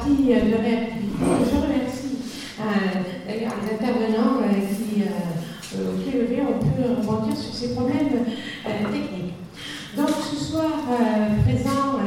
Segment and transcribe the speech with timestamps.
[0.00, 1.24] partie de réactivité.
[1.44, 2.16] Je remercie
[3.26, 5.02] d'ailleurs les intervenants qui,
[5.70, 8.24] qui levé ont pu rebondir sur ces problèmes
[8.64, 9.34] techniques.
[9.96, 10.70] Donc ce soir,
[11.44, 11.98] présent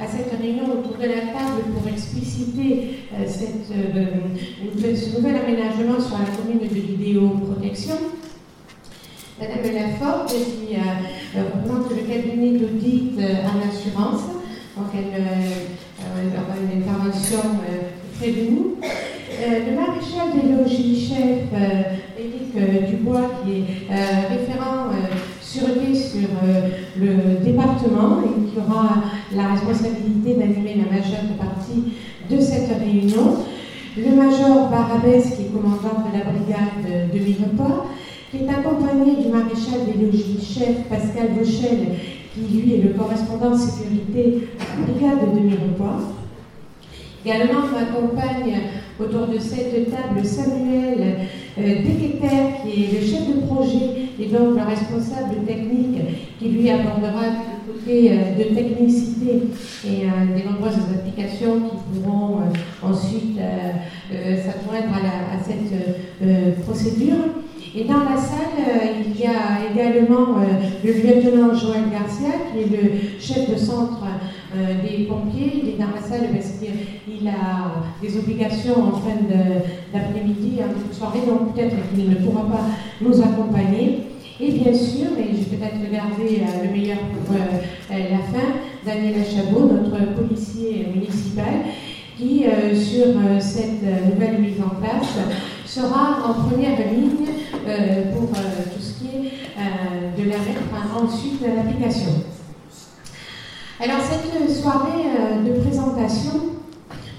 [0.00, 6.58] à cette réunion autour de la table pour expliciter ce nouvel aménagement sur la commune
[6.58, 7.96] de vidéoprotection,
[9.38, 14.22] Madame Laforte, qui euh, représente le cabinet d'audit euh, en assurance.
[14.76, 15.66] Donc, elle, euh,
[16.14, 17.38] aura une intervention
[18.18, 18.76] près de nous.
[19.40, 21.52] le maréchal des logis chef,
[22.18, 23.64] Éric Dubois, qui est
[24.28, 24.90] référent
[25.40, 26.28] sûreté sur
[26.98, 29.02] le département et qui aura
[29.34, 31.92] la responsabilité d'animer la majeure partie
[32.30, 33.36] de cette réunion.
[33.96, 37.86] Le major Barabès, qui est commandant de la brigade de Mirepoix,
[38.30, 41.78] qui est accompagné du maréchal des logis chef Pascal Vauchel,
[42.36, 46.00] qui lui est le correspondant sécurité à la brigade de Mirepoix.
[47.24, 48.60] Également m'accompagne
[49.00, 51.16] autour de cette table Samuel
[51.58, 55.98] euh, qui est le chef de projet et donc le responsable technique,
[56.38, 57.24] qui lui abordera
[57.88, 59.42] euh, de technicité
[59.86, 63.38] et euh, des nombreuses applications qui pourront euh, ensuite
[64.10, 67.14] s'adjoindre à, à, cette procédure.
[67.78, 70.44] Et dans la salle, euh, il y a également euh,
[70.82, 74.02] le lieutenant Joël Garcia, qui est le chef de centre
[74.56, 75.60] euh, des pompiers.
[75.62, 79.16] Il est dans la salle parce qu'il a des obligations en fin
[79.92, 82.64] d'après-midi, en toute soirée, donc peut-être qu'il ne pourra pas
[83.02, 84.04] nous accompagner.
[84.40, 88.52] Et bien sûr, et je vais peut-être garder le meilleur pour la fin,
[88.86, 91.64] Daniel Chabot, notre policier municipal,
[92.16, 95.18] qui, sur cette nouvelle mise en place,
[95.76, 97.26] sera en première ligne
[97.68, 100.62] euh, pour euh, tout ce qui est euh, de la mettre
[100.96, 102.12] ensuite à l'application.
[103.78, 105.04] Alors cette soirée
[105.44, 106.40] de présentation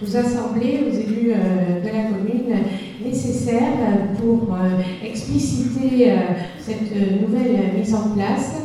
[0.02, 2.56] nous a semblé aux élus de la commune
[3.04, 3.74] nécessaire
[4.20, 4.58] pour
[5.04, 6.16] expliciter
[6.60, 8.64] cette nouvelle mise en place,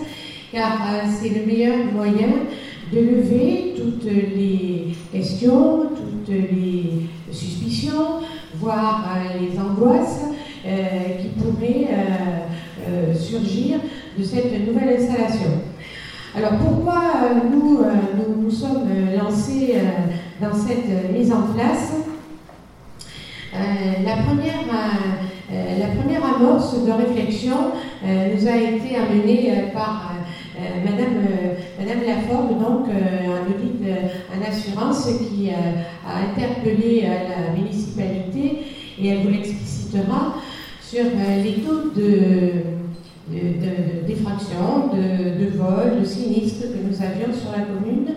[0.52, 0.80] car
[1.20, 2.28] c'est le meilleur moyen
[2.90, 5.90] de lever toutes les questions,
[6.28, 8.20] les suspicions,
[8.54, 9.04] voire
[9.40, 10.22] les angoisses
[10.64, 12.46] euh, qui pourraient euh,
[12.88, 13.78] euh, surgir
[14.16, 15.50] de cette nouvelle installation.
[16.36, 17.02] Alors pourquoi
[17.50, 18.88] nous, nous, nous sommes
[19.20, 19.74] lancés
[20.40, 21.94] dans cette mise en place?
[23.52, 24.64] La, première,
[25.50, 27.56] la première amorce de réflexion
[28.04, 30.14] nous a été amenée par
[30.84, 31.22] Madame,
[31.78, 33.82] Madame Laforde, donc un audit
[34.32, 38.64] en assurance qui a interpellé la municipalité
[38.98, 40.36] et elle vous l'explicitera
[40.80, 42.52] sur euh, les taux de,
[44.06, 48.14] d'effraction, de, vol, de sinistre que nous avions sur la commune,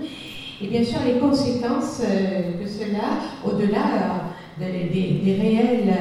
[0.62, 4.26] et bien sûr les conséquences euh, que cela, au-delà
[4.62, 5.94] euh, des, réels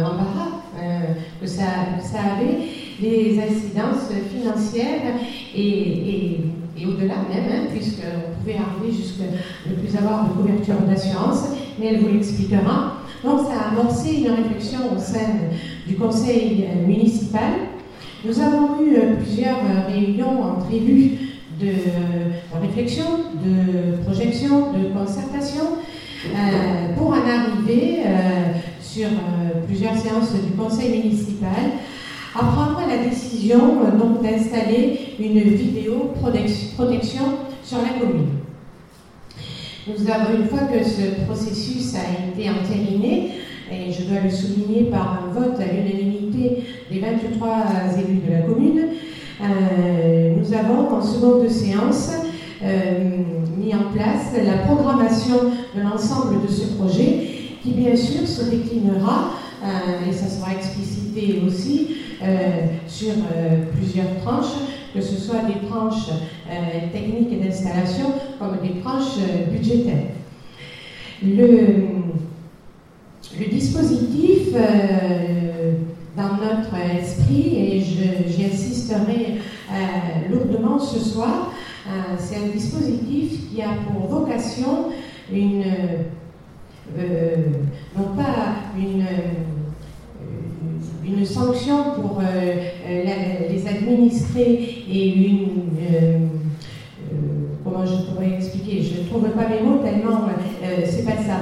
[0.00, 0.62] embarras
[1.40, 1.64] que, ça,
[2.00, 2.58] ça, avait,
[3.00, 5.14] les incidences financières
[5.56, 6.40] et,
[6.86, 9.24] au-delà même, hein, puisqu'on pouvait arriver jusqu'à
[9.66, 11.48] ne plus avoir de couverture d'assurance,
[11.78, 12.94] mais elle vous l'expliquera.
[13.24, 15.30] Donc ça a amorcé une réflexion au sein
[15.86, 17.52] du conseil euh, municipal.
[18.24, 21.12] Nous avons eu euh, plusieurs euh, réunions entre élus
[21.58, 21.70] de,
[22.60, 23.04] réflexion,
[23.44, 25.64] de projection, de concertation,
[26.96, 28.00] pour en arriver
[28.80, 29.06] sur
[29.66, 31.70] plusieurs séances du conseil municipal
[32.34, 33.58] à prendre la décision
[33.98, 37.24] donc d'installer une vidéo protection
[37.62, 38.26] sur la commune.
[39.86, 43.32] Nous avons, une fois que ce processus a été entériné,
[43.70, 47.66] et je dois le souligner par un vote à l'unanimité des 23
[47.98, 48.80] élus de la commune,
[49.42, 52.10] euh, nous avons en seconde séance
[52.62, 53.18] euh,
[53.58, 55.36] mis en place la programmation
[55.76, 57.28] de l'ensemble de ce projet
[57.62, 61.88] qui bien sûr se déclinera, euh, et ça sera explicité aussi,
[62.86, 63.12] sur
[63.76, 64.54] plusieurs tranches,
[64.94, 66.10] que ce soit des tranches
[66.92, 68.06] techniques et d'installation
[68.38, 69.18] comme des tranches
[69.50, 70.14] budgétaires.
[71.22, 71.84] Le,
[73.50, 75.72] dispositif, euh,
[76.16, 79.38] dans notre esprit, et j'y insisterai
[79.70, 81.52] euh, lourdement ce soir,
[81.86, 84.90] euh, c'est un dispositif qui a pour vocation
[85.32, 85.64] une,
[87.96, 89.06] non pas une,
[91.06, 92.20] une sanction pour
[92.88, 95.70] les administrés et une
[97.62, 100.28] comment je pourrais expliquer, je ne trouve pas mes mots tellement
[100.84, 101.40] c'est pas ça.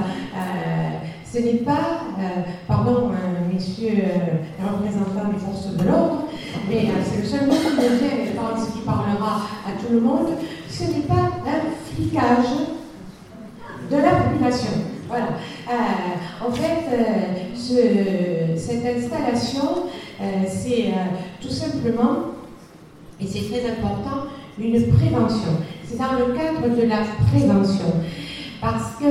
[1.33, 6.25] Ce n'est pas, euh, pardon, euh, messieurs euh, représentants des forces de l'ordre,
[6.69, 9.99] mais c'est le seul mot qui me vient, je pense qu'il parlera à tout le
[9.99, 10.27] monde,
[10.69, 12.53] ce n'est pas un flicage
[13.89, 14.73] de la population.
[15.13, 15.27] Voilà.
[16.43, 16.89] en fait,
[17.55, 19.83] ce, cette installation,
[20.47, 20.91] c'est
[21.39, 22.31] tout simplement,
[23.21, 24.27] et c'est très important,
[24.59, 25.51] une prévention.
[25.85, 27.01] C'est dans le cadre de la
[27.31, 27.93] prévention.
[28.59, 29.05] Parce que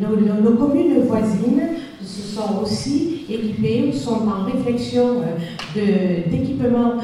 [0.00, 1.62] nos, communes voisines
[2.00, 5.22] se sont aussi équipées ou sont en réflexion
[5.74, 6.94] d'équipements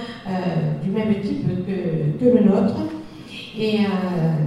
[0.84, 2.76] du même type que le nôtre.
[3.58, 3.86] Et euh,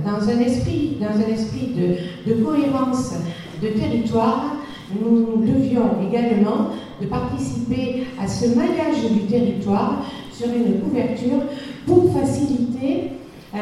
[0.06, 3.14] dans un esprit, dans un esprit de, cohérence
[3.62, 4.56] de territoire,
[5.00, 6.70] nous devions également
[7.02, 11.42] de participer à ce maillage du territoire sur une couverture
[11.86, 13.12] pour faciliter
[13.54, 13.58] euh,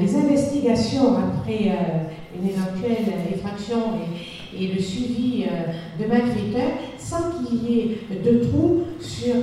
[0.00, 3.76] les investigations après euh, une éventuelle effraction
[4.54, 5.44] et, et le suivi
[5.98, 9.34] de malfaiteurs sans qu'il y ait de trous sur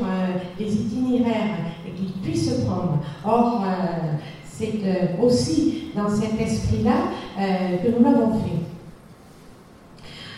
[0.59, 1.57] les itinéraires
[1.95, 2.99] qu'ils puissent prendre.
[3.25, 3.63] Or,
[4.59, 6.91] c'est euh, aussi dans cet esprit-là
[7.39, 8.59] euh, que nous l'avons fait.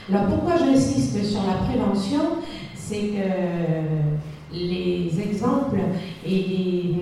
[0.09, 2.19] Alors pourquoi j'insiste sur la prévention?
[2.75, 5.79] C'est que les exemples
[6.27, 6.95] et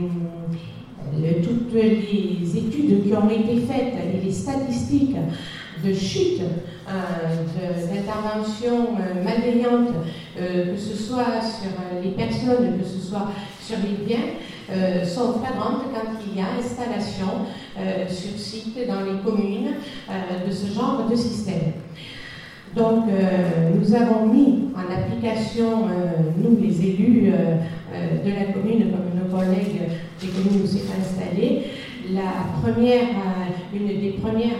[1.44, 5.16] toutes les études qui ont été faites et les statistiques
[5.83, 6.42] de chute
[6.88, 6.94] euh,
[7.88, 8.89] d'intervention
[10.38, 11.71] que ce soit sur
[12.04, 13.31] les personnes, que ce soit
[13.62, 14.25] sur les biens,
[14.71, 19.74] euh, sont flagrantes quand il y a installation euh, sur site dans les communes
[20.10, 21.74] euh, de ce genre de système.
[22.75, 23.06] Donc,
[23.75, 25.88] nous avons mis en application,
[26.38, 29.89] nous les élus de la commune, comme nos collègues
[30.21, 31.63] des communes où c'est installé,
[32.13, 33.07] la première,
[33.74, 34.60] une des premières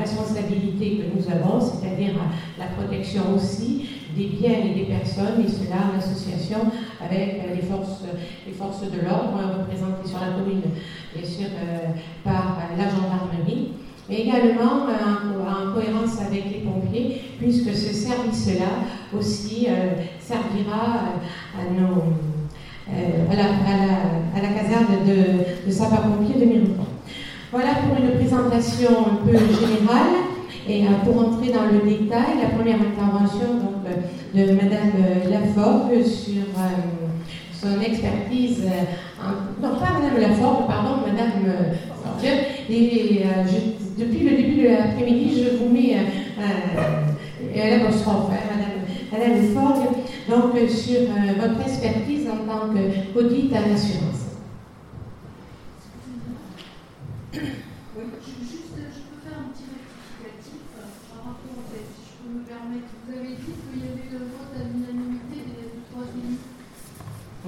[0.00, 2.14] responsabilités que nous avons, c'est-à-dire
[2.58, 6.58] la protection aussi des biens et des personnes, et cela en association
[7.04, 8.02] avec les forces,
[8.46, 10.62] les forces de l'ordre représentées sur la commune,
[11.14, 11.92] bien sûr euh,
[12.24, 13.72] par la gendarmerie,
[14.08, 21.00] mais également en, cohérence avec les pompiers, puisque ce service-là aussi euh, servira
[21.54, 22.14] à, nos,
[22.88, 26.86] euh, à, la, caserne de, de sapeurs-pompiers de Mirepoix.
[27.50, 30.35] Voilà pour une présentation un peu générale.
[30.68, 35.30] Et euh, pour entrer dans le détail, la première intervention donc, euh, de Madame euh,
[35.30, 36.42] Laforgue sur
[37.52, 38.64] son expertise,
[39.62, 41.30] non pas Madame Laforgue, pardon, Madame
[42.68, 43.22] et
[43.96, 48.82] depuis le début de l'après-midi, je vous mets euh, l'apostrophe, hein, Madame,
[49.12, 49.96] Madame Laforgue,
[50.28, 51.00] donc sur
[51.40, 52.74] votre expertise en tant
[53.14, 54.26] qu'audit à l'assurance.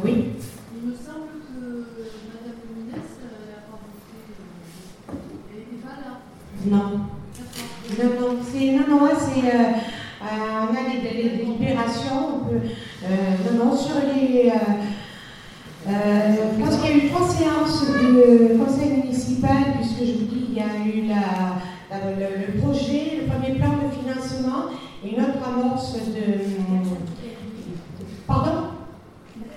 [0.05, 0.27] Oui.
[0.75, 1.59] Il me semble que
[2.31, 4.19] Madame Luminès n'a pas voté
[5.53, 6.13] et pas là.
[6.67, 6.91] Non.
[7.99, 9.73] Non, non, c'est, non, non, c'est, euh,
[10.23, 13.09] euh, on a des, délibérations, euh,
[13.53, 14.53] non, non, sur les,
[15.85, 20.47] je pense qu'il y a eu trois séances de conseil municipal, puisque je vous dis,
[20.51, 21.59] il y a eu la,
[22.21, 24.67] le, projet, le premier plan de financement
[25.05, 26.25] et une autre amorce de.
[28.29, 28.53] Pardon?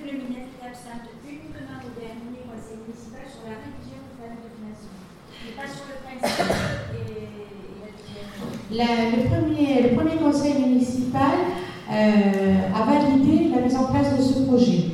[0.03, 0.21] Le,
[8.71, 11.31] le premier conseil municipal
[11.91, 14.85] euh, a validé la mise en place de ce projet.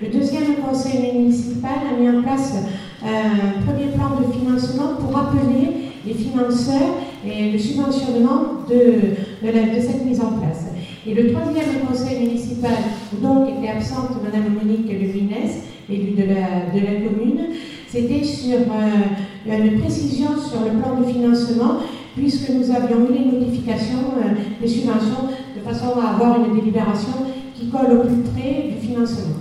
[0.00, 2.54] Le deuxième conseil municipal a mis en place
[3.04, 9.16] euh, un premier plan de financement pour appeler les financeurs et le subventionnement de,
[9.80, 10.66] cette mise en place.
[11.06, 12.76] Et le troisième conseil municipal,
[13.20, 15.30] dont était absente Mme Monique Levines,
[15.88, 17.40] élue de la, de la commune,
[17.88, 21.78] c'était sur euh, une précision sur le plan de financement
[22.16, 27.12] puisque nous avions eu les notifications euh, des subventions de façon à avoir une délibération
[27.54, 29.36] qui colle au plus près du financement.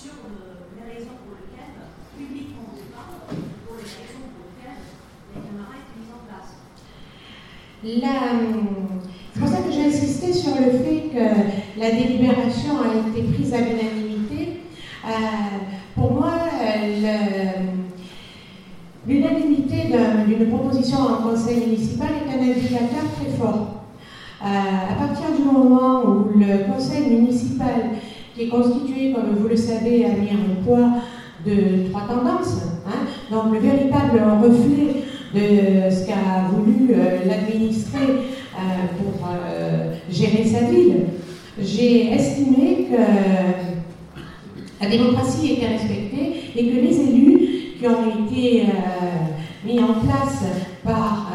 [0.00, 0.12] sur
[0.76, 1.76] les raisons pour lesquelles,
[2.16, 3.30] publiquement, on parle
[9.32, 12.94] c'est pour ça que j'ai insisté sur le fait que la délibération a
[13.52, 14.60] à l'unanimité.
[15.04, 15.10] Euh,
[15.94, 16.32] pour moi,
[19.06, 19.76] l'unanimité
[20.26, 23.80] d'une proposition en conseil municipal est un indicateur très fort.
[24.42, 27.90] Euh, à partir du moment où le conseil municipal,
[28.34, 30.10] qui est constitué, comme vous le savez, à
[30.64, 30.92] poids
[31.44, 35.02] de trois tendances, hein, donc le véritable reflet
[35.34, 38.58] de ce qu'a voulu euh, l'administrer euh,
[38.98, 39.28] pour
[40.10, 41.04] gérer sa ville,
[41.58, 42.96] j'ai estimé que
[44.82, 48.66] la démocratie était respectée et que les élus qui ont été
[49.64, 50.44] mis en place
[50.84, 51.30] par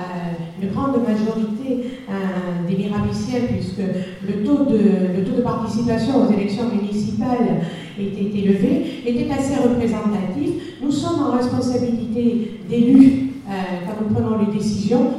[0.61, 7.61] une grande majorité euh, des Mirabiciens, puisque le taux, de, participation aux élections municipales
[7.99, 10.79] était élevé, était assez représentatif.
[10.81, 13.51] Nous sommes en responsabilité d'élus euh,
[13.85, 15.11] quand nous prenons les décisions.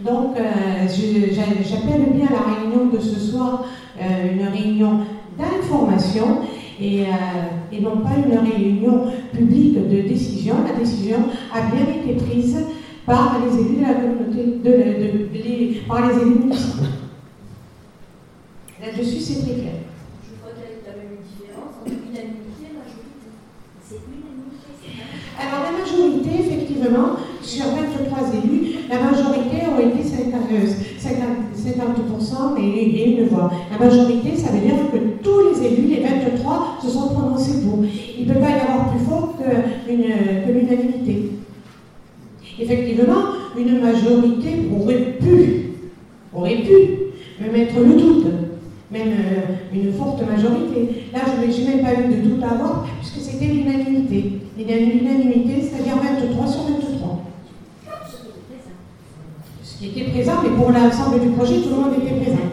[0.00, 3.64] Donc, euh, j'appelle bien la réunion de ce soir
[4.00, 5.00] une réunion
[5.36, 6.38] d'information
[6.80, 7.00] et,
[7.72, 10.54] et, non pas une réunion publique de décision.
[10.64, 11.16] La décision
[11.52, 12.64] a bien été prise
[13.04, 16.84] par les élus de la communauté, de, de, par les élus municipaux.
[18.80, 19.80] Là-dessus, c'est très clair.
[20.22, 23.26] Je crois qu'il y a quand même une différence entre unanimité et majorité.
[23.82, 25.02] C'est unanimité,
[25.34, 27.16] Alors, la majorité, effectivement,
[27.48, 30.34] sur 23 élus, la majorité aurait été 50,
[31.56, 33.50] 50%, et, une voix.
[33.72, 37.78] La majorité, ça veut dire que tous les élus, les 23, se sont prononcés pour.
[38.18, 41.30] Il ne peut pas y avoir plus fort que l'unanimité.
[42.60, 43.24] Effectivement,
[43.56, 45.70] une majorité aurait pu,
[46.34, 48.26] aurait pu me mettre le doute,
[48.90, 51.06] même euh, une forte majorité.
[51.12, 54.40] Là, je n'ai même pas eu de doute à avoir, puisque c'était l'unanimité.
[54.58, 57.27] L'unanimité, c'est-à-dire 23 sur 23.
[59.78, 62.48] Qui était présent, mais pour l'ensemble du projet, tout le monde était présent.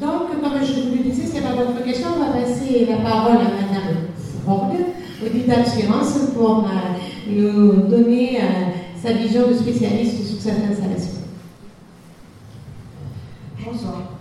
[0.00, 3.36] Donc, comme je vous le disais, c'est pas votre question, on va passer la parole
[3.36, 3.96] à Madame
[4.44, 4.72] Ford
[5.24, 8.44] audit d'assurance pour euh, nous donner euh,
[9.00, 11.20] sa vision de spécialiste sur cette installation.
[13.64, 14.18] Bonsoir.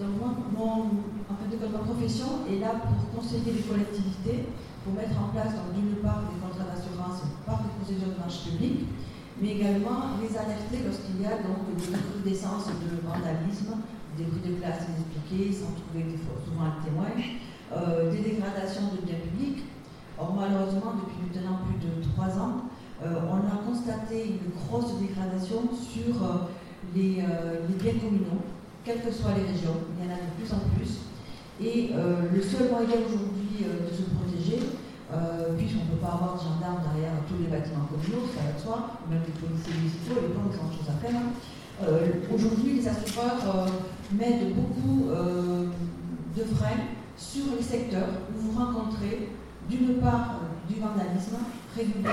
[0.00, 3.87] Donc moi, mon, en fait, ma profession est là pour conseiller les collectivités,
[4.94, 8.86] mettre en place d'une part des contrats d'assurance par des procédures de marché public,
[9.40, 13.82] mais également les alerter lorsqu'il y a donc des recrudescences de vandalisme,
[14.16, 19.06] des bruits de classe inexpliqués, sans trouver des, souvent un témoin, euh, des dégradations de
[19.06, 19.68] biens publics,
[20.20, 22.66] Or, malheureusement, depuis maintenant plus de trois ans,
[23.04, 26.50] euh, on a constaté une grosse dégradation sur euh,
[26.96, 28.42] euh, les, biens communaux,
[28.84, 29.78] quelles que soient les régions.
[29.94, 31.06] Il y en a de plus en plus.
[31.60, 34.60] Et le seul moyen aujourd'hui de se protéger,
[35.56, 38.60] puisqu'on ne peut pas avoir de gendarmes derrière tous les bâtiments communaux, ça va de
[38.60, 41.22] soi, même les policiers municipaux, les banques, ont chose à faire.
[42.30, 43.66] Aujourd'hui, les assureurs
[44.12, 49.30] mettent beaucoup de freins sur les secteurs où vous rencontrez
[49.68, 51.36] d'une part euh, du vandalisme
[51.76, 52.04] régulier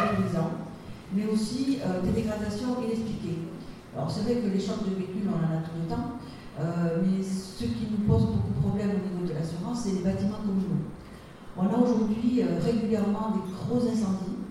[1.14, 3.48] mais aussi euh, des dégradations inexpliquées.
[3.96, 6.20] Alors c'est vrai que les chocs de véhicules, on en a tout le temps,
[6.60, 10.04] euh, mais ce qui nous pose beaucoup de problèmes au niveau de l'assurance, c'est les
[10.04, 10.90] bâtiments communaux.
[11.57, 14.43] On a aujourd'hui régulièrement des gros incendies,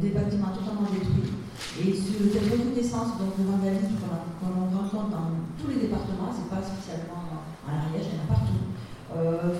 [0.00, 1.36] des bâtiments totalement détruits,
[1.78, 4.00] et cette recrudescence donc, de vandalisme
[4.40, 5.30] qu'on rencontre dans
[5.60, 8.64] tous les départements, c'est pas spécialement en Ariège, il y en a partout,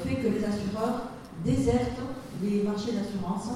[0.02, 1.12] fait que les assureurs
[1.44, 2.02] désertent
[2.42, 3.48] les marchés d'assurance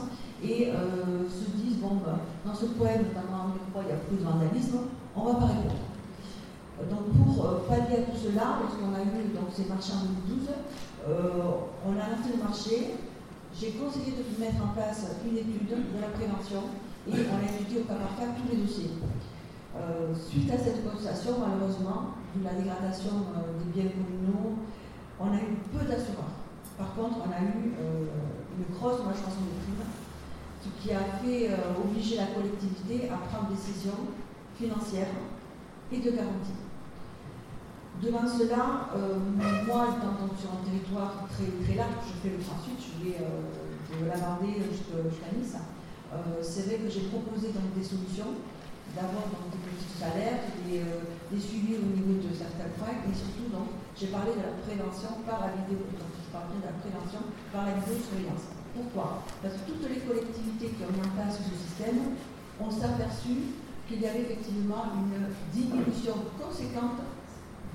[0.42, 4.25] et euh, se disent bon, ben, dans ce poème, notamment il y a plus de
[4.25, 4.78] vandalisme,
[5.14, 5.85] on va pas répondre.
[6.88, 10.49] Donc pour euh, pallier à tout cela, lorsqu'on a eu donc, ces marchés en 2012,
[10.49, 10.52] euh,
[11.07, 12.95] on a lancé le marché.
[13.59, 16.71] J'ai conseillé de mettre en place une étude de la prévention
[17.09, 18.90] et on a étudié au cas par cas tous les dossiers.
[20.14, 23.26] suite à cette constatation, malheureusement, de la dégradation
[23.59, 24.62] des biens communaux,
[25.19, 26.38] on a eu peu d'assureurs.
[26.78, 29.90] Par contre, on a eu une grosse majoration de primes,
[30.80, 34.09] qui a fait euh, obliger la collectivité à prendre des décisions
[34.59, 35.14] financières
[35.92, 36.57] et de garantie.
[38.00, 39.21] Devant cela, euh,
[39.69, 43.45] moi, étant sur un territoire très, très large, je fais le transit, je vais euh,
[44.00, 45.61] de la Vendée jusqu'à Nice.
[46.40, 48.40] c'est vrai que j'ai proposé donc des solutions,
[48.97, 53.52] d'abord des petits salaires, des, des, suivis au niveau de certains points, et surtout
[54.00, 55.85] j'ai parlé de la prévention par la vidéo.
[56.33, 57.21] Parler de la prévention
[57.52, 58.49] par la vidéosurveillance.
[58.73, 59.26] Pourquoi?
[59.42, 62.16] Parce que toutes les collectivités qui ont mis en place ce système
[62.62, 63.59] ont s'aperçu
[63.90, 67.02] qu'il y avait effectivement une diminution conséquente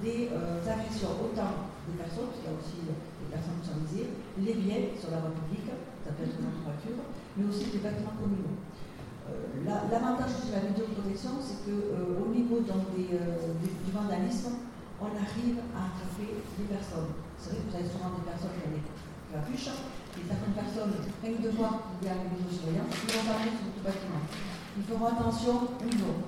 [0.03, 3.79] des euh, agressions, autant des personnes, parce qu'il y a aussi des personnes qui sont
[3.87, 4.09] visées,
[4.41, 5.71] les biens sur la voie publique,
[6.03, 6.99] ça peut être une voiture,
[7.37, 8.59] mais aussi des bâtiments communaux.
[9.65, 14.69] L'avantage de la vidéoprotection, c'est qu'au niveau donc, des, du vandalisme,
[15.01, 17.09] on arrive à attraper les personnes.
[17.41, 18.85] C'est vrai que vous avez souvent des personnes qui ont des
[19.33, 19.73] capuches,
[20.15, 20.93] et certaines personnes,
[21.25, 24.23] rien de voir qu'il y a une vidéosurveillance, ils vont parler sur tout bâtiment.
[24.77, 26.21] Ils feront attention ils vont.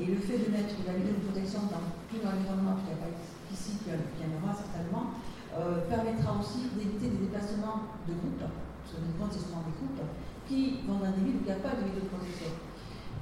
[0.00, 3.12] Et le fait de mettre la vidéoprotection dans tout l'environnement, qu'il n'y a pas
[3.52, 5.12] ici, en aura certainement,
[5.52, 9.76] euh, permettra aussi d'éviter des déplacements de groupe, parce que les comptes, c'est souvent des
[9.76, 10.00] groupes,
[10.48, 12.48] qui vont dans des villes où il n'y a pas de vidéoprotection.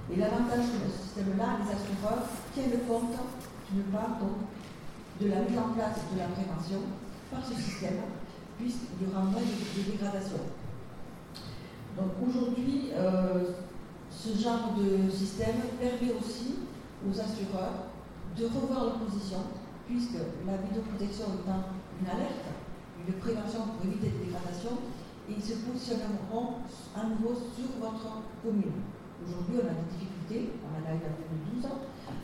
[0.06, 3.18] Et l'avantage de ce système-là, les assureurs tiennent compte
[3.75, 4.47] d'une part donc,
[5.18, 6.87] de la mise en place de la prévention
[7.26, 8.06] par ce système,
[8.54, 10.47] puisqu'il y aura moins de, dégradation.
[11.99, 13.58] Donc aujourd'hui, euh,
[14.11, 16.67] ce genre de système permet aussi
[17.07, 17.90] aux assureurs
[18.37, 19.38] de revoir leur position,
[19.87, 22.49] puisque la vidéoprotection étant une alerte,
[23.07, 24.78] une prévention pour éviter des dégradations,
[25.28, 26.64] ils se positionneront
[26.97, 28.81] à nouveau sur votre commune.
[29.21, 31.14] Aujourd'hui, on a des difficultés, on en a eu en
[31.59, 31.69] 2012.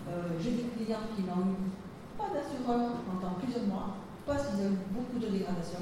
[0.09, 1.75] Euh, J'ai des clients qui n'ont eu
[2.16, 5.81] pas d'assureur pendant plusieurs mois, parce qu'ils ont eu beaucoup de dégradation.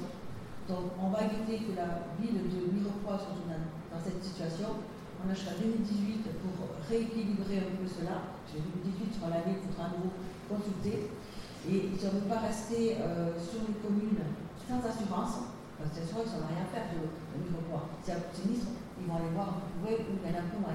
[0.68, 4.82] Donc on va éviter que la ville de Mirepoix soit dans, cette situation.
[5.22, 8.34] On a jusqu'à 2018 pour rééquilibrer un peu cela.
[8.50, 10.10] 2018 sur l'année, il faudra nouveau
[10.50, 11.14] consulter.
[11.62, 14.18] Et ils ne veulent pas rester euh, sur les communes
[14.66, 17.06] sans assurance, parce que sûr, ils n'ont rien faire de,
[17.38, 17.86] Mirepoix.
[18.02, 20.74] S'il y a sinistre, ils vont aller voir où il y en a.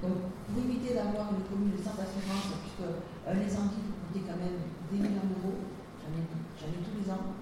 [0.00, 4.60] Donc, pour éviter d'avoir une commune sans assurance, puisque un incendie coûter quand même
[4.92, 5.56] des millions d'euros,
[6.04, 7.32] j'en ai, ai, tous les ans,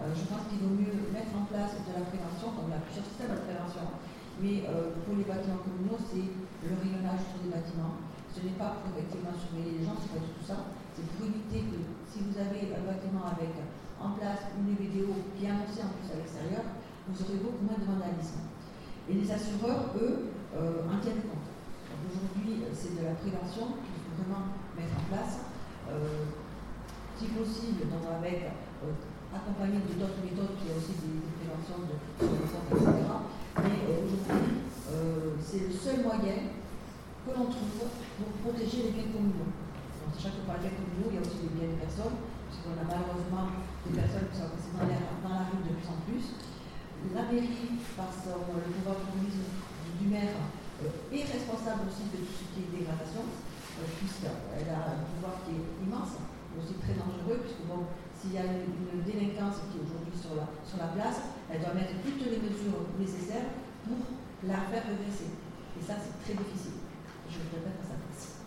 [0.00, 2.80] euh, je pense qu'il vaut mieux mettre en place de la prévention, comme il y
[2.80, 3.96] a plusieurs systèmes de prévention,
[4.40, 8.04] mais euh, pour les bâtiments communaux, c'est le rayonnage sur les bâtiments.
[8.28, 10.76] Ce n'est pas pour effectivement surveiller les gens, c'est pas du tout ça.
[10.92, 13.52] C'est pour éviter que si vous avez un bâtiment avec
[13.96, 16.64] en place une vidéo qui est annoncée en plus à l'extérieur,
[17.08, 18.44] vous aurez beaucoup moins de vandalisme.
[19.08, 21.48] Et les assureurs, eux, euh, en tiennent compte.
[22.04, 25.48] Aujourd'hui, c'est de la prévention qu'il faut vraiment mettre en place.
[25.88, 26.28] Euh,
[27.16, 28.52] si possible, donc avec
[29.32, 32.92] accompagné de d'autres méthodes, qui a aussi des, préventions de etc.
[33.64, 34.66] Mais euh, aujourd'hui,
[35.40, 36.52] c'est le seul moyen
[37.24, 39.48] que l'on trouve pour protéger les biens communaux.
[39.48, 42.20] Donc, sachant que par les biens communaux, il y a aussi des biens de personnes,
[42.46, 43.50] puisqu'on a malheureusement
[43.88, 46.24] des personnes qui sont passées dans, la rue de plus en plus.
[47.14, 49.40] La mairie, par son, le pouvoir police
[50.00, 50.36] du maire,
[50.84, 55.40] euh, est responsable aussi de tout ce qui est dégradation, euh, puisqu'elle a un pouvoir
[55.46, 56.20] qui est immense,
[56.52, 57.88] mais aussi très dangereux, puisque bon,
[58.26, 62.18] s'il y a une, délinquance qui est aujourd'hui sur la, place, elle doit mettre toutes
[62.26, 63.54] les mesures nécessaires
[63.86, 64.02] pour
[64.42, 65.30] la faire regresser.
[65.78, 66.82] Et ça, c'est très difficile.
[67.30, 68.42] Je le répète à sa place.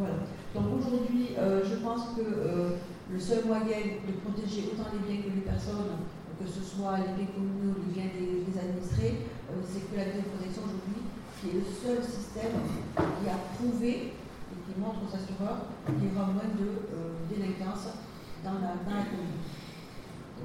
[0.00, 0.24] Voilà.
[0.56, 2.80] Donc aujourd'hui, euh, je pense que
[3.12, 6.00] le seul moyen de protéger autant les biens que les personnes,
[6.40, 10.64] que ce soit les biens communaux, les biens des, administrés, euh, c'est que la vidéoprotection
[10.64, 11.04] aujourd'hui,
[11.36, 12.56] qui est le seul système
[12.96, 17.92] qui a prouvé et qui montre aux assureurs qu'il y aura moins de euh, délinquance
[18.46, 19.42] dans la, commune.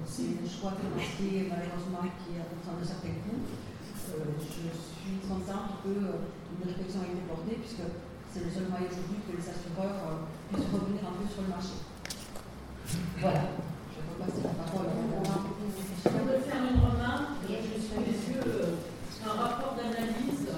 [0.09, 3.45] C'est un choix financier, malheureusement, qui a de certains coûts.
[3.45, 7.85] Euh, je suis contente qu'une réflexion ait été portée, puisque
[8.33, 11.77] c'est le seul moyen aujourd'hui que les assureurs puissent revenir un peu sur le marché.
[13.21, 13.53] Voilà.
[13.93, 14.89] Je vais repasser la parole.
[14.89, 17.45] Je voudrais faire une remarque.
[17.45, 18.81] Je suis messieurs
[19.25, 20.49] un rapport d'analyse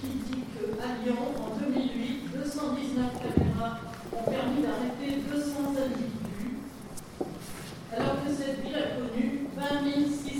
[0.00, 3.80] qui dit qu'à Lyon, en 2008, 219 caméras
[4.12, 6.58] ont permis d'arrêter 200 individus,
[7.96, 9.46] alors que cette ville a connu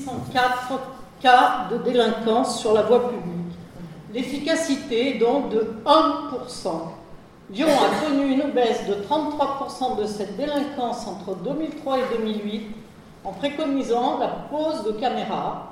[0.04, 0.80] 20 604
[1.20, 3.56] cas de délinquance sur la voie publique.
[4.12, 6.68] L'efficacité est donc de 1%.
[7.52, 12.62] Lyon a connu une baisse de 33% de cette délinquance entre 2003 et 2008
[13.24, 15.70] en préconisant la pose de caméras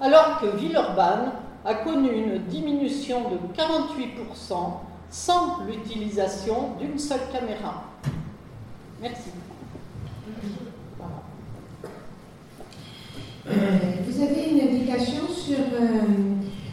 [0.00, 1.32] alors que Villeurbanne
[1.64, 4.54] a connu une diminution de 48%
[5.10, 7.84] sans l'utilisation d'une seule caméra.
[9.00, 9.30] Merci.
[13.39, 13.39] Euh,
[14.06, 16.02] vous avez une indication sur euh,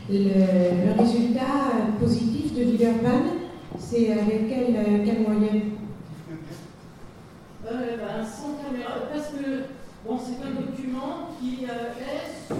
[0.09, 3.29] le, résultat positif de Villeurbanne
[3.79, 5.61] C'est avec quel, quel moyen?
[7.65, 9.63] Euh, ben, Sans caméra, parce que
[10.05, 12.55] bon, c'est un document qui est sur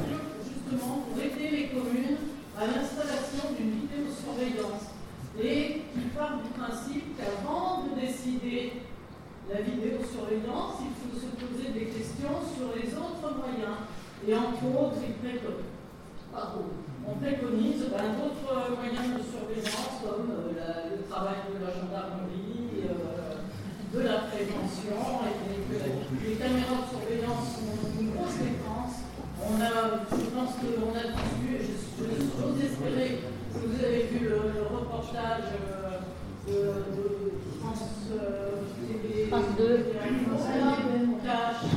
[0.68, 2.18] pour aider les communes
[2.58, 4.92] à l'installation d'une vidéosurveillance.
[5.40, 8.74] Et qui part du principe qu'avant de décider
[9.54, 13.88] la vidéosurveillance, il faut se poser des questions sur les autres moyens.
[14.28, 15.00] Et entre autres,
[17.08, 22.84] on préconise ben, d'autres euh, moyens de surveillance comme euh, le travail de la gendarmerie,
[22.84, 23.40] euh,
[23.96, 29.08] de la prévention, et, les caméras de surveillance sont une grosse dépense.
[29.40, 31.64] On a, je pense qu'on a tous vu,
[31.98, 34.36] j'ose espérer que vous avez vu le,
[34.76, 35.56] reportage
[36.50, 36.76] de,
[37.62, 39.28] France TV.
[39.30, 41.07] France 2.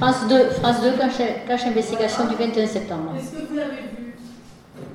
[0.00, 3.12] France 2 cache, cache investigation du 21 septembre.
[3.18, 4.14] Est-ce que vous l'avez vu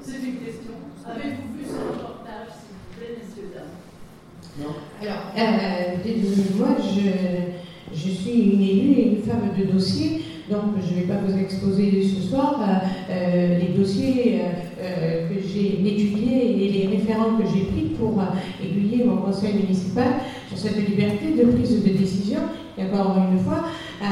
[0.01, 0.71] C'est une question.
[1.05, 4.65] Avez-vous vu ce reportage, s'il vous plaît, messieurs, dames?
[5.03, 10.95] Alors, euh, moi, je, je suis une élue et une femme de dossier, donc je
[10.95, 14.41] ne vais pas vous exposer ce soir euh, euh, les dossiers
[14.81, 18.23] euh, que j'ai étudiés et les référents que j'ai pris pour euh,
[18.63, 20.13] aiguiller mon conseil municipal
[20.47, 22.39] sur cette liberté de prise de décision,
[22.75, 23.65] qui encore une fois,
[24.01, 24.05] euh,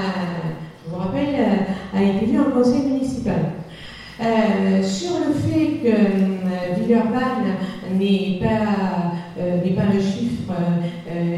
[0.93, 3.53] vous rappelle, euh, a été vu en conseil municipal.
[4.21, 7.55] Euh, sur le fait que euh, Villeurbanne
[7.97, 10.53] n'est pas, pas le chiffre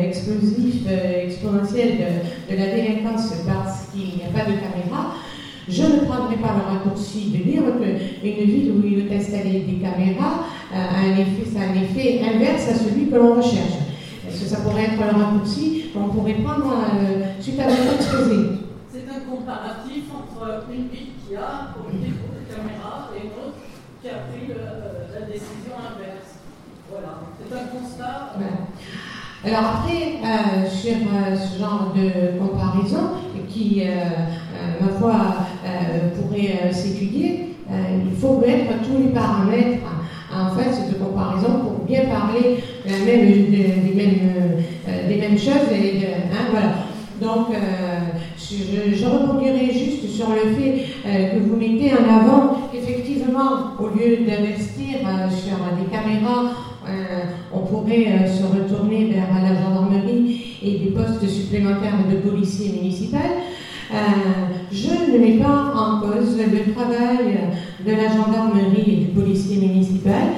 [0.01, 0.85] explosif,
[1.25, 1.97] exponentiel
[2.49, 5.15] de, la délinquance parce qu'il n'y a pas de caméra,
[5.67, 7.63] je ne prendrai pas le raccourci de dire
[8.21, 12.21] qu'une ville où il est installé des caméras a un effet, ça a un effet
[12.23, 13.79] inverse à celui que l'on recherche.
[14.27, 16.75] Est-ce que ça pourrait être le raccourci qu'on pourrait prendre
[17.39, 18.64] suite à votre exposé?
[19.37, 23.59] Comparatif entre une ville qui a une défaut de caméra et une autre
[24.01, 26.39] qui a pris le- la décision inverse.
[26.89, 28.33] Voilà, c'est un constat.
[28.39, 29.47] euh.
[29.47, 33.09] Alors après, euh, sur euh, ce genre de comparaison
[33.49, 35.13] qui, euh, euh, ma foi,
[35.65, 37.73] euh, pourrait euh, s'étudier, euh,
[38.09, 39.83] il faut mettre tous les paramètres
[40.33, 44.19] en face de comparaison pour bien parler de la même- de- des, mêmes,
[44.89, 45.69] euh, des mêmes choses.
[45.71, 46.73] Hein, voilà.
[47.21, 47.99] Donc, euh,
[48.51, 54.17] je, rebondirai juste sur le fait euh, que vous mettez en avant qu'effectivement, au lieu
[54.25, 56.51] d'investir euh, sur des caméras,
[56.87, 63.17] euh, on pourrait se retourner vers la gendarmerie et des postes supplémentaires de policiers municipaux.
[64.71, 67.37] Je ne mets pas en cause le travail
[67.85, 70.33] de la gendarmerie et du policier municipal.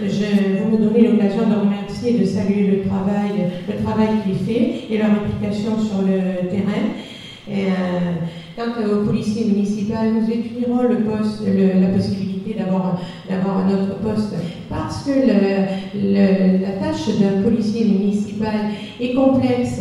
[0.00, 4.32] Je, vous me donnez l'occasion de remercier et de saluer le travail, le travail qui
[4.32, 6.88] est fait et leur implication sur le terrain.
[7.50, 7.54] Euh,
[8.56, 12.98] quant au policier municipal, nous étudierons le poste, le- la possibilité d'avoir
[13.58, 14.34] un autre poste.
[14.68, 19.80] Parce que le- le- la tâche d'un policier municipal est complexe.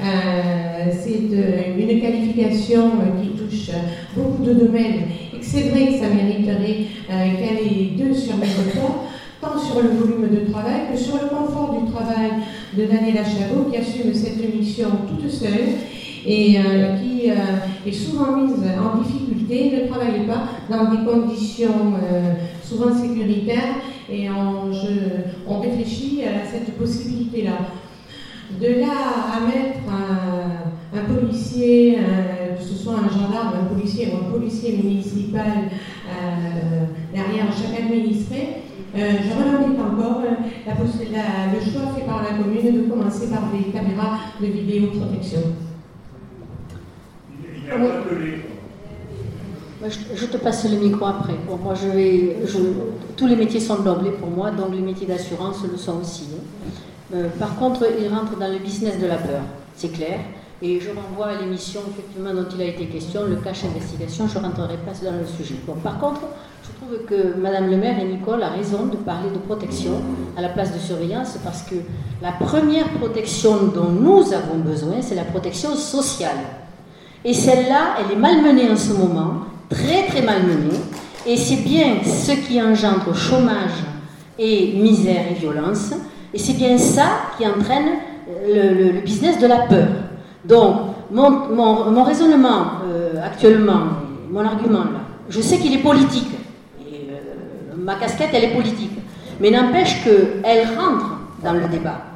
[0.00, 3.70] Euh, c'est euh, une qualification euh, qui touche
[4.16, 5.02] beaucoup de domaines.
[5.32, 9.04] Et c'est vrai que ça mériterait euh, qu'elle ait deux sur mes reports,
[9.40, 12.30] tant sur le volume de travail que sur le confort du travail
[12.76, 15.50] de Daniela Chabot qui assume cette mission toute seule
[16.26, 17.34] et euh, qui euh,
[17.86, 23.76] est souvent mise en difficulté, ne travaille pas dans des conditions euh, souvent sécuritaires
[24.10, 24.70] et on,
[25.60, 27.58] réfléchit à cette possibilité-là.
[28.60, 28.92] De là
[29.34, 31.98] à mettre un, policier,
[32.56, 35.70] que ce soit un gendarme, un policier ou un policier municipal
[37.12, 38.62] derrière chaque administré,
[38.94, 44.18] je revendique encore la- le choix fait par la commune de commencer par des caméras
[44.40, 45.40] de vidéoprotection.
[50.16, 51.34] Je, te passe le micro après.
[51.46, 51.74] Moi,
[53.16, 56.28] tous les métiers sont nobles pour moi, donc les métiers d'assurance le sont aussi.
[56.34, 56.42] hein.
[57.14, 59.42] Euh, par contre, il rentre dans le business de la peur,
[59.76, 60.20] c'est clair.
[60.62, 64.38] Et je renvoie à l'émission effectivement dont il a été question, le cache investigation, je
[64.38, 65.56] ne rentrerai pas dans le sujet.
[65.82, 66.22] Par contre,
[66.62, 70.00] je trouve que Madame le maire et Nicole a raison de parler de protection
[70.36, 71.74] à la place de surveillance parce que
[72.22, 76.38] la première protection dont nous avons besoin, c'est la protection sociale.
[77.24, 80.78] Et celle-là, elle est malmenée en ce moment, très très malmenée.
[81.26, 83.82] Et c'est bien ce qui engendre chômage
[84.38, 85.94] et misère et violence.
[86.34, 87.06] Et c'est bien ça
[87.38, 87.98] qui entraîne
[88.46, 89.88] le, business de la peur.
[90.44, 90.76] Donc,
[91.10, 93.84] mon, raisonnement euh, actuellement,
[94.30, 96.28] mon argument là, je sais qu'il est politique.
[96.80, 98.92] Euh, ma casquette, elle est politique.
[99.40, 102.13] Mais n'empêche qu'elle rentre dans le débat.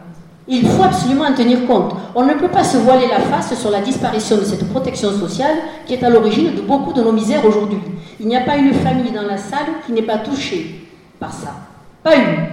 [0.50, 1.92] Il faut absolument en tenir compte.
[2.14, 5.56] On ne peut pas se voiler la face sur la disparition de cette protection sociale
[5.86, 7.78] qui est à l'origine de beaucoup de nos misères aujourd'hui.
[8.18, 10.88] Il n'y a pas une famille dans la salle qui n'est pas touchée
[11.20, 11.54] par ça.
[12.02, 12.46] Pas une.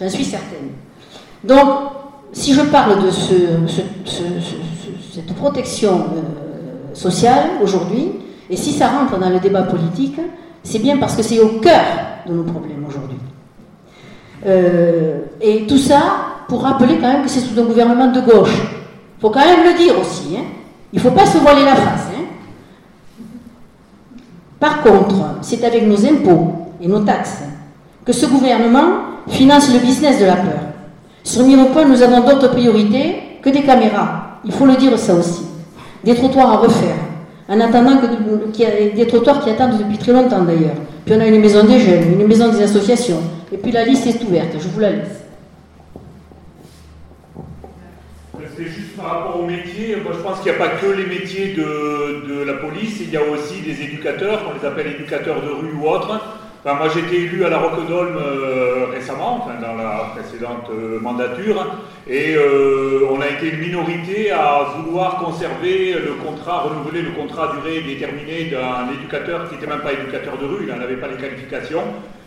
[0.00, 0.70] J'en suis certaine.
[1.44, 1.68] Donc,
[2.32, 3.32] si je parle de ce-
[3.68, 8.10] ce- ce- ce- cette protection euh, sociale aujourd'hui,
[8.50, 10.18] et si ça rentre dans le débat politique,
[10.64, 11.84] c'est bien parce que c'est au cœur
[12.26, 13.18] de nos problèmes aujourd'hui.
[14.46, 16.02] Euh, et tout ça
[16.48, 18.54] pour rappeler quand même que c'est sous un gouvernement de gauche.
[19.18, 20.36] Il faut quand même le dire aussi.
[20.36, 20.42] hein.
[20.92, 22.08] Il ne faut pas se voiler la face.
[22.16, 22.24] hein.
[24.60, 27.42] Par contre, c'est avec nos impôts et nos taxes
[28.04, 28.88] que ce gouvernement
[29.28, 30.60] finance le business de la peur.
[31.22, 34.40] Sur Mirepoix, nous avons d'autres priorités que des caméras.
[34.44, 35.42] Il faut le dire ça aussi.
[36.04, 36.96] Des trottoirs à refaire.
[37.48, 40.74] En attendant que des trottoirs qui attendent depuis très longtemps d'ailleurs.
[41.04, 43.20] Puis on a une maison des jeunes, une maison des associations.
[43.52, 45.24] Et puis la liste est ouverte, je vous la laisse.
[48.38, 49.96] Merci c'est juste par rapport au métier.
[49.96, 53.10] Moi, je pense qu'il n'y a pas que les métiers de, de, la police, il
[53.10, 56.20] y a aussi des éducateurs, on les appelle éducateurs de rue ou autres.
[56.64, 60.98] Enfin, moi, j'ai été élu à la Rocodolme euh, récemment, enfin, dans la précédente euh,
[60.98, 61.66] mandature,
[62.08, 67.50] et euh, on a été une minorité à vouloir conserver le contrat, renouveler le contrat
[67.50, 71.08] à durée déterminée d'un éducateur qui n'était même pas éducateur de rue, il n'avait pas
[71.08, 71.82] les qualifications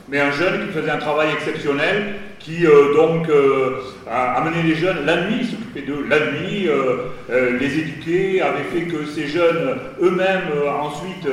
[0.10, 4.76] mais un jeune qui faisait un travail exceptionnel, qui euh, donc euh, a amené les
[4.76, 5.06] jeunes.
[5.06, 6.06] La nuit, s'occupait d'eux.
[6.08, 10.50] La nuit, euh, les éduquer, avait fait que ces jeunes eux-mêmes
[10.82, 11.28] ensuite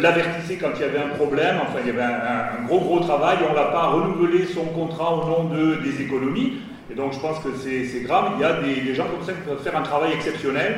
[0.00, 3.38] l'avertissaient quand il y avait un problème, enfin il y avait un, gros gros travail,
[3.48, 6.54] on ne l'a pas renouvelé son contrat au nom de, des économies,
[6.90, 9.32] et donc je pense que c'est grave, il y a des, des gens comme ça
[9.32, 10.74] qui peuvent faire un travail exceptionnel,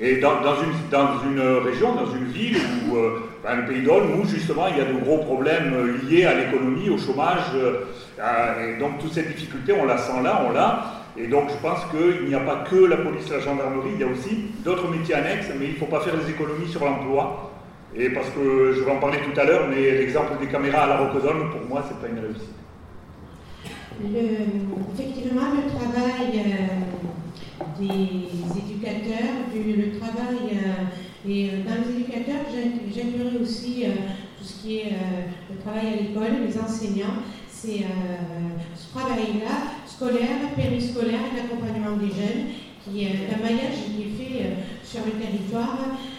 [0.00, 2.56] et dans, une, dans, une, région, dans une ville,
[2.88, 6.24] ou euh, le pays d'Olme, où justement il y a de gros problèmes euh, liés
[6.24, 10.52] à l'économie, au chômage, euh, et donc toute cette difficulté, on la sent là, on
[10.52, 10.84] l'a.
[11.16, 14.00] Et donc je pense qu'il n'y a pas que la police et la gendarmerie, il
[14.00, 16.84] y a aussi d'autres métiers annexes, mais il ne faut pas faire des économies sur
[16.84, 17.52] l'emploi.
[17.96, 20.86] Et parce que je vais en parler tout à l'heure, mais l'exemple des caméras à
[20.88, 22.50] la Rocosole, pour moi, c'est pas une réussite.
[24.92, 26.42] effectivement, le travail
[27.88, 30.52] des éducateurs, du, le travail.
[30.52, 32.44] Euh, et euh, dans les éducateurs,
[32.94, 33.88] j'aimerais aussi euh,
[34.38, 34.92] tout ce qui est
[35.50, 37.22] le travail à l'école, les enseignants.
[37.48, 37.84] C'est
[38.76, 42.44] ce travail-là, scolaire, périscolaire, l'accompagnement des jeunes,
[42.84, 45.78] qui est un maillage qui est fait sur le territoire.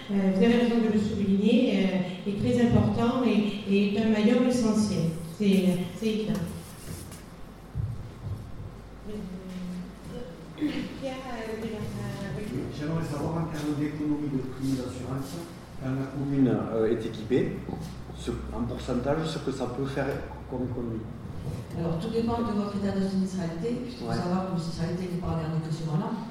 [0.09, 1.83] vous avez raison de le souligner,
[2.27, 5.11] est très important et, est un maillon essentiel.
[5.37, 6.33] C'est évident.
[10.55, 10.71] J'aimerais
[13.03, 15.43] savoir en termes d'économie de prix d'assurance,
[15.83, 17.59] quand la commune euh, est équipée,
[18.55, 20.07] en pourcentage, ce que ça peut faire
[20.49, 21.01] comme économie.
[21.77, 25.19] Alors, tout dépend de votre état de sinistralité, puisqu'il faut savoir que une sinistralité n'est
[25.19, 26.23] pas regardée que sur un an.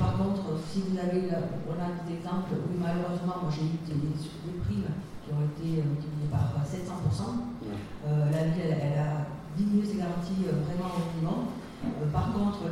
[0.00, 1.28] par contre, si vous avez,
[1.68, 4.16] on a des exemples où malheureusement, moi j'ai eu des,
[4.64, 4.88] primes
[5.20, 7.60] qui ont été multipliées par 700%.
[8.08, 11.52] Euh, la ville, elle, a diminué ses garanties euh, vraiment au minimum.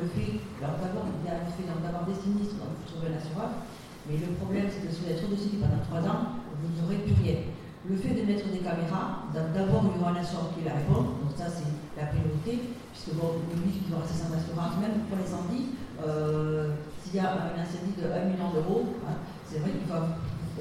[0.04, 3.64] Le fait, d'avoir des sinistres, donc vous trouvez un assureur,
[4.04, 7.16] mais le problème, c'est que si vous êtes dossier pendant trois ans, vous n'aurez plus
[7.24, 7.48] rien.
[7.88, 11.24] Le fait de mettre des caméras, d'abord, il y aura un assureur qui la répond,
[11.24, 15.24] donc ça, c'est la priorité, puisque bon, but, il aura 600 assurances, même pour les
[15.24, 15.72] incendies,
[16.04, 19.16] euh, s'il y a un incendie de 1 million d'euros, hein,
[19.48, 20.04] c'est vrai qu'il va,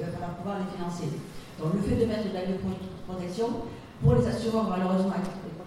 [0.08, 1.20] falloir pouvoir les financer.
[1.60, 3.68] Donc, le fait de mettre de la protection,
[4.00, 5.12] pour les assureurs, malheureusement,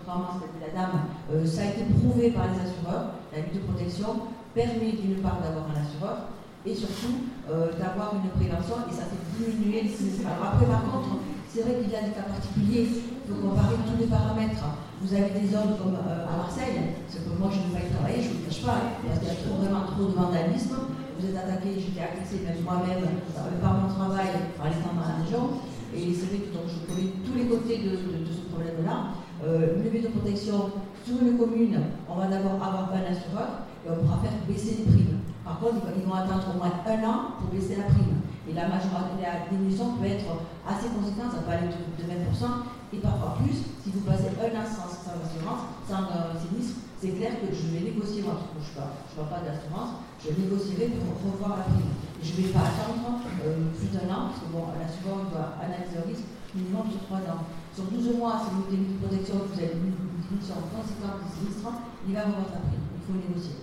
[0.07, 4.95] la dame, euh, ça a été prouvé par les assureurs, la lutte de protection permet
[4.95, 6.31] d'une part d'avoir un assureur
[6.65, 9.91] et surtout euh, d'avoir une prévention et ça fait diminuer les.
[10.23, 11.19] Alors après par contre,
[11.51, 14.63] c'est vrai qu'il y a des cas particuliers, il faut comparer tous les paramètres.
[15.03, 17.83] Vous avez des zones comme euh, à Marseille, c'est que moi je ne vais pas
[17.83, 20.95] y travailler, je ne vous cache pas, il y a vraiment trop de vandalisme.
[21.19, 25.59] Vous êtes attaqué, j'étais agressé même moi-même par mon travail, par les la région.
[25.89, 27.97] Et c'est vrai que donc, je connais tous les côtés de
[28.29, 30.71] ce problème-là euh, levée de protection
[31.05, 34.91] sur une commune, on va d'abord avoir un assureur et on pourra faire baisser les
[34.91, 35.19] primes.
[35.45, 38.19] Par contre, ils vont attendre au moins un an pour baisser la prime.
[38.49, 40.27] Et la majorité, la diminution peut être
[40.67, 43.63] assez conséquente, ça peut aller de, 20% et parfois plus.
[43.83, 47.91] Si vous passez un an sans, assurance, sans euh, sinistre, c'est clair que je vais
[47.91, 51.95] négocier, moi, je ne vois pas d'assurance, je négocierai pour revoir la prime.
[52.19, 56.01] Je ne vais pas attendre euh, plus d'un an, parce que bon, l'assureur doit analyser
[56.01, 57.47] le risque minimum sur trois ans.
[57.77, 61.69] Sur 12 mois, si vous avez une protection, vous avez une diminution conséquente du sinistre,
[62.09, 62.81] il va avoir votre prime.
[62.89, 63.53] Il faut négocier.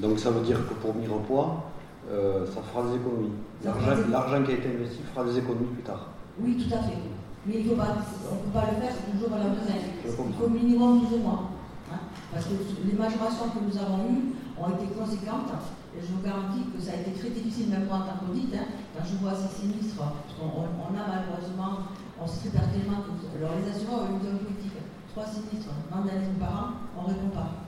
[0.00, 1.68] Donc ça veut dire que pour Mirepoix,
[2.08, 3.36] euh, ça fera des économies.
[3.60, 6.08] L'argent qui a été investi fera des économies plus tard.
[6.40, 7.04] Oui, tout à fait.
[7.44, 8.00] Mais il faut pas,
[8.32, 9.92] on ne peut pas le faire toujours à la deuxième.
[10.08, 11.52] Il faut minimum 12 mois.
[11.92, 12.00] Hein.
[12.32, 15.52] parce que les majorations que nous avons eues ont été conséquentes.
[15.92, 18.56] Et je vous garantis que ça a été très difficile, même moi en tant qu'audit,
[18.56, 20.00] hein, quand je vois ces sinistres,
[20.40, 24.76] on, on a malheureusement on sait tellement que alors les assureurs ont une zone politique,
[25.08, 27.64] trois sinistres, vandalisme par an, on ne répond pas.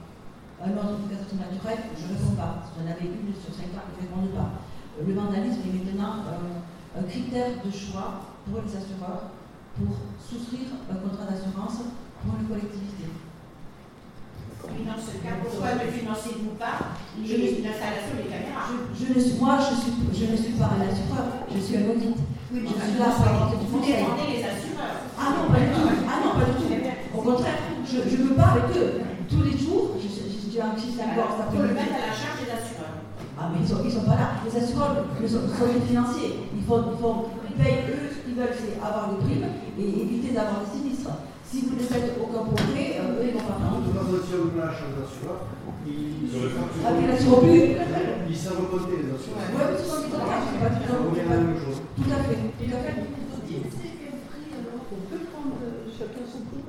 [0.61, 2.69] Un autre catastrophe naturelle, je ne réponds pas.
[2.77, 4.61] J'en avais une sur cinq ans, je ne réponds pas.
[5.01, 9.33] Le vandalisme est maintenant euh, un critère de choix pour les assureurs
[9.73, 9.89] pour
[10.21, 11.81] souscrire un contrat d'assurance
[12.21, 13.09] pour une collectivité.
[14.69, 19.35] Oui, dans ce cas, pourquoi ne financez-vous pas l'installation des caméras je, je ne suis,
[19.41, 22.15] Moi, je, suis, je ne suis pas un assureur, je suis un audit.
[22.53, 25.01] Oui, je suis là pour Vous défendez les assureurs.
[25.17, 25.89] Ah non, pas du tout.
[26.05, 26.69] Ah non, pas du tout.
[27.17, 29.01] Au contraire, je ne veux pas avec eux.
[29.25, 31.33] Tous les jours, je, suis un petit accord.
[31.49, 33.01] Il faut le mettre à la charge des assureurs.
[33.41, 34.37] Ah, mais ils ne sont, sont, pas là.
[34.45, 36.45] Les assureurs sont, sont des financiers.
[36.53, 39.89] Ils, font, ils, font, ils payent eux ce qu'ils veulent, c'est avoir des primes et
[40.05, 41.25] éviter d'avoir des sinistres.
[41.41, 43.81] Si vous ne faites aucun progrès, eux, ils vont pas faire.
[43.81, 45.41] De toute façon, si on sont là chez les assureurs,
[45.89, 46.29] ils
[46.85, 47.81] Ah, la survie.
[48.29, 49.41] Ils savent compter les assureurs.
[49.41, 51.17] Ouais, mais pas du tout, c'est pas tout.
[51.17, 51.81] la même chose.
[51.95, 53.03] Tout à fait, tout à fait.
[53.47, 56.63] C'est quel prix alors On peut prendre euh, chacun son prix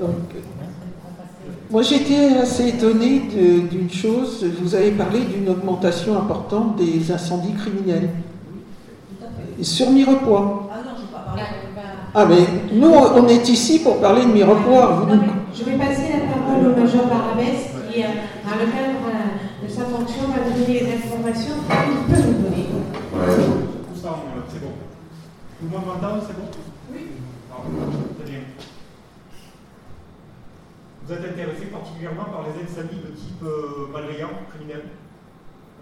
[0.00, 0.42] Donc,
[1.70, 3.20] moi j'étais assez étonnée
[3.70, 8.08] d'une chose, vous avez parlé d'une augmentation importante des incendies criminels.
[9.10, 9.60] Tout à fait.
[9.60, 10.70] Et sur Mirepoix.
[10.72, 11.42] Ah non, je pas parler.
[12.14, 14.86] Ah mais nous on est ici pour parler de Mirepoix.
[14.86, 15.22] Vous Non,
[15.54, 18.06] Je vais passer la parole au Major Barabès qui, euh,
[18.44, 20.92] dans le cadre euh, de sa fonction, va donner les
[31.06, 34.82] Vous êtes intéressé particulièrement par les incendies de type euh, malveillant, criminel.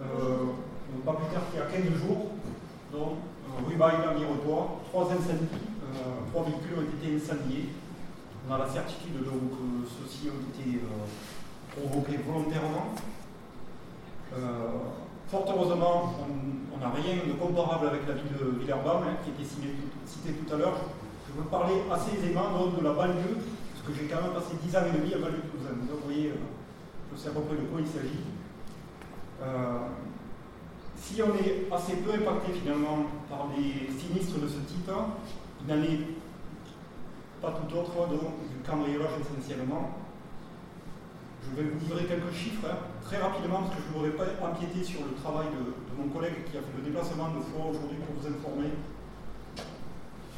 [0.01, 0.05] Euh,
[1.05, 2.31] pas plus tard qu'il y a 15 jours,
[2.93, 3.17] donc,
[3.49, 7.69] euh, rue à Mirepoix, trois incendies, euh, trois véhicules ont été incendiés.
[8.47, 10.79] On a la certitude donc, que ceux-ci ont été
[11.75, 12.95] provoqués volontairement.
[14.35, 14.67] Euh,
[15.33, 16.13] fort heureusement,
[16.71, 19.73] on n'a rien de comparable avec la ville de Villeurbanne, hein, qui était citée,
[20.05, 20.77] citée tout à l'heure.
[21.27, 23.41] Je veux parler assez aisément de la banlieue,
[23.73, 25.89] parce que j'ai quand même passé 10 ans et demi à banlieue toulousaine.
[25.89, 26.37] Donc vous voyez, euh,
[27.11, 28.21] je sais à peu près de quoi il s'agit.
[29.41, 29.89] Euh,
[30.97, 35.81] si on est assez peu impacté finalement par des sinistres de ce type, il n'en
[35.81, 35.99] est
[37.41, 40.02] pas tout autre donc, du cambriolage essentiellement.
[41.43, 44.47] Je vais vous livrer quelques chiffres hein, très rapidement parce que je ne voudrais pas
[44.47, 47.97] empiéter sur le travail de, mon collègue qui a fait le déplacement de fois aujourd'hui
[47.97, 48.71] pour vous informer.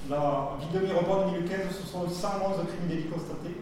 [0.10, 3.56] La ville de Mirepoix 2015, ce sont 111 crimes délits constatés,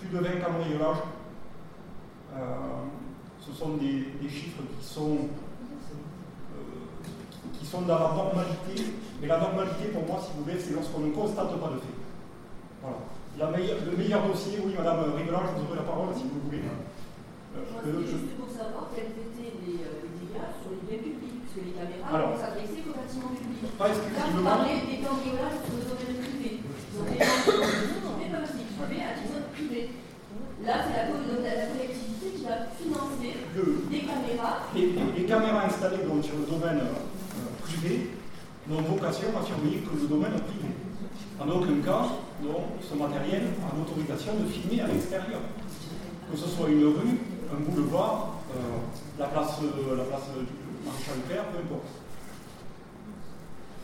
[0.00, 1.04] plus de 20 cambriolages.
[2.34, 2.38] Euh,
[3.40, 5.18] ce sont des, chiffres qui sont,
[6.52, 6.58] euh,
[7.58, 8.84] qui sont dans la normalité,
[9.20, 11.98] mais la normalité pour moi, si vous voulez, c'est lorsqu'on ne constate pas de fait.
[12.82, 12.96] Voilà.
[13.38, 16.40] La meilleure- le meilleur dossier, oui, Madame Rivelan, je vous aurai la parole si vous
[16.44, 16.62] voulez.
[16.62, 20.82] Euh, Moi, le- c'est juste pour savoir quels étaient les, euh, les dégâts sur les
[20.84, 22.30] biens publics, parce que les caméras Alors.
[22.36, 23.60] vont s'adresser qu'au bâtiment public.
[23.80, 26.50] Pas Là, vous parlez des cambriolages sur le domaine privé.
[26.92, 29.80] Donc les gens qui peuvent s'équiper à titre privé.
[30.62, 33.32] Là, c'est la, la, la collectivité qui va financer
[33.90, 34.56] des caméras.
[34.76, 38.12] les, les- les caméras installées donc, sur le domaine euh, privé
[38.68, 40.68] n'ont vocation à surveiller que le domaine privé.
[41.42, 42.06] En aucun cas,
[42.38, 45.42] ce matériel a l'autorisation de filmer à l'extérieur.
[46.30, 47.18] Que ce soit une rue,
[47.50, 48.78] un boulevard, euh,
[49.18, 50.54] la place, euh, la place du
[50.86, 51.90] maréchal Leclerc, peu importe.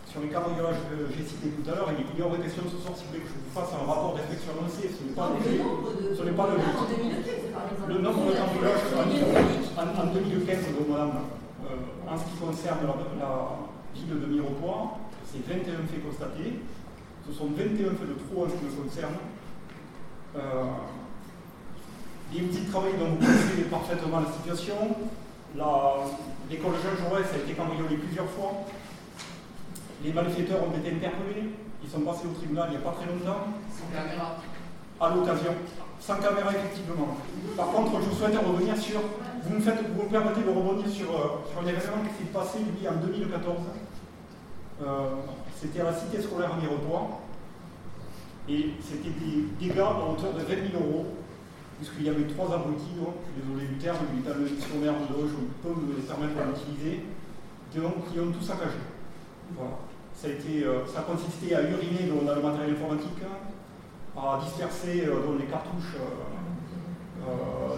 [0.06, 2.94] Sur les cambriolages que j'ai cités tout à l'heure, il y aurait question ce soir,
[2.94, 5.42] si vous voulez que je vous fasse un rapport d'inspection annoncé, ce n'est pas le
[5.42, 5.58] but.
[6.62, 7.90] en 2015, par exemple.
[7.90, 11.26] Le nombre de cambriolages en 2015, donc, madame,
[11.66, 13.34] euh, en ce qui concerne la, la
[13.98, 16.62] ville de Mirepoix, c'est 21 faits constatés.
[17.28, 19.14] Ce sont 21 faits de trop en ce qui me concerne.
[20.36, 20.64] Euh,
[22.32, 24.76] les outils de travail dont vous connaissez parfaitement la situation.
[26.50, 28.64] L'école Jean Jaurès a été cambriolée plusieurs fois.
[30.04, 31.50] Les malfaiteurs ont été interpellés.
[31.82, 33.48] Ils sont passés au tribunal il n'y a pas très longtemps.
[35.00, 35.54] À l'occasion.
[36.00, 37.18] Sans caméra, effectivement.
[37.56, 39.00] Par contre, je souhaite revenir sur.
[39.44, 42.32] Vous me, faites, vous me permettez de rebondir sur, euh, sur un événement qui s'est
[42.32, 43.56] passé, lui, en 2014.
[44.82, 45.10] Euh,
[45.60, 47.20] C'était à la cité scolaire Mirepoix.
[48.48, 51.06] Et c'était des dégâts à hauteur de 20 000 euros.
[51.78, 54.94] Puisqu'il y avait trois abrutis, donc, je suis désolé du terme, mais dans le dictionnaire
[54.98, 57.04] de Doge, on peut me permettre de l'utiliser,
[57.76, 58.82] donc, qui ont tout saccagé.
[59.54, 59.78] Voilà.
[60.12, 63.22] Ça a, été, euh, consisté à uriner dans, le matériel informatique,
[64.16, 65.94] à disperser euh, dans les cartouches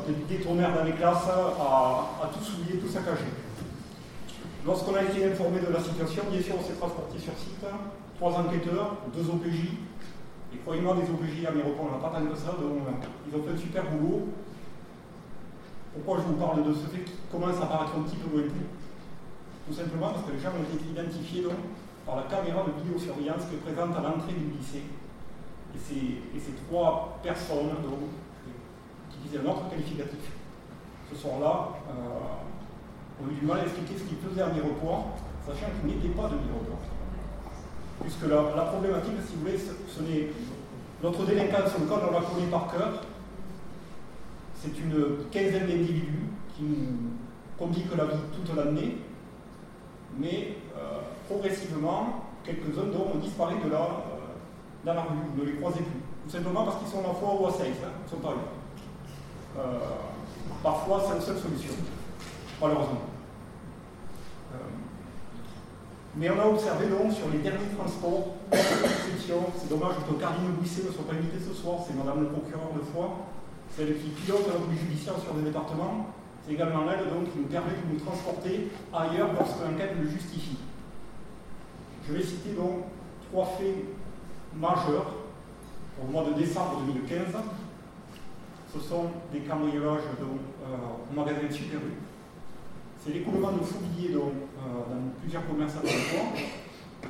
[0.06, 3.28] des détournaires dans les classes, à, à tout souiller, tout saccager.
[4.66, 7.64] Lorsqu'on a été informé de la situation, bien sûr, on s'est transporté sur site,
[8.16, 9.73] trois enquêteurs, deux OPJ,
[10.53, 13.35] et croyez-moi, les OPJ à Mirepoix, on n'a pas tant que ça, donc euh, ils
[13.38, 14.29] ont fait un super boulot.
[15.94, 18.68] Pourquoi je vous parle de ce fait qui commence à paraître un petit peu lointain?
[19.66, 21.57] Tout simplement parce que les gens ont été identifiés donc,
[22.05, 24.84] par la caméra de vidéosurveillance qui est présente à l'entrée du lycée.
[25.72, 25.78] Et
[26.39, 28.11] ces, trois personnes donc,
[29.09, 30.34] utilisaient un autre qualificatif.
[31.11, 32.49] Ce soir-là, euh,
[33.23, 35.16] ont eu du mal à expliquer ce qu'ils faisaient à Mirepoix,
[35.47, 36.81] sachant qu'ils n'étaient pas de Mirepoix.
[38.01, 40.29] Puisque la, problématique, si vous voulez, ce, ce n'est.
[41.03, 43.03] Notre délinquance, le code, on la connaît par cœur.
[44.62, 47.11] C'est une quinzaine d'individus qui nous
[47.59, 48.99] compliquent la vie toute l'année,
[50.18, 54.35] mais euh, progressivement, quelques-uns d'eux ont disparu de la, euh,
[54.85, 56.01] dans la rue, vous ne les croisez plus.
[56.25, 58.35] Tout simplement parce qu'ils sont à Foix ou à Seix, hein, ils sont pas là.
[59.59, 59.79] Euh,
[60.62, 61.73] parfois, c'est la seule solution,
[62.61, 63.08] malheureusement.
[64.52, 64.56] Euh,
[66.16, 70.92] Mais on a observé donc sur les derniers transports, c'est dommage que Cardine Bouisset ne
[70.92, 73.26] soit pas invité ce soir, c'est Madame le procureur de Foix,
[73.76, 76.06] celle qui pilote la police judiciaire sur le département.
[76.44, 80.56] C'est également elle donc, qui nous permet de nous transporter ailleurs lorsque l'enquête le justifie.
[82.08, 82.84] Je vais citer donc
[83.30, 83.76] trois faits
[84.56, 85.14] majeurs
[86.02, 87.18] au mois de décembre 2015.
[88.72, 91.52] Ce sont des cambriolages donc, euh, au magasin de
[93.03, 96.20] c'est l'écoulement de donc, euh, dans plusieurs commerces à fois.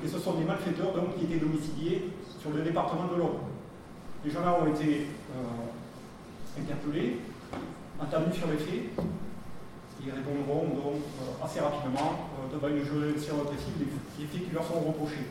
[0.05, 2.11] Et ce sont des malfaiteurs qui étaient domiciliés
[2.41, 3.41] sur le département de l'Aube.
[4.25, 7.19] Les gens-là ont été euh, interpellés,
[8.01, 8.91] entendus sur les faits.
[10.03, 14.81] Ils répondront donc euh, assez rapidement devant une juridiction répressive des faits qui leur sont
[14.81, 15.27] reprochés.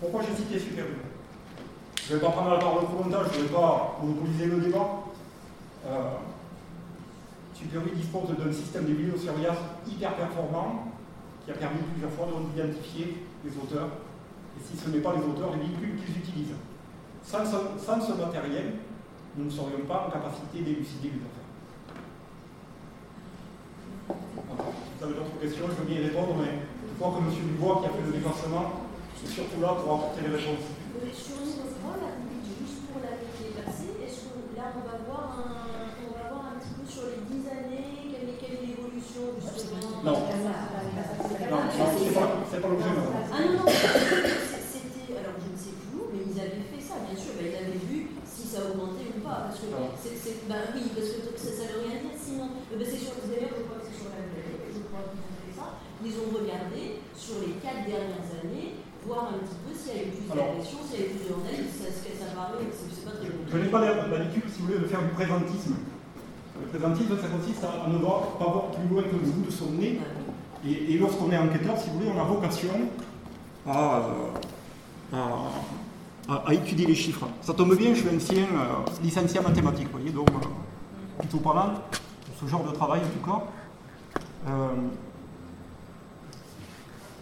[0.00, 0.84] Pourquoi j'ai cité Super
[1.96, 4.56] Je ne vais pas prendre la parole trop longtemps, je ne vais pas monopoliser le
[4.58, 5.02] débat.
[7.58, 9.58] Superui dispose d'un système de vidéosurveillance
[9.90, 10.94] hyper performant
[11.44, 13.88] qui a permis plusieurs fois d'identifier les auteurs,
[14.54, 16.54] et si ce n'est pas les auteurs, les véhicules qu'ils utilisent.
[17.24, 18.74] Sans ce, matériel,
[19.36, 21.50] nous ne serions pas en capacité d'élucider les affaires.
[24.06, 27.34] Vous avez d'autres questions, je veux bien y répondre, mais je crois que M.
[27.42, 28.86] Dubois, qui a fait le déplacement,
[29.18, 30.62] est surtout là pour apporter les réponses.
[30.62, 32.06] Sur les là,
[32.62, 35.57] juste pour la est-ce que là, on va voir un
[37.28, 40.16] 10 années, quelle est, quelle est l'évolution justement Non.
[41.48, 42.28] Non, c'est pas,
[42.60, 42.92] pas l'objet.
[43.32, 47.00] Ah non, non, c'était, alors je ne sais plus où, mais ils avaient fait ça,
[47.04, 49.68] bien sûr, ben, ils avaient vu si ça augmentait ou pas, parce que
[50.04, 52.52] c'est, bah oui, parce que ça ne veut rien dire sinon.
[52.68, 55.54] Ben, c'est sur, d'ailleurs, je crois que c'est sur la je crois qu'ils ont fait
[55.56, 55.66] ça,
[56.04, 58.76] ils ont regardé sur les 4 dernières années,
[59.08, 61.24] voir un petit peu s'il y a eu plus d'agression, s'il y a eu plus
[61.24, 63.40] de vandalisme, ce que ça paraît, c'est pas très bon.
[63.48, 65.80] Je n'ai pas l'habitude, si vous voulez, de faire du présentisme.
[66.60, 69.50] Le présentisme, ça consiste à, ne voir, pas voir plus loin que le bout de
[69.50, 70.00] son nez.
[70.66, 72.72] Et, lorsqu'on est enquêteur, si vous voulez, on a vocation
[73.66, 74.02] à,
[76.28, 77.26] à, étudier les chiffres.
[77.42, 81.38] Ça tombe bien, je suis ancien euh, licencié en mathématiques, vous voyez, donc euh, plutôt
[81.38, 81.70] pas mal,
[82.38, 83.44] ce genre de travail en tout cas.
[84.48, 84.68] Euh,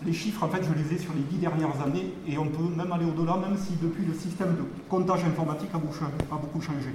[0.05, 2.69] les chiffres, en fait, je les ai sur les dix dernières années et on peut
[2.77, 6.91] même aller au-delà, même si depuis le système de comptage informatique a beaucoup changé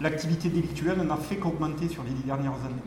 [0.00, 2.86] l'activité délictuelle n'a fait qu'augmenter sur les dix dernières années.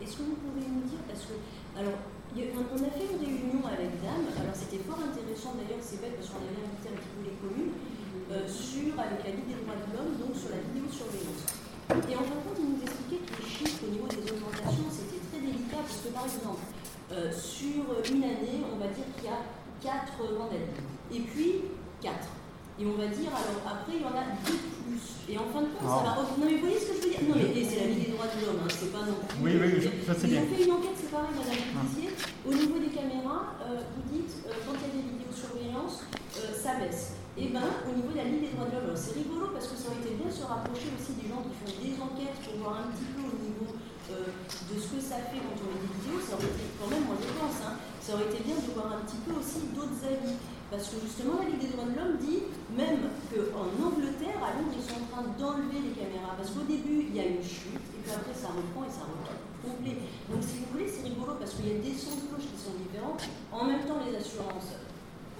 [0.00, 1.34] Est-ce que vous pouvez nous dire, parce que,
[1.78, 1.98] alors,
[2.36, 6.30] on a fait une réunion avec Dame, alors c'était fort intéressant d'ailleurs, c'est bête parce
[6.30, 7.74] qu'on avait invité un petit peu les communes,
[8.30, 11.42] euh, sur, avec la Ligue des droits de l'homme, donc sur la vidéosurveillance.
[11.88, 14.86] Et en fin de compte, il nous expliquait que les chiffres au niveau des augmentations,
[14.92, 16.62] c'était très délicat, parce que par exemple,
[17.10, 19.42] euh, sur une année, on va dire qu'il y a
[19.80, 22.12] 4 vandalismes, et puis 4.
[22.78, 24.54] Et on va dire, alors après, il y en a deux
[24.86, 25.02] plus.
[25.26, 26.38] Et en fin de compte, ça va revenir.
[26.38, 27.26] Non, mais vous voyez ce que je veux dire?
[27.26, 29.34] Non, mais c'est la vie des droits de l'homme, hein, c'est pas non plus.
[29.42, 30.46] Oui, oui, ça c'est bien.
[30.46, 32.08] Ils ont fait une enquête, c'est pareil, madame Policier.
[32.46, 36.54] Au niveau des caméras, euh, vous dites, euh, quand il y a des vidéosurveillance, euh,
[36.54, 37.18] ça baisse.
[37.34, 39.66] Et eh bien, au niveau de la Ligue des droits de l'homme, c'est rigolo parce
[39.70, 42.38] que ça aurait été bien de se rapprocher aussi des gens qui font des enquêtes
[42.46, 43.74] pour voir un petit peu au niveau
[44.10, 46.18] de ce que ça fait quand on met des vidéos.
[46.18, 48.90] Ça aurait été, quand même, moi je pense, hein, ça aurait été bien de voir
[48.90, 50.34] un petit peu aussi d'autres avis.
[50.70, 52.44] Parce que justement, la Ligue des droits de l'homme dit
[52.76, 56.36] même qu'en Angleterre, à Londres, ils sont en train d'enlever les caméras.
[56.36, 59.08] Parce qu'au début, il y a une chute, et puis après, ça reprend et ça
[59.08, 59.32] reprend
[59.64, 59.96] complet.
[60.28, 62.60] Donc, si vous voulez, c'est rigolo parce qu'il y a des sons de cloche qui
[62.60, 63.16] sont différents.
[63.48, 64.76] En même temps, les assurances,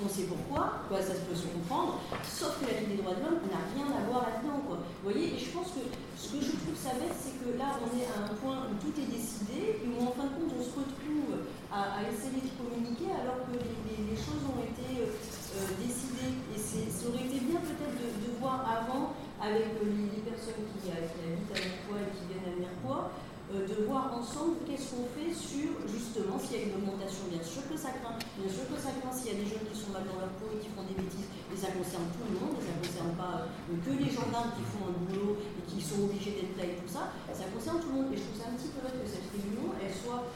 [0.00, 3.22] on sait pourquoi, quoi, ça peut se comprendre, sauf que la Ligue des droits de
[3.28, 4.64] l'homme n'a rien à voir là-dedans.
[4.64, 5.84] Vous voyez, et je pense que
[6.16, 8.74] ce que je trouve ça bête, c'est que là, on est à un point où
[8.80, 12.52] tout est décidé, et où en fin de compte, on se retrouve à, essayer de
[12.56, 16.34] communiquer alors que les, choses ont été euh, euh, décidées.
[16.54, 21.50] Et ça aurait été bien peut-être de, voir avant, avec euh, les, personnes qui, habitent
[21.50, 23.10] à Mirepoix et qui viennent à Mirepoix,
[23.48, 27.32] de voir ensemble qu'est-ce qu'on fait sur justement s'il y a une augmentation.
[27.32, 29.64] Bien sûr que ça craint, bien sûr que ça craint s'il y a des jeunes
[29.64, 32.28] qui sont mal dans leur peau et qui font des bêtises, et ça concerne tout
[32.28, 35.64] le monde, et ça ne concerne pas que les gendarmes qui font un boulot et
[35.64, 38.12] qui sont obligés d'être là et tout ça, ça concerne tout le monde.
[38.12, 40.28] Et je trouve ça un petit peu bête que cette réunion, elle soit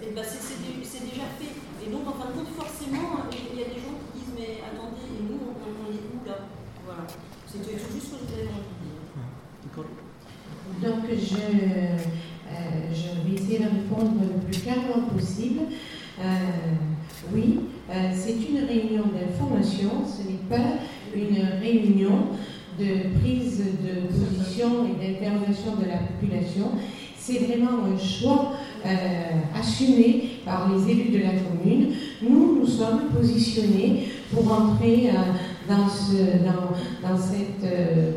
[0.00, 1.52] et ben c'est déjà fait.
[1.80, 4.58] Et donc, en fin de compte, forcément, il y a des gens qui disent Mais
[4.66, 6.48] attendez, et nous, on, est où là?
[6.84, 7.06] Voilà.
[7.46, 8.68] C'est juste ce que je voulais dire.
[10.82, 11.96] Donc, je, euh,
[12.92, 15.60] je vais essayer de répondre le plus clairement possible.
[16.20, 16.24] Euh,
[17.32, 17.60] oui,
[18.12, 20.78] c'est une réunion d'information, ce n'est pas
[21.14, 22.28] une réunion
[22.78, 26.72] de prise de position et d'intervention de la population.
[27.16, 28.52] C'est vraiment un choix
[28.86, 31.88] euh, assumé par les élus de la commune.
[32.22, 35.12] Nous, nous sommes positionnés pour entrer euh,
[35.68, 36.14] dans, ce,
[36.44, 38.12] dans, dans, cette, euh,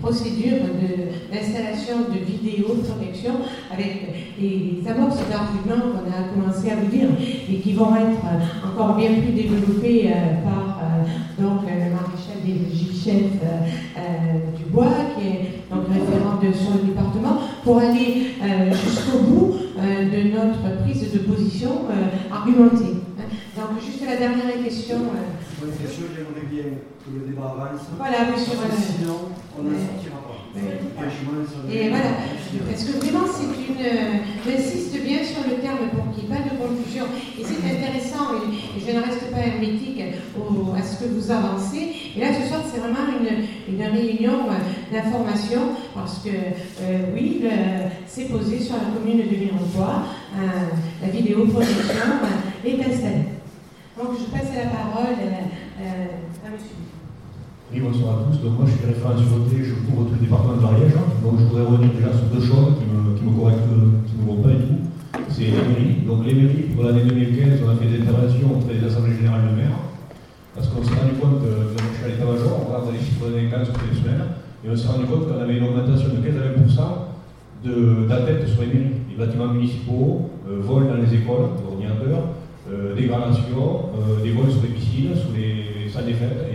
[0.00, 3.32] procédure de- d'installation de, vidéoprotection
[3.72, 7.08] avec les amorces d'arguments qu'on a commencé à vous dire
[7.50, 8.22] et qui vont être
[8.64, 10.78] encore bien plus développées euh, par
[11.38, 12.52] donc, le maréchal des
[13.10, 14.38] euh,
[14.68, 15.40] Dubois, qui est
[15.70, 21.12] donc référent de, sur le département, pour aller euh, jusqu'au bout euh, de notre prise
[21.12, 23.00] de position euh, argumentée.
[23.56, 24.96] Donc, juste la dernière question.
[24.96, 26.62] euh, Bonne question, j'aimerais bien
[27.02, 27.80] que le débat avance.
[27.96, 28.52] Voilà, monsieur.
[28.54, 30.27] Sinon, on n'en sortira pas.
[31.70, 32.10] Et voilà,
[32.70, 33.80] parce que vraiment, c'est une.
[33.84, 37.04] euh, J'insiste bien sur le terme pour qu'il n'y ait pas de confusion.
[37.38, 40.02] Et c'est intéressant, et, je ne reste pas hermétique
[40.38, 41.92] au- à ce que vous avancez.
[42.16, 45.60] Et là, ce soir, c'est vraiment une, une réunion euh, d'information,
[45.94, 47.42] parce que, euh, oui,
[48.06, 50.46] c'est posé sur la commune de Mirepoix, euh,
[51.02, 53.28] la vidéoprotection euh, est installée.
[53.98, 56.87] Donc, je passe la parole euh, euh, à monsieur.
[57.72, 58.40] Oui, bonsoir à tous.
[58.40, 60.96] Donc, moi, je suis référent sûreté, je couvre tout le département de l'Ariège.
[61.22, 63.68] Donc, je voudrais revenir déjà sur deux choses qui me, correctent,
[64.08, 64.80] qui ne me vont pas du tout.
[65.28, 66.00] C'est les mairies.
[66.08, 69.52] Donc, les mairies, pour l'année 2015, on a fait des interventions auprès des assemblées générales
[69.52, 69.76] de maire.
[70.56, 73.46] Parce qu'on s'est rendu compte, euh, je suis à l'état-major, on regarde les chiffres des
[73.52, 74.24] 15 toutes les semaines,
[74.64, 76.88] et on s'est rendu compte qu'on avait une augmentation de 15 à 20%
[77.62, 78.96] de- d'atteintes sur les mairies.
[79.12, 82.32] Les bâtiments municipaux, euh, vols dans les écoles, ordinateurs,
[82.72, 86.48] euh, dégradation, euh, des vols sur les piscines, sur les salles des fêtes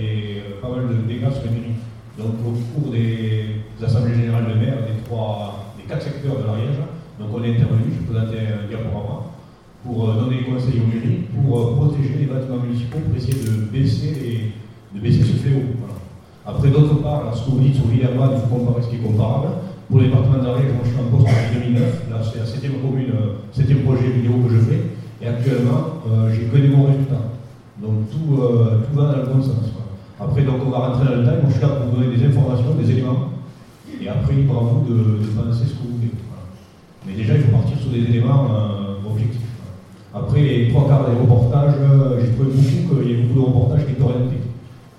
[0.64, 1.80] pas mal de dégâts sur les mairies.
[2.18, 6.80] Donc au cours des, assemblées générales de maire des trois, des quatre secteurs de l'Ariège,
[7.20, 9.28] donc on est intervenu, je présentais un diaporama,
[9.84, 13.44] pour euh, donner des conseils aux mairies, pour euh, protéger les bâtiments municipaux, pour essayer
[13.44, 14.56] de baisser, les-
[14.96, 15.76] de baisser ce fléau.
[16.46, 19.04] Après, d'autre part, ce que vous dites sur Villerman, il faut comparer ce qui est
[19.04, 19.68] comparable.
[19.90, 22.80] Pour le département d'Ariège, moi je suis en poste depuis 2009, là c'est la septième
[22.80, 24.82] commune, euh, septième projet vidéo que je fais,
[25.22, 26.00] et actuellement,
[26.32, 27.36] j'ai que des bons résultats.
[27.82, 29.83] Donc tout, va dans le bon sens.
[30.20, 32.16] Après, donc on va rentrer dans le détail, moi je suis là pour vous donner
[32.16, 33.30] des informations, des éléments,
[34.02, 36.12] et après, libre à vous de, de penser ce que vous voulez.
[37.06, 39.42] Mais déjà, il faut partir sur des éléments euh, objectifs.
[40.14, 43.46] Après, les trois quarts des reportages, euh, j'ai trouvé beaucoup qu'il y a beaucoup de
[43.46, 44.44] reportages qui étaient orientés.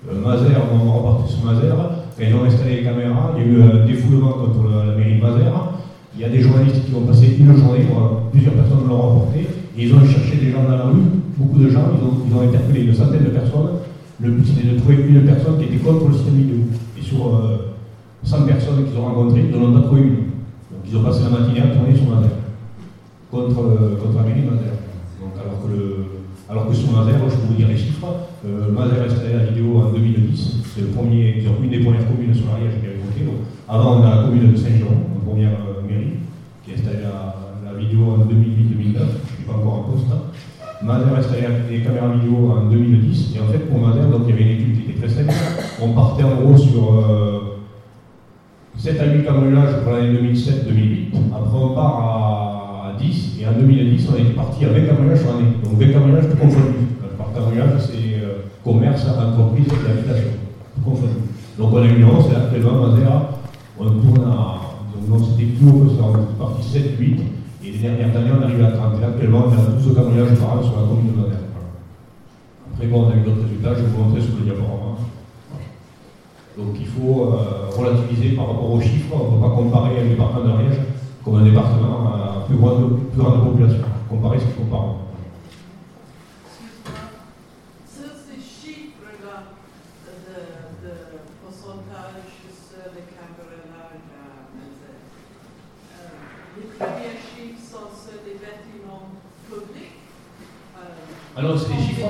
[0.09, 1.45] Euh, Mazères, on va repartir sur.
[1.45, 4.95] Quand ils ont installé les caméras, il y a eu un défoulement contre la, la
[4.95, 5.75] mairie de Mazères.
[6.15, 9.47] Il y a des journalistes qui ont passé une journée, voilà, plusieurs personnes l'ont rapporté,
[9.77, 11.01] et ils ont cherché des gens dans la rue,
[11.37, 13.83] beaucoup de gens, ils ont, ils ont interpellé une centaine de personnes.
[14.21, 16.57] Le but c'était de trouver une personne qui était contre le système vidéo.
[16.97, 17.75] Et sur euh,
[18.25, 20.15] 100 personnes qu'ils ont rencontrées, ils n'en ont pas trouvé une.
[20.73, 22.41] Donc ils ont passé la matinée à tourner sur Mazères,
[23.29, 24.81] contre, euh, contre la mairie de Mazères.
[25.21, 28.07] Donc alors que, sur Mazères, je peux vous dire les chiffres,
[28.45, 32.33] euh, Mazères a installé la vidéo en 2010, c'est le premier, une des premières communes
[32.33, 33.29] sur l'Ariège qui a évoqué.
[33.69, 36.17] Avant, on a la commune de Saint-Jean, la première euh, mairie,
[36.63, 37.33] qui a installé la,
[37.77, 40.07] vidéo en 2008-2009, je ne suis pas encore en poste.
[40.81, 43.79] Mazères a installé les caméras vidéo en 2010, et en fait, pour
[45.85, 47.59] On partait en gros sur euh,
[48.75, 51.13] 7 à 8 cambriolages pour l'année 2007-2008.
[51.31, 53.39] Après, on part à 10.
[53.39, 55.53] Et en 2010, on était parti à 20 cambriolages sur l'année.
[55.63, 56.89] Donc 20 cambriolages tout confondus.
[57.03, 60.29] Euh, Par cambriolage, c'est euh, commerce, entreprise et habitation.
[60.75, 61.13] Tout confondu.
[61.59, 62.89] Donc on a une nuance, et actuellement,
[63.79, 64.61] on tourne à.
[65.07, 67.21] Donc c'était plus haut était parti 7, 8.
[67.63, 69.01] Et les dernières années, on arrive à 30.
[69.01, 71.21] Et actuellement, on à 12 cambriolages par an sur la commune de.
[71.21, 71.35] Voilà.
[72.73, 74.95] Après, bon, on a eu d'autres résultats, je vais vous montrer sur le diaporama.
[76.57, 79.13] Donc il faut euh, relativiser par rapport aux chiffres.
[79.13, 80.79] On ne peut pas comparer un département d'Ariège
[81.23, 83.83] comme un département à plus grande, plus grande population.
[84.09, 84.45] Comparer ce
[93.75, 93.99] à
[94.55, 95.01] Mazères,
[95.91, 96.07] euh,
[96.57, 99.09] les premiers chiffres sont sur les bâtiments
[99.49, 99.99] publics.
[100.77, 102.09] euh, Alors c'est des chiffres,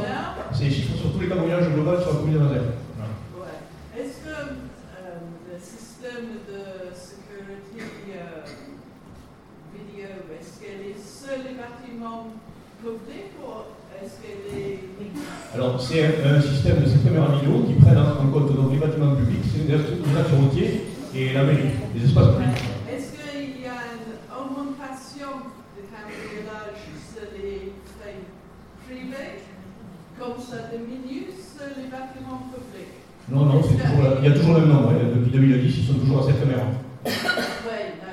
[0.54, 2.62] c'est des chiffres sur tous les cambriolages globaux sur la commune de.
[2.96, 3.14] Voilà.
[3.40, 3.58] Ouais.
[3.98, 5.20] Est-ce que euh,
[5.52, 7.80] le système de sécurité
[8.16, 8.44] euh,
[9.74, 12.28] vidéo, est-ce qu'elle est sur les bâtiments
[12.82, 13.66] publics ou
[14.04, 14.80] est-ce qu'elle est...
[15.56, 19.16] Alors c'est un, un système de caméras vidéo qui prennent en compte donc, les bâtiments
[19.16, 19.92] publics, c'est les axes
[20.32, 20.82] les routiers
[21.16, 22.64] et la mairie, les espaces publics.
[22.92, 25.32] Est-ce qu'il y a une augmentation
[25.76, 27.72] de cambriolage sur les
[28.86, 29.32] privés
[30.20, 32.96] comme ça diminue sur les bâtiments publics
[33.32, 34.90] Non, non, toujours, il y a toujours le même nombre.
[34.92, 35.12] hein.
[35.16, 36.68] Depuis 2010, ils sont toujours à cette caméra.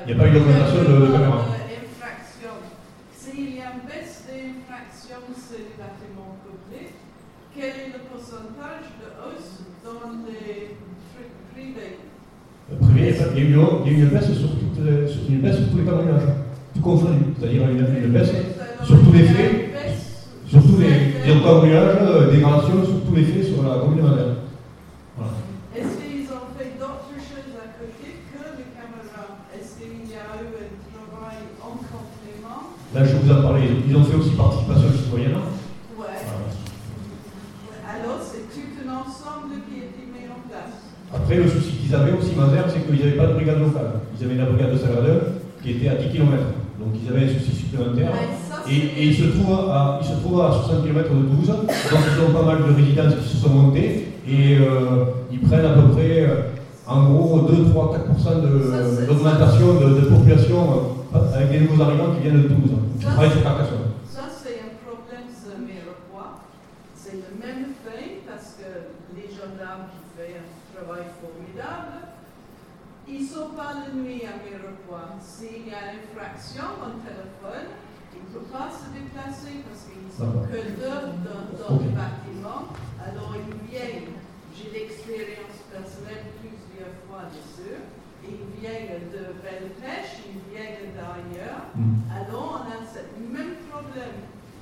[0.07, 1.39] Il n'y a pas eu d'augmentation de, de caméra.
[1.47, 2.55] Infraction.
[3.16, 4.23] S'il y a une baisse
[5.13, 6.97] sur les bâtiments publics,
[7.55, 10.77] quel est le pourcentage de hausse dans les
[11.53, 11.99] privés
[12.81, 15.77] Privé, il y a eu une- baisse sur, toutes les- sur- une baisse sur tous
[15.79, 16.29] les cambriolages,
[16.75, 17.25] tout confondu.
[17.39, 18.33] C'est-à-dire une, une baisse
[18.85, 19.75] sur tous les faits,
[20.49, 20.89] sur tous les,
[21.35, 24.37] les cambriolages, euh, dégradations, sur tous les faits sur la commune de Madère.
[25.19, 25.33] Voilà.
[25.77, 29.45] Est-ce qu'ils ont fait d'autres choses à côté que les caméras.
[29.53, 30.49] Est-ce qu'il y a eu
[30.97, 35.32] un travail en complément Là, je vous en parlais, ils ont fait aussi participation citoyenne.
[35.97, 36.12] Ouais.
[37.88, 40.93] Alors, c'est tout un ensemble qui a été mis en place.
[41.09, 44.01] Après, le souci qu'ils avaient aussi, Mazère, c'est qu'ils n'avaient pas de brigade locale.
[44.12, 46.36] Ils avaient la brigade de Saladin qui était à 10 km.
[46.78, 48.12] Donc ils avaient un souci supplémentaire.
[48.68, 51.49] Et, et ils, se trouvent à, ils se trouvent à 60 km de Toulouse.
[51.49, 54.09] Donc ils ont pas mal de résidences qui se sont montées.
[54.28, 56.53] Et euh, ils prennent à peu près, euh,
[56.86, 62.21] en gros, 2, 3, 4% d'augmentation de, de, population euh, avec des nouveaux arrivants qui
[62.23, 63.93] viennent de Toulouse, qui travaillent sur Carcassonne.
[64.09, 66.41] Ça, c'est un problème sur Mirepoix.
[66.97, 68.71] C'est le même fait parce que
[69.17, 72.17] les gendarmes qui font un travail formidable,
[73.09, 75.19] ils ne sont pas la nuit à Mirepoix.
[75.21, 77.77] S'il y a une fraction en téléphone,
[78.15, 82.73] ils ne peuvent pas se déplacer parce qu'ils sont que deux dans, dans le bâtiment.
[83.03, 84.17] Alors ils viennent,
[84.55, 87.83] j'ai l'expérience personnelle plusieurs fois dessus,
[88.25, 91.70] ils viennent de Belle-Pêche, ils viennent d'ailleurs.
[91.75, 92.07] Mm.
[92.11, 94.18] Alors on a ce même problème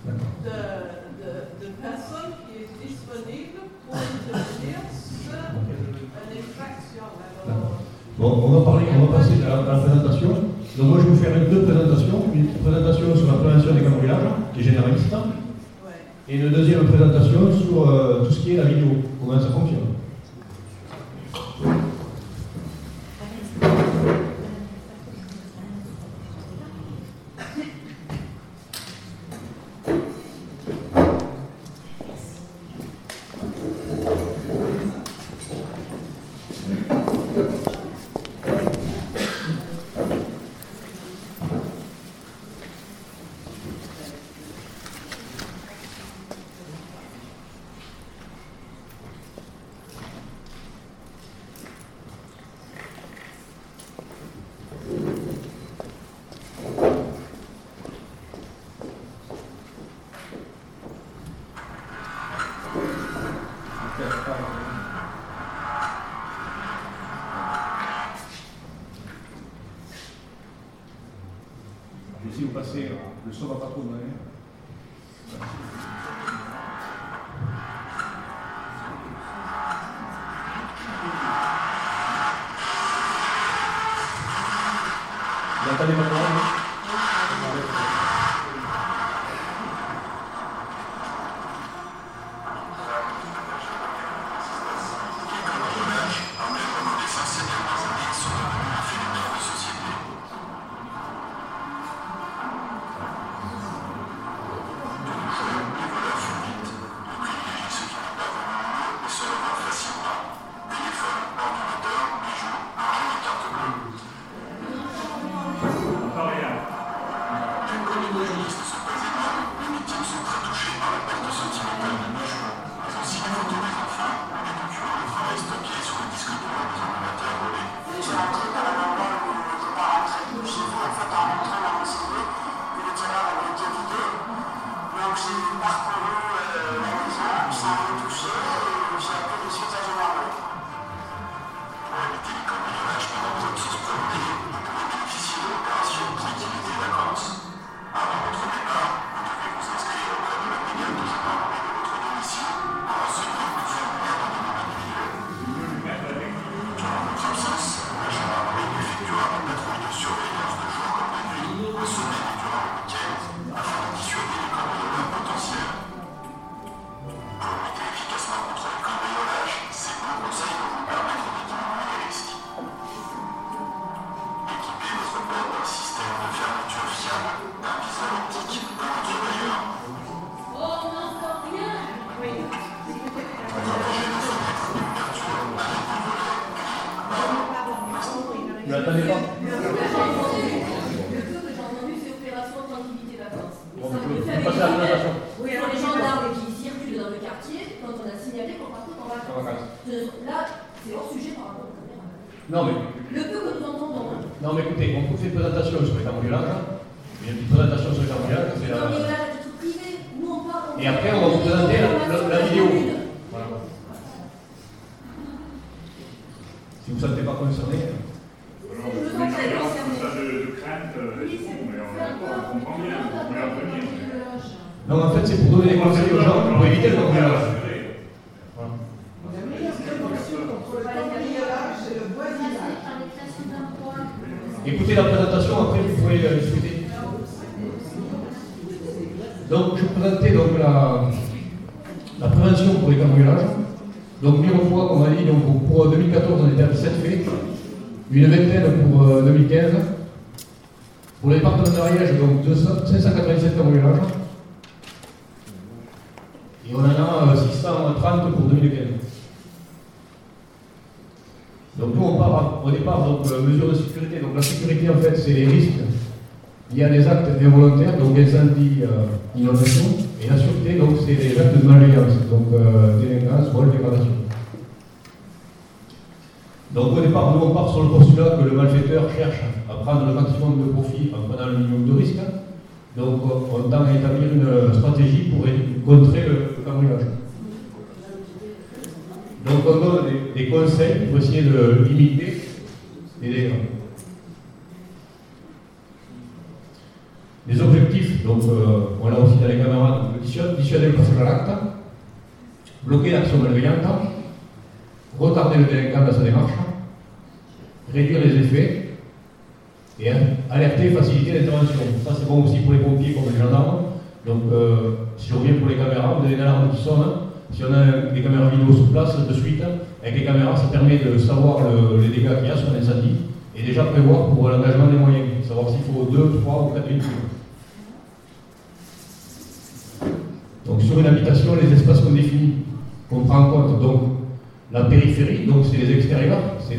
[0.07, 0.59] de,
[1.21, 1.31] de,
[1.61, 7.07] de personnes qui est disponible pour intervenir sur une infraction.
[7.47, 7.81] Alors,
[8.19, 10.29] Bon, on va, parler, on va passer à la, à la présentation.
[10.77, 12.25] Donc moi je vais vous faire deux présentations.
[12.35, 15.15] Une présentation sur la prévention des cambriolages, qui est généraliste,
[16.29, 18.89] et une deuxième présentation sur euh, tout ce qui est la vidéo,
[19.19, 19.89] comment ça fonctionne.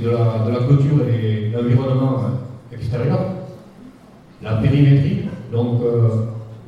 [0.01, 2.21] De la, clôture et l'environnement
[2.73, 3.19] extérieur.
[4.41, 6.07] La périmétrie, donc euh,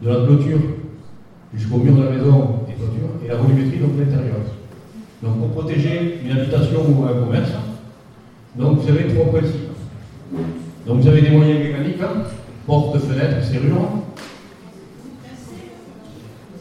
[0.02, 0.60] de la clôture
[1.56, 4.38] jusqu'au mur de la maison et toiture, et la volumétrie, donc l'intérieur.
[5.24, 7.52] Donc pour protéger une habitation ou un commerce,
[8.56, 9.70] donc vous avez trois principes.
[10.86, 12.24] Donc vous avez des moyens mécaniques, hein,
[12.68, 13.90] portes, fenêtres, serrures.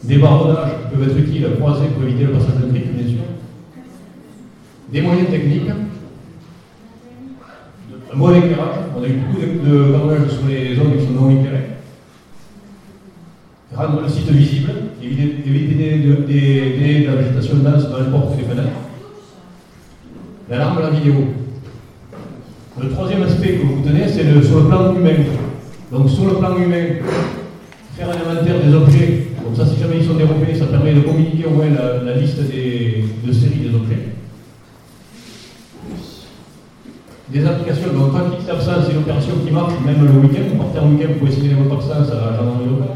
[0.03, 3.07] Des barronnages qui peuvent être utiles à croiser pour éviter le passage de grippe, bien
[3.07, 3.23] sûr.
[4.91, 5.69] Des moyens techniques.
[8.13, 8.75] Un bon éclairage.
[8.95, 11.69] On a eu beaucoup de, barronnages sur les zones qui sont non éclairées.
[13.75, 18.41] Rendre le site visible, éviter, des, des, de la végétation dense dans les portes et
[18.41, 18.69] les fenêtres.
[20.47, 21.15] L'alarme la vidéo.
[22.79, 25.23] Le troisième aspect que vous tenez, c'est sur le plan humain.
[25.91, 26.85] Donc sur le plan humain,
[27.97, 29.27] faire un inventaire des objets.
[29.43, 32.37] Comme ça, si jamais ils sont dérobés, ça permet de communiquer au moins la, liste
[32.37, 34.12] de série des objets.
[37.33, 40.43] Des applications, donc quand il est absent, c'est une opération qui marche même le week-end.
[40.51, 42.93] Vous partez en week-end pour essayer votre absence à la gendarmerie locale.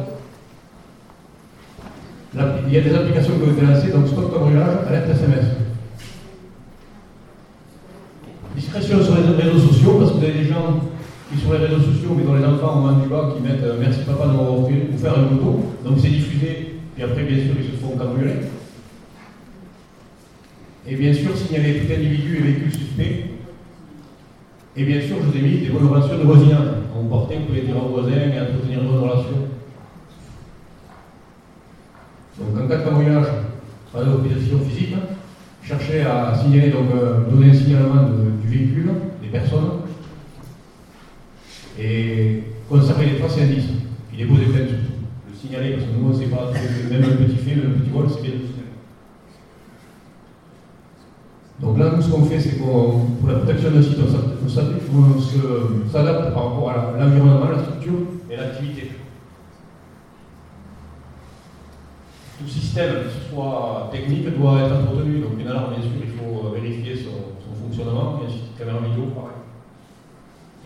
[2.68, 5.46] Il y a des applications qui ont été lancées, donc stop cambriolage, alerte SMS.
[8.56, 10.82] Discrétion sur les réseaux sociaux, parce que vous avez des gens
[11.32, 13.64] qui sur les réseaux sociaux, mais dont les enfants ont un du bas, qui mettent
[13.64, 15.74] euh, merci papa de m'avoir offert une photo.
[15.84, 18.34] Donc c'est diffusé, puis après bien sûr ils se font cambrioler.
[20.88, 23.27] Et bien sûr signaler tout individu et véhicule suspect.
[24.80, 26.68] Et bien sûr, je vous ai mis des bonnes relations de voisinage.
[26.94, 29.48] Quand vous portez, vous pouvez dire aux voisins et entretenir de bonnes relations.
[32.38, 33.26] Donc en cas de cambriolage,
[33.92, 34.94] pas de localisation physique,
[35.64, 38.08] cherchez à signaler, donc euh, donner un signalement
[38.40, 39.80] du véhicule, des personnes,
[41.80, 43.72] et conserver les traces et indices.
[44.10, 44.94] Puis déposer plainte surtout.
[45.28, 46.52] Le signaler, parce que nous, on ne sait pas,
[46.92, 48.68] même un petit fait, même un petit vol, c'est bien de le signaler.
[51.60, 54.50] Donc là, nous, ce qu'on fait, c'est qu'on, pour la protection d'un site, on
[55.90, 57.94] s'adapte par rapport à l'environnement, la structure
[58.30, 58.92] et l'activité.
[62.40, 65.20] Tout système, que ce soit technique, doit être entretenu.
[65.22, 68.78] Donc une alarme, bien sûr, il faut euh, vérifier son, son fonctionnement, et ensuite caméra
[68.78, 69.38] vidéo, pareil.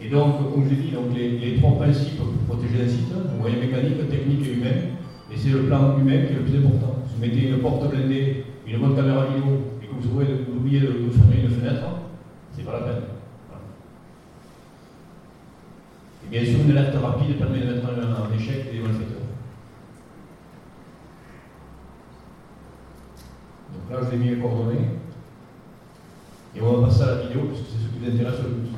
[0.03, 2.27] Et donc, comme je l'ai dit, donc les, trois principes pour
[2.57, 4.81] protéger un site, moyens mécaniques, techniques et humains,
[5.31, 6.95] et c'est le plan humain qui est le plus important.
[7.05, 11.83] Vous mettez une porte blindée, une bonne caméra vidéo, vous oubliez de, fermer une fenêtre,
[12.55, 13.03] c'est pas la peine.
[16.25, 19.17] Et bien sûr, une alerte rapide permet de mettre en, échec des malfaiteurs.
[23.73, 24.87] Donc là, je ai mis les coordonnées.
[26.55, 28.49] Et on va passer à la vidéo, parce que c'est ce qui vous intéresse le
[28.49, 28.70] plus.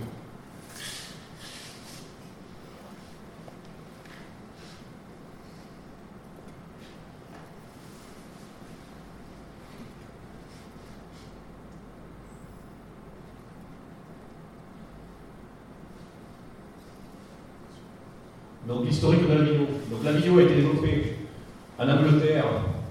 [18.67, 19.67] Donc l'historique de la vidéo.
[19.91, 21.17] Donc la vidéo a été développée
[21.77, 22.45] en Angleterre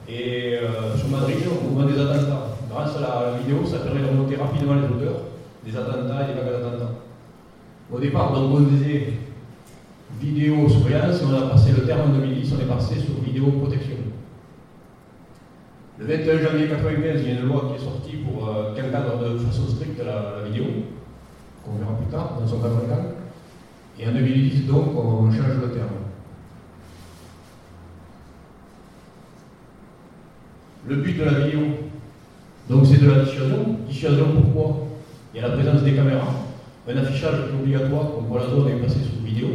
[0.09, 4.09] et euh, sur Madrid au moment des attentats, grâce à la vidéo, ça permet de
[4.09, 5.23] remonter rapidement les auteurs
[5.65, 6.93] des attentats et des vagues d'attentats.
[7.91, 9.15] Au départ, on disait
[10.21, 13.97] vidéo surveillance, on a passé le terme en 2010, on est passé sur vidéo protection.
[15.99, 18.83] Le 21 janvier 1995, il y a une loi qui est sortie pour euh, qui
[18.83, 20.67] encadre de façon stricte la, la vidéo,
[21.65, 23.12] qu'on verra plus tard dans son cadre.
[24.03, 25.87] Et en 2010, donc, on change le terme.
[30.89, 31.61] Le but de la vidéo,
[32.69, 33.79] donc c'est de la dissuasion.
[33.87, 34.89] Dissuasion pourquoi?
[35.33, 36.35] Il y a la présence des caméras,
[36.89, 39.49] un affichage obligatoire, comme pour la zone est passé sous vidéo.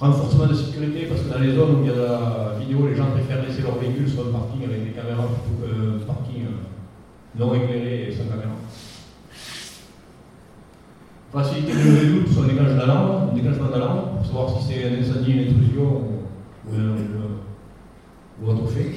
[0.00, 2.86] Renforcement de sécurité, parce que dans les zones où il y a de la vidéo,
[2.88, 6.44] les gens préfèrent laisser leur véhicule sur un parking avec des caméras plutôt qu'un parking
[6.44, 8.54] euh, non éclairé et sans caméra.
[11.34, 15.32] Faciliter le doute sur le dégagement d'alarme, déclenchement d'alarme, pour savoir si c'est un incendie,
[15.32, 16.76] une intrusion ou, ou,
[18.40, 18.92] ou autre fait.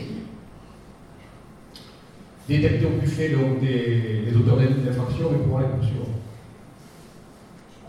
[2.48, 6.06] Détecter au plus fait des auteurs d'infraction et pouvoir les poursuivre.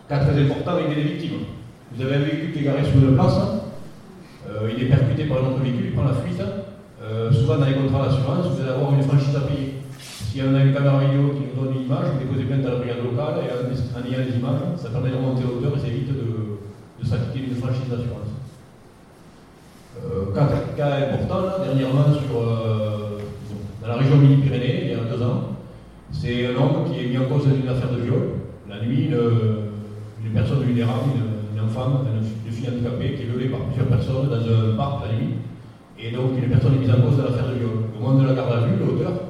[0.09, 1.41] Cas très important, avec des victimes.
[1.95, 3.37] Vous avez un véhicule qui est garé sur une place,
[4.49, 6.41] euh, il est percuté par un autre véhicule, il prend la fuite.
[7.03, 9.68] Euh, souvent dans les contrats d'assurance, vous allez avoir une franchise à payer.
[10.29, 12.69] Si on a une caméra vidéo qui nous donne une image, vous déposez plainte à
[12.69, 15.79] la brigade locale et en, ayant les images, ça permet de remonter à hauteur et
[15.81, 16.61] ça évite de,
[17.01, 18.29] de s'acquitter d'une franchise d'assurance.
[19.97, 20.45] Euh, cas,
[20.77, 23.17] cas important, dernièrement, sur, euh,
[23.81, 25.57] dans la région Midi-Pyrénées, il y a deux ans,
[26.11, 28.37] c'est un homme qui est mis en cause d'une affaire de viol.
[28.69, 33.33] La nuit, une, une personne vulnérable, une, une enfant, une, une, fille handicapée qui est
[33.33, 35.41] violée par plusieurs personnes dans un parc la nuit.
[35.97, 37.89] Et donc, une personne est mise en cause dans l'affaire de viol.
[37.97, 39.28] Au moment de la garde à vue, l'auteur,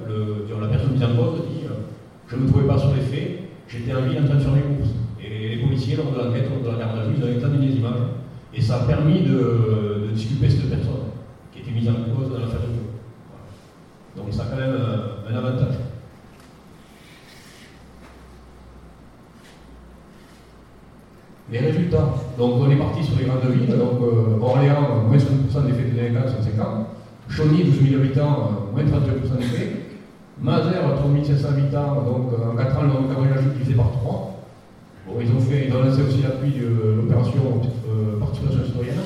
[0.62, 1.89] la personne mise en cause, dit euh,
[2.28, 4.51] Je ne me trouvais pas sur les faits, j'étais en ville en train de faire
[4.53, 4.89] mes courses.
[5.24, 7.68] Et les policiers, lors de l'enquête, lors de la garde à vue, ils ont examiné
[7.68, 8.01] les images.
[8.53, 11.14] Et ça a permis de, disculper cette personne
[11.53, 14.20] qui était mise en cause dans l'affaire de.
[14.20, 15.76] Donc, ça a quand même un, un avantage.
[21.51, 22.14] Les résultats.
[22.38, 23.76] Donc on est parti sur les grandes villes.
[23.76, 26.88] Donc euh, Orléans, moins 60% d'effets de 5 ans.
[27.28, 29.89] Chauny, 12 000 habitants, euh, moins 32% d'effets.
[30.42, 34.40] Mazères, 3 500 habitants, donc en 4 ans, le nombre de divisé par 3.
[35.06, 37.42] Bon, ils ont, fait, ils ont lancé aussi l'appui de l'opération
[37.90, 39.04] euh, participation citoyenne.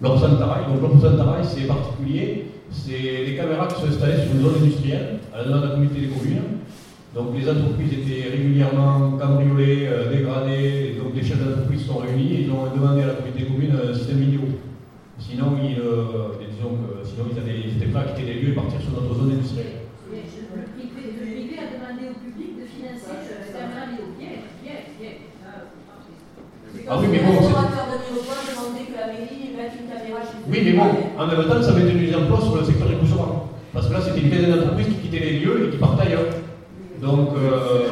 [0.00, 5.18] L'Obsantarail, donc l'Obsantarail c'est particulier, c'est les caméras qui sont installées sur une zone industrielle,
[5.34, 6.62] à la communauté des communes.
[7.14, 12.40] Donc les entreprises étaient régulièrement cambriolées, euh, dégradées, donc les chefs d'entreprise sont réunis et
[12.42, 14.42] ils ont demandé à la communauté commune un système vidéo.
[15.18, 18.92] Sinon, ils, euh, disons sinon ils, avaient, ils à quitter les lieux et partir sur
[18.92, 19.82] notre zone industrielle.
[20.12, 24.12] Le privé, le privé a demandé au public de financer cette caméra vidéo.
[24.18, 25.32] Bien, bien, bien.
[26.88, 27.32] Ah oui, mais bon.
[27.32, 31.26] Le de Mirepoix demandait que la mairie mette une caméra chez Oui, mais bon, en
[31.26, 32.96] même temps, ça mettait des emplois sur le secteur des.
[33.72, 36.26] Parce que là, c'était une quinzaine d'entreprises qui quittaient les lieux et qui partaient ailleurs.
[37.00, 37.88] Donc, euh,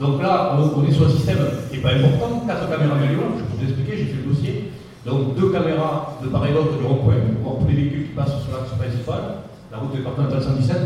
[0.00, 1.38] donc là, on, est sur un système
[1.70, 4.70] qui n'est pas important, 4 caméras millions, je peux vous expliquer, j'ai fait le dossier.
[5.06, 8.12] Donc deux caméras de part et d'autre du rond-point pour voir tous les véhicules qui
[8.12, 9.20] passent sur l'axe principal,
[9.70, 10.76] la route départementale 117,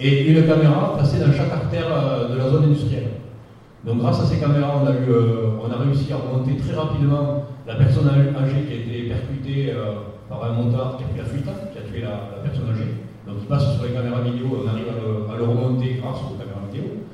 [0.00, 3.15] et une caméra placée dans chaque artère euh, de la zone industrielle.
[3.86, 6.74] Donc grâce à ces caméras, on a, eu, euh, on a réussi à remonter très
[6.74, 11.18] rapidement la personne âgée qui a été percutée euh, par un montard qui a pris
[11.18, 12.98] la fuite, qui a tué la, personne âgée.
[13.28, 16.66] Donc il passe sur les caméras vidéo, on arrive à le, remonter grâce aux caméras
[16.66, 17.06] vidéo.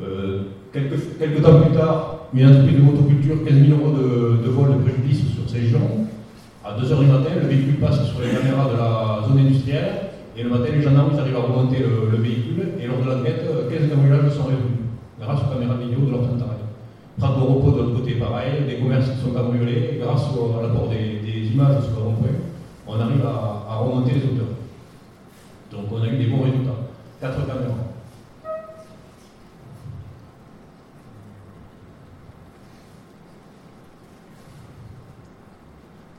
[0.00, 4.82] Euh, quelques, temps plus tard, une entreprise de motoculture, 15 000 euros de, vol de
[4.86, 6.06] préjudice sur ces gens.
[6.64, 10.44] À 2h du matin, le véhicule passe sur les caméras de la zone industrielle et
[10.44, 13.90] le matin, les gendarmes arrivent à remonter le, le véhicule et lors de l'enquête, 15
[13.90, 14.85] cambriolages sont résolus
[15.26, 16.62] grâce aux caméras vidéo de leur travail.
[17.18, 20.88] Prendre au repos de l'autre côté, pareil, des commerces qui sont cambriolés grâce à l'apport
[20.88, 21.16] des,
[21.52, 22.28] images sur le rond-point,
[22.86, 24.54] on arrive à, remonter les auteurs.
[25.72, 26.76] Donc on a eu des bons résultats.
[27.20, 27.62] 4 caméras.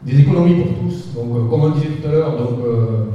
[0.03, 1.13] Des économies pour tous.
[1.13, 3.05] Donc, euh, comme on disait tout à l'heure, donc euh,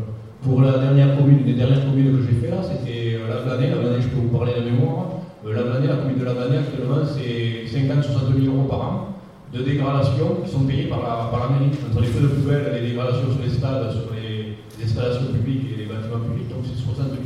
[0.43, 3.43] pour la dernière commune, une des dernières communes que j'ai fait là, c'était euh, la
[3.43, 3.71] Blanée.
[3.71, 5.22] La Blanée, je peux vous parler de mémoire.
[5.45, 9.09] Euh, la Blanée, la commune de la Blanée, actuellement, c'est 50-60 000 euros par an
[9.53, 11.73] de dégradations qui sont payées par la, par la mairie.
[11.91, 15.77] Entre les feux de poubelle, les dégradations sur les stades, sur les, installations publiques et
[15.81, 17.21] les bâtiments publics, donc c'est 60 000,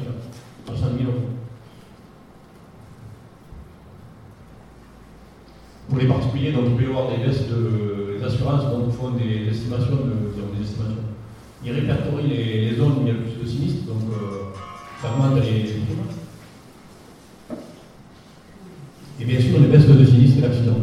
[0.66, 1.20] 60 000 euros.
[5.88, 9.48] Pour les particuliers, donc il peut y avoir des baisses de, des assurances, font des,
[9.48, 11.04] estimations, de, des estimations.
[11.64, 14.52] Ils répertorient les, zones où il y a le plus de sinistres, donc euh,
[15.00, 16.25] ça augmente les, les.
[19.18, 20.76] Et bien sûr, les baisses de sinistres et l'accident.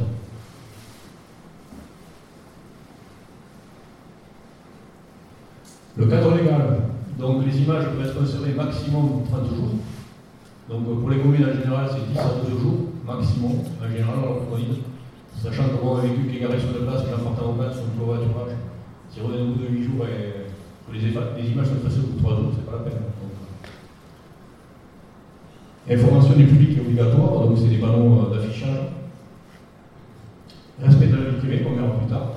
[5.96, 6.80] Le cadre légal.
[7.20, 9.70] Donc les images peuvent être conservées maximum 30 jours.
[10.68, 14.34] Donc pour les communes en général, c'est 10 à 12 jours maximum, en général, dans
[14.34, 14.82] leur Covid.
[15.42, 18.00] Sachant que bon, un véhicule qui est garé sur la place, en vacances, sur le
[18.00, 18.56] covoiturage,
[19.12, 20.06] si on revient au bout de 8 jours
[20.88, 23.13] que les, les images sont tracées au bout de 3 jours, c'est pas la peine.
[25.90, 28.88] Information du public est obligatoire, donc c'est des panneaux euh, d'affichage.
[30.82, 32.28] Respect de la vie privée, verra plus tard.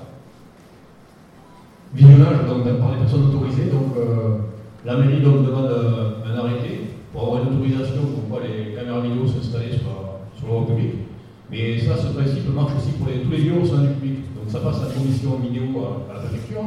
[1.94, 4.38] Visionnage donc, par les personnes autorisées, donc euh,
[4.84, 9.28] la mairie demande euh, un arrêté pour avoir une autorisation pour quoi les caméras vidéo
[9.28, 9.94] s'installer sur,
[10.36, 11.06] sur le publique.
[11.48, 14.34] Mais ça, ce principe marche aussi pour tous les lieux au sein du public.
[14.34, 16.64] Donc ça passe à la commission vidéo à, la préfecture.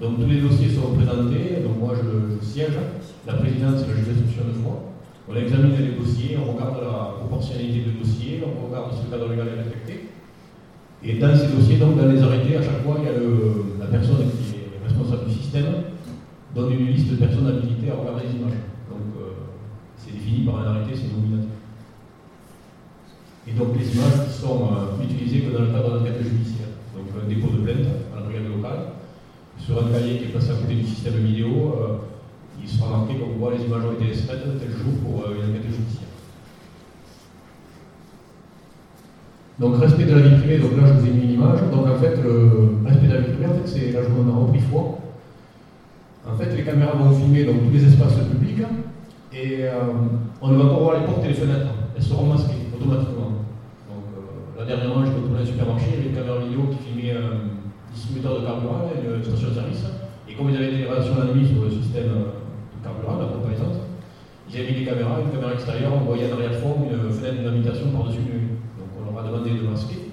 [0.00, 2.80] Donc tous les dossiers sont présentés, donc moi je, siège,
[3.26, 4.90] la présidente c'est la juge d'instruction de foi.
[5.30, 9.30] On examine les dossiers, on regarde la proportionnalité du dossier, on regarde si le cadre
[9.30, 10.10] légal est respecté.
[11.04, 13.14] Et dans ces dossiers, donc dans les arrêtés, à chaque fois, il y a
[13.78, 15.66] la personne qui est responsable du système
[16.52, 18.58] donne une liste de personnes habilitées à regarder les images.
[18.90, 19.46] Donc euh,
[19.96, 21.54] c'est défini par un arrêté, c'est nominatif.
[23.46, 26.74] Et donc les images sont euh, utilisées que dans le cadre d'enquête judiciaire.
[26.90, 28.98] Donc un dépôt de plainte à la brigade locale,
[29.58, 32.09] sur un cahier qui est placé à côté du système vidéo, euh,
[32.62, 35.50] il sera marqué qu'on voit les images ont été extraites tel jour pour euh, une
[35.50, 36.08] enquête judiciaire.
[39.60, 41.60] Donc respect de la vie privée, donc là je vous ai mis une image.
[41.70, 44.44] Donc en fait, le respect de la vie privée, en fait, c'est là en ai
[44.46, 44.98] repris foi.
[46.26, 48.64] En fait, les caméras vont filmer donc, tous les espaces publics
[49.32, 49.70] et euh,
[50.40, 51.74] on ne va pas voir les portes et les fenêtres.
[51.94, 53.44] Elles seront masquées automatiquement.
[53.88, 56.78] Donc euh, là dernièrement, je retourné un supermarché, il y avait une caméra vidéo qui
[56.88, 59.84] filmait un distributeur de carburant, une station de service.
[60.28, 62.39] Et comme ils avaient des relations la nuit sur le système de
[62.82, 63.76] carburant, la complaisance,
[64.48, 67.90] ils avaient mis des caméras, une caméra extérieure, on voyait en arrière-fond une fenêtre d'habitation
[67.92, 70.10] par-dessus une Donc on leur a demandé de masquer.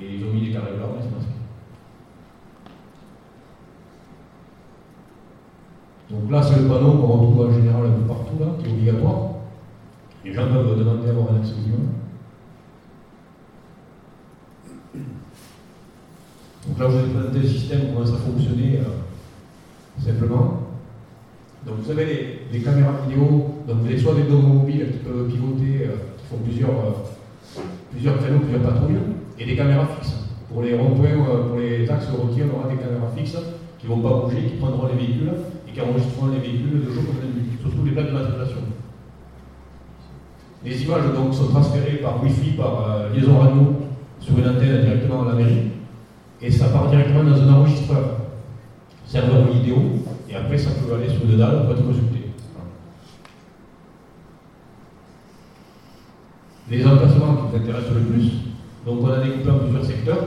[0.00, 1.32] Et ils ont mis des carrés blancs et c'est masqué.
[6.10, 8.72] Donc là, c'est le panneau qu'on retrouve en général un peu partout, là, qui est
[8.72, 9.28] obligatoire.
[10.24, 11.54] Les gens peuvent demander à avoir un accès.
[16.66, 20.67] Donc là, je vous ai présenté le système, comment ça fonctionnait euh, simplement.
[21.68, 25.28] Donc vous avez les, caméras vidéo, donc vous avez soit des dômes mobiles qui peuvent
[25.28, 27.60] pivoter, euh, qui font plusieurs, euh,
[27.92, 28.96] plusieurs patrouilles,
[29.38, 30.14] et des caméras fixes.
[30.50, 33.36] Pour les ronds-points, euh, pour les axes routiers, on aura des caméras fixes
[33.78, 35.30] qui ne vont pas bouger, qui prendront les véhicules
[35.68, 38.56] et qui enregistreront les véhicules de jour comme de nuit, surtout les plaques de matriculation.
[40.64, 43.76] Les images donc sont transférées par Wi-Fi, par euh, liaison radio
[44.20, 45.68] sur une antenne directement à la mairie,
[46.40, 48.16] et ça part directement dans un enregistreur,
[49.06, 49.76] serveur vidéo,
[50.38, 52.30] après ça peut aller sur le dalle pour être consulté.
[56.70, 58.32] Les emplacements qui vous intéressent le plus,
[58.84, 60.24] donc on a découpé en plusieurs secteurs.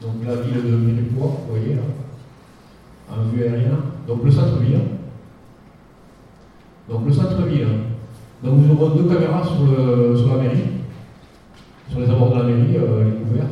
[0.00, 1.82] Donc la ville de Méripoix, vous voyez là,
[3.10, 3.76] en vue aérienne.
[4.08, 4.80] Donc le centre-ville.
[6.88, 7.68] Donc le centre-ville.
[8.42, 10.62] Donc nous aurons deux caméras sur, la mairie,
[11.88, 13.50] sur les abords de la mairie, euh, les couverts.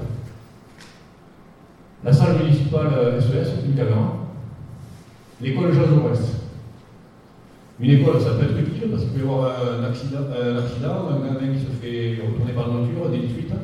[2.02, 4.27] La salle municipale SES, une caméra.
[5.40, 6.18] L'école Jaurès.
[7.80, 11.14] Une école, ça peut être utile parce qu'il peut y avoir un accident, un, accident,
[11.22, 13.54] gamin qui se fait retourner par la nature, des fuites.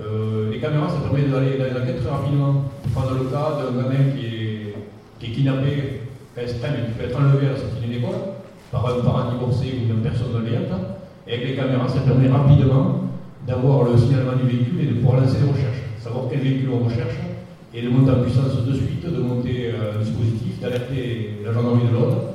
[0.00, 2.64] Euh, les caméras, ça permet d'aller dans les très rapidement.
[2.92, 4.74] Prendre le cas d'un gamin qui est,
[5.20, 6.00] qui est kidnappé,
[6.36, 6.54] et qui
[6.98, 8.18] peut être enlevé à la sortie d'une école
[8.72, 10.74] par un parent divorcé ou une personne malveillante.
[11.28, 13.04] Et avec les caméras, ça permet rapidement
[13.46, 15.82] d'avoir le signalement du véhicule et de pouvoir lancer des recherches.
[16.00, 17.14] Savoir quel véhicule on recherche
[17.72, 21.92] et de monter en puissance de suite, de monter un dispositif, d'alerter la gendarmerie de
[21.92, 22.30] l'ordre,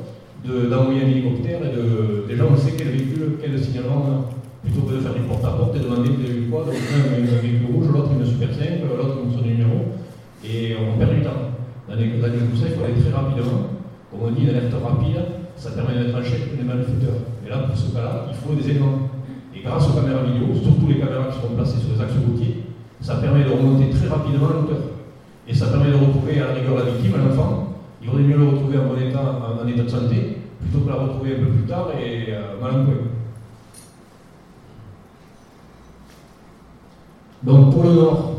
[0.45, 2.25] d'envoyer un hélicoptère et de.
[2.27, 4.31] Déjà, on sait quel véhicule, quel signalement,
[4.63, 6.63] plutôt que de faire du porte-à-porte et demander vous avez quoi.
[6.65, 9.91] Donc, un, un véhicule rouge, l'autre une super 5, l'autre son numéro,
[10.43, 11.55] et on perd du temps.
[11.89, 13.75] Dans les comme ça, il faut aller très rapidement.
[14.09, 15.21] Comme on dit, une alerte rapide,
[15.55, 17.21] ça permet de mettre en chèque les malfaiteurs.
[17.45, 19.09] Et là, pour ce cas-là, il faut des éléments.
[19.53, 22.63] Et grâce aux caméras vidéo, surtout les caméras qui seront placées sur les axes routiers,
[23.01, 24.94] ça permet de remonter très rapidement l'auteur.
[25.47, 27.75] Et ça permet de retrouver à la rigueur la victime, l'enfant.
[28.01, 30.95] Il vaudrait mieux le retrouver en bon état, en, état de santé, plutôt que la
[30.95, 32.93] retrouver un peu plus tard et euh, mal en point.
[37.43, 38.31] Donc pour le nord,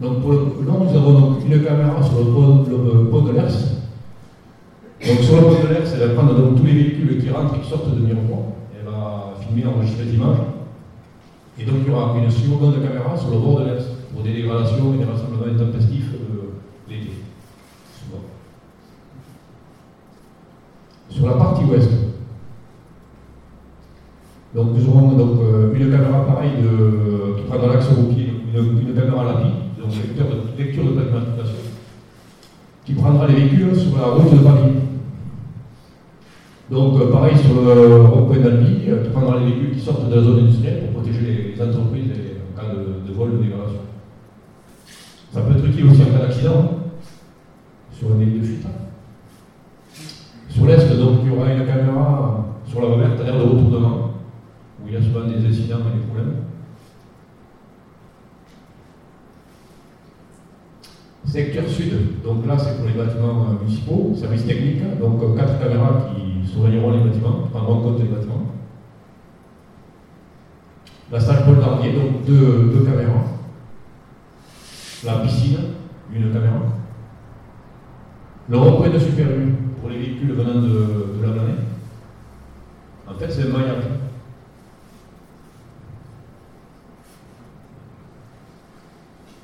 [0.00, 2.64] donc pour le nord, nous avons donc une caméra sur le pont,
[3.10, 3.54] pont de l'Ers.
[5.06, 7.54] Donc sur le pont de l'Ers, elle va prendre donc tous les véhicules qui rentrent
[7.54, 8.54] et qui sortent de Mirepoix.
[8.76, 10.38] Elle va filmer, enregistrer des images.
[11.58, 14.32] Et donc il y aura une seconde caméra sur le bord de l'Ers pour des
[14.32, 17.10] dégradations et des rassemblements intempestifs de l'été.
[21.24, 21.90] La partie ouest,
[24.54, 28.88] donc nous aurons donc, euh, une caméra pareille de, qui prend dans l'axe routier, une,
[28.88, 29.48] une, caméra LAPI,
[29.80, 30.90] donc lecteur de, lecture de
[32.84, 34.72] qui prendra les véhicules sur la route de Paris.
[36.70, 40.14] Donc, euh, pareil sur le rond-point d'Albi, euh, tu prendras les véhicules qui sortent de
[40.14, 43.80] la zone industrielle pour protéger les, entreprises en cas de, vol de dégradation.
[45.32, 46.70] Ça peut être utile aussi en cas d'accident,
[47.92, 48.66] sur un délit de fuite.
[50.54, 53.42] Sur l'est, donc, il y aura une caméra sur la voie verte à l'air de
[53.42, 54.12] retournement,
[54.80, 56.36] où il y a souvent des incidents et des problèmes.
[61.24, 65.58] Secteur sud, donc là c'est pour les bâtiments euh, municipaux, services techniques, donc euh, quatre
[65.58, 68.52] caméras qui surveilleront les bâtiments, prendront en compte les bâtiments.
[71.10, 73.24] La salle Paul donc deux, caméras.
[75.04, 75.58] La piscine,
[76.14, 76.60] une caméra.
[78.48, 79.26] Le rond-point de Super
[79.84, 81.60] pour les véhicules venant de, de la planète.
[83.06, 83.84] En fait, c'est un maillage.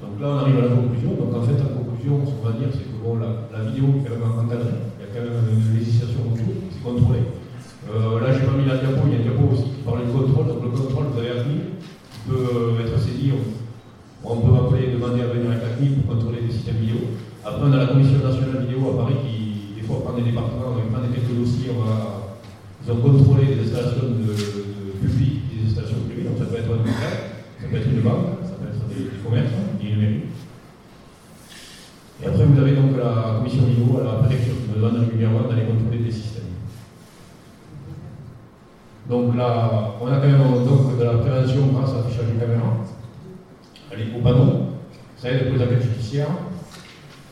[0.00, 1.12] Donc là, on arrive à la conclusion.
[1.12, 4.08] Donc en fait, la conclusion, ce qu'on va dire, c'est que bon, la, vidéo est
[4.08, 4.80] quand même encadrée.
[4.96, 7.20] Il y a quand même une législation autour, c'est contrôlé.
[7.92, 10.08] Euh, là, j'ai pas mis la diapo, il y a une diapo aussi qui parle
[10.08, 10.48] du contrôle.
[10.48, 13.28] Donc le contrôle, vous avez la CNIL, qui peut euh, être saisi.
[14.24, 17.12] On, peut appeler, demander à venir avec la CNIL pour contrôler des systèmes vidéo.
[17.44, 19.39] Après, on a la Commission nationale vidéo à Paris qui,
[19.90, 22.38] des fois, prend des départements, ils prennent quelques dossiers, on va,
[22.84, 26.28] ils ont contrôlé des installations de, de publiques, des installations privées.
[26.28, 27.14] Donc ça peut être un hôpital,
[27.60, 30.22] ça peut être une banque, ça peut être des, des commerces, hein, et une mairie.
[32.22, 33.64] Et après, vous avez donc la commission
[33.98, 36.54] à la préfecture qui me demande régulièrement d'aller contrôler des systèmes.
[39.08, 42.84] Donc là, on a quand même donc, de la prévention grâce à l'affichage des caméras,
[43.90, 44.78] aller au panneau,
[45.16, 46.28] ça aide pour les enquêtes judiciaires,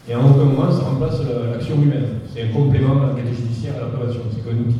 [0.08, 1.20] et en aucun moment ça remplace
[1.52, 2.20] l'action humaine.
[2.32, 4.74] C'est un complément à l'enquête judiciaire à la prévention, c'est.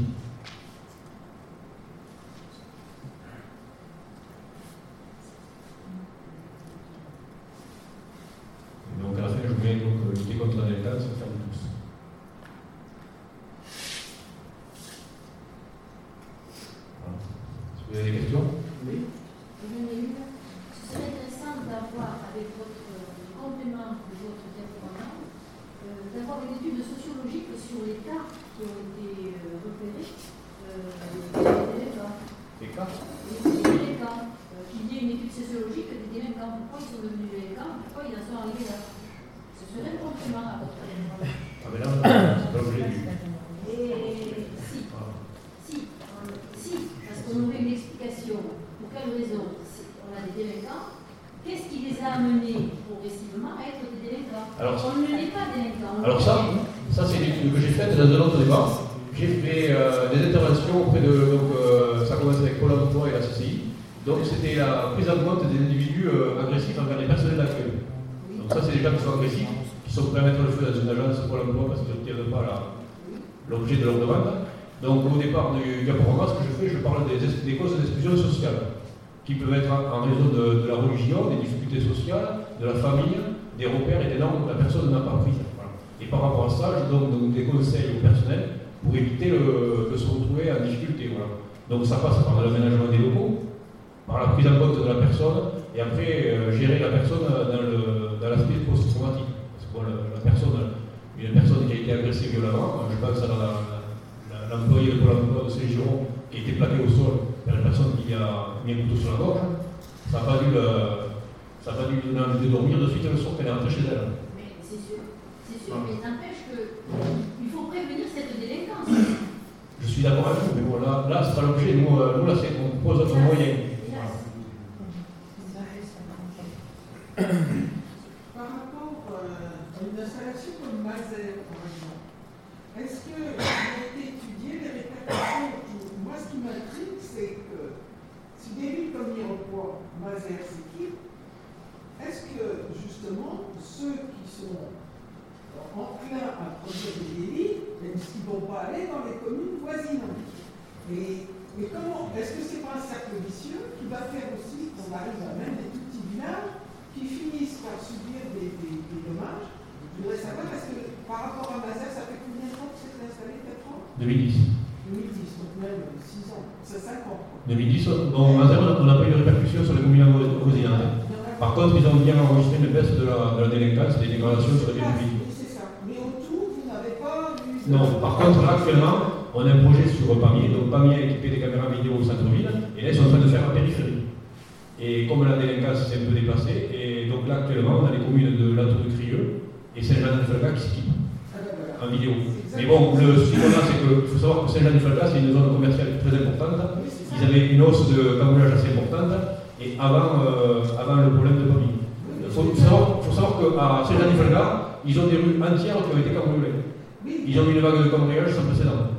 [191.82, 192.12] En vidéo.
[192.56, 195.54] Mais bon, le souci qu'on a, c'est qu'il faut savoir que Saint-Jean-du-Falca, c'est une zone
[195.54, 196.82] commerciale très importante.
[197.14, 199.14] Ils avaient une hausse de camouflage assez importante,
[199.60, 201.78] et avant, euh, avant le problème de Pamille.
[202.22, 206.10] Il faut, savoir, faut savoir qu'à Saint-Jean-du-Falca, ils ont des rues entières qui ont été
[206.14, 206.66] cambriolées.
[207.06, 208.98] Ils ont eu une vague de cambriolage sans précédent.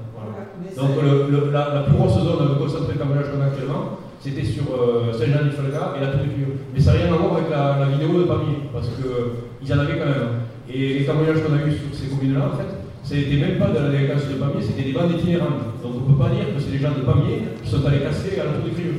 [0.76, 4.00] Donc le, le, la, la, plus grosse zone de concentré de cambriolage qu'on a actuellement,
[4.20, 6.48] c'était sur euh, Saint-Jean-du-Falca et la Tour du.
[6.74, 9.80] Mais ça n'a rien à voir avec la, la vidéo de Pamiers, parce qu'ils en
[9.80, 10.49] avaient quand même.
[10.72, 12.70] Et les cambriolages qu'on a eu sur ces communes-là, en fait,
[13.04, 15.82] c'était même pas de la délinquance de Pamiers, c'était des bandes itinérantes.
[15.82, 18.06] Donc on ne peut pas dire que c'est des gens de Pamiers qui sont allés
[18.06, 18.94] casser à la Tour du Tuyau.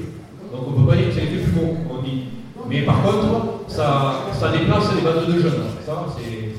[0.50, 2.26] Donc on ne peut pas dire que ça a été plus bon, on dit.
[2.68, 5.62] Mais par contre, ça, ça déplace les bandes de jeunes.
[5.86, 6.50] Ça, c'est.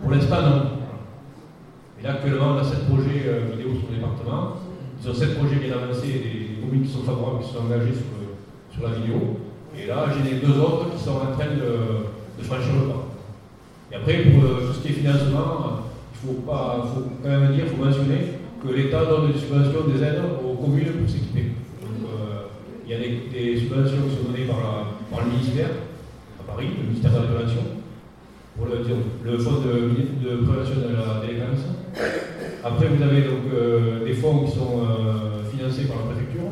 [0.00, 0.62] Pour l'instant, non.
[2.00, 4.56] Et là, actuellement, on a 7 projets euh, vidéo sur le département.
[5.06, 8.19] Ont 7 projets bien avancés, des, communes qui sont favorables, qui sont engagées sur,
[8.82, 9.36] la vidéo.
[9.76, 13.06] Et là, j'ai les deux autres qui sont en train de, franchir le pas.
[13.92, 17.54] Et après, pour euh, tout ce qui est financement, il faut, pas, faut quand même
[17.54, 21.52] dire, il faut mentionner que l'État donne des subventions, des aides aux communes pour s'équiper.
[21.82, 22.48] Euh,
[22.84, 25.70] il y a des, subventions qui sont données par, le ministère,
[26.40, 27.62] à Paris, le ministère de la Prévention,
[28.56, 31.64] pour le, le fonds de, prévention de la délinquance.
[32.64, 34.82] Après, vous avez donc euh, des fonds qui sont
[35.50, 36.50] financés par la préfecture.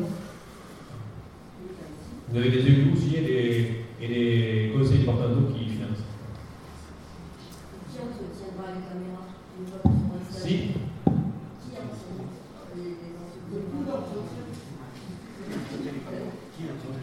[2.31, 6.05] Vous avez des élus aussi et des, et des conseils départementaux qui financent.
[7.91, 9.25] Qui entretiendra les caméras
[9.59, 9.81] une fois
[10.29, 10.55] Si.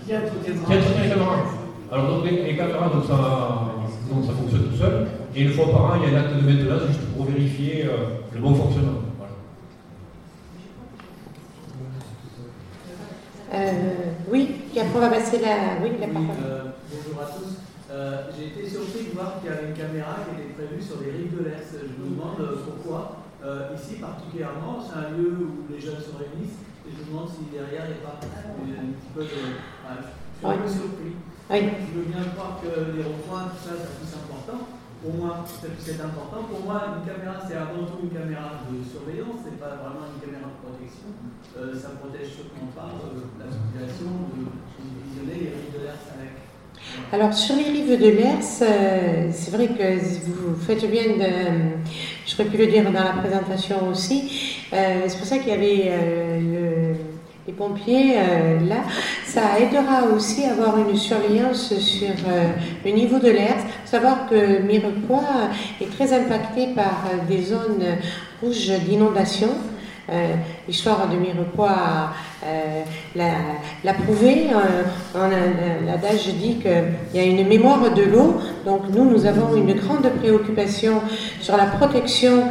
[0.06, 1.44] Qui entretiendra Qui entretient les caméras
[1.90, 3.72] Alors donc les, les caméras, donc ça,
[4.08, 5.08] donc ça fonctionne tout seul.
[5.34, 7.86] Et une fois par an, il y a un acte de maintenance juste pour vérifier
[7.86, 9.00] euh, le bon fonctionnement.
[9.18, 9.32] Voilà.
[13.54, 16.40] Euh, oui, et après on va passer la, oui, la parole.
[16.40, 17.60] Euh, bonjour à tous.
[17.92, 21.04] Euh, J'ai été surpris de voir qu'il y avait une caméra qui était prévue sur
[21.04, 21.68] les rives de l'Est.
[21.76, 23.28] Je me demande pourquoi.
[23.76, 26.64] ici particulièrement, c'est un lieu où les jeunes se réunissent.
[26.88, 29.36] Et je me demande si derrière il n'y a pas un petit peu de.
[29.36, 31.12] Je suis un peu surpris.
[31.50, 31.60] Oui.
[31.60, 34.75] Je veux bien croire que les ronds-points, tout ça, c'est plus important.
[35.06, 35.44] Pour moi,
[35.78, 36.42] c'est important.
[36.50, 40.18] Pour moi, une caméra, c'est avant tout une caméra de surveillance, c'est pas vraiment une
[40.18, 41.14] caméra de protection.
[41.56, 44.50] Euh, ça protège surtout pas euh, la circulation, de,
[45.06, 46.34] visionner les rives de l'Ers avec.
[47.12, 49.94] Alors sur les rives de l'Ers, euh, c'est vrai que
[50.26, 51.78] vous faites bien de,
[52.26, 56.40] j'aurais pu le dire dans la présentation aussi, euh, c'est pour ça qu'il y avait
[56.40, 57.15] le
[57.46, 58.76] les pompiers, euh, là,
[59.24, 62.48] ça aidera aussi à avoir une surveillance sur euh,
[62.84, 63.54] le niveau de l'air.
[63.84, 65.50] Savoir que Mirepoix
[65.80, 67.84] est très impacté par euh, des zones
[68.42, 69.48] rouges d'inondation.
[70.68, 72.12] L'histoire de Mirepoix
[73.16, 74.46] l'a prouvé.
[75.84, 78.40] L'adage dit qu'il y a une mémoire de l'eau.
[78.64, 81.00] Donc nous, nous avons une grande préoccupation
[81.40, 82.44] sur la protection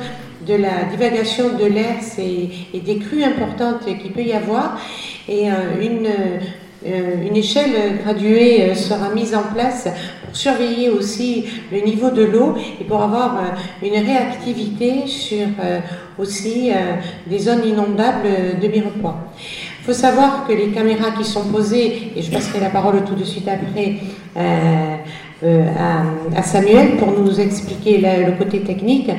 [0.48, 4.80] de la divagation de l'air et, des crues importantes qu'il peut y avoir.
[5.28, 6.08] Et euh, une,
[6.86, 9.88] euh, une échelle graduée euh, sera mise en place
[10.24, 15.80] pour surveiller aussi le niveau de l'eau et pour avoir euh, une réactivité sur euh,
[16.20, 16.72] aussi
[17.28, 19.18] des zones inondables de Mirepoix.
[19.82, 23.16] Il faut savoir que les caméras qui sont posées, et je passerai la parole tout
[23.16, 23.96] de suite après,
[25.46, 25.64] euh,
[26.36, 29.12] à, Samuel pour nous expliquer le, côté technique.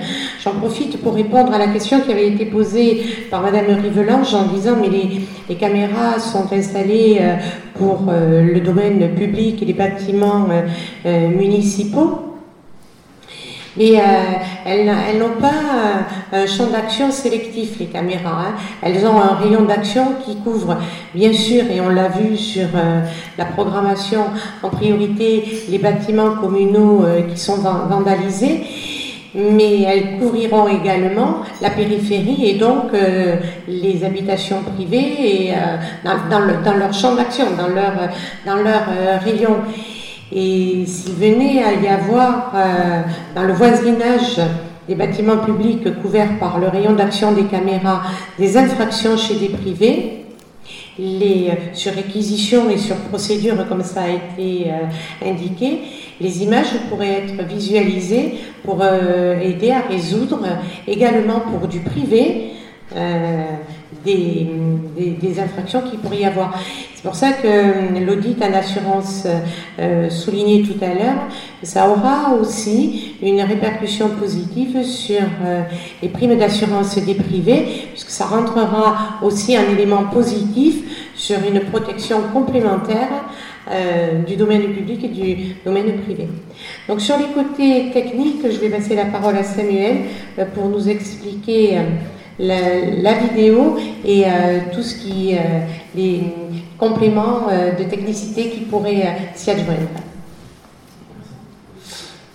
[0.42, 4.46] J'en profite pour répondre à la question qui avait été posée par Madame Rivelange en
[4.46, 7.36] disant mais les, les caméras sont installées euh,
[7.74, 10.48] pour euh, le domaine public et les bâtiments
[11.04, 12.25] municipaux.
[13.76, 14.02] Mais euh,
[14.64, 15.52] elles, n'ont pas
[16.32, 18.46] un champ d'action sélectif, les caméras.
[18.48, 18.54] Hein.
[18.82, 20.76] Elles ont un rayon d'action qui couvre,
[21.14, 23.00] bien sûr, et on l'a vu sur euh,
[23.38, 24.24] la programmation,
[24.62, 27.58] en priorité les bâtiments communaux euh, qui sont
[27.88, 28.62] vandalisés.
[29.34, 33.36] Mais elles couvriront également la périphérie et donc euh,
[33.68, 35.52] les habitations privées et,
[36.04, 37.92] le, dans, leur champ d'action, dans leur,
[38.46, 39.56] dans leur rayon.
[40.32, 43.02] Et s'il venait à y avoir euh,
[43.34, 44.40] dans le voisinage
[44.88, 48.02] des bâtiments publics couverts par le rayon d'action des caméras
[48.38, 50.24] des infractions chez des privés,
[50.98, 55.78] les, sur réquisition et sur procédure comme ça a été euh, indiqué,
[56.20, 58.34] les images pourraient être visualisées
[58.64, 60.40] pour euh, aider à résoudre
[60.88, 62.52] également pour du privé
[64.06, 66.58] des, infractions qu'il pourrait y avoir.
[66.94, 69.26] C'est pour ça que euh, l'audit en assurance
[69.78, 71.18] euh, souligné tout à l'heure,
[71.62, 75.62] ça aura aussi une répercussion positive sur euh,
[76.02, 82.22] les primes d'assurance des privés, puisque ça rentrera aussi un élément positif sur une protection
[82.32, 83.24] complémentaire
[83.68, 86.28] euh, du domaine public et du domaine privé.
[86.88, 90.02] Donc sur les côtés techniques, je vais passer la parole à Samuel
[90.38, 91.78] euh, pour nous expliquer
[92.38, 94.24] la, vidéo et
[94.72, 95.34] tout ce qui
[95.94, 96.22] les
[96.78, 97.48] compléments
[97.78, 99.88] de technicité qui pourraient s'y adjoindre.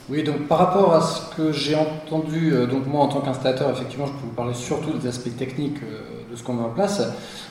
[0.10, 4.08] Oui, donc par rapport à ce que j'ai entendu, donc moi en tant qu'installateur, effectivement,
[4.08, 5.80] je peux vous parler surtout des aspects techniques
[6.32, 7.02] de ce qu'on met en place.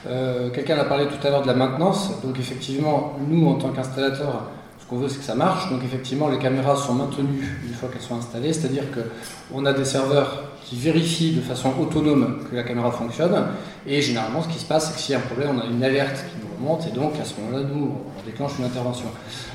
[0.09, 3.69] Euh, quelqu'un a parlé tout à l'heure de la maintenance, donc effectivement, nous en tant
[3.69, 4.45] qu'installateur,
[4.79, 7.91] ce qu'on veut c'est que ça marche, donc effectivement les caméras sont maintenues une fois
[7.91, 12.63] qu'elles sont installées, c'est-à-dire qu'on a des serveurs qui vérifient de façon autonome que la
[12.63, 13.49] caméra fonctionne,
[13.87, 15.67] et généralement ce qui se passe c'est que s'il y a un problème, on a
[15.67, 19.07] une alerte qui nous remonte, et donc à ce moment-là, nous, on déclenche une intervention.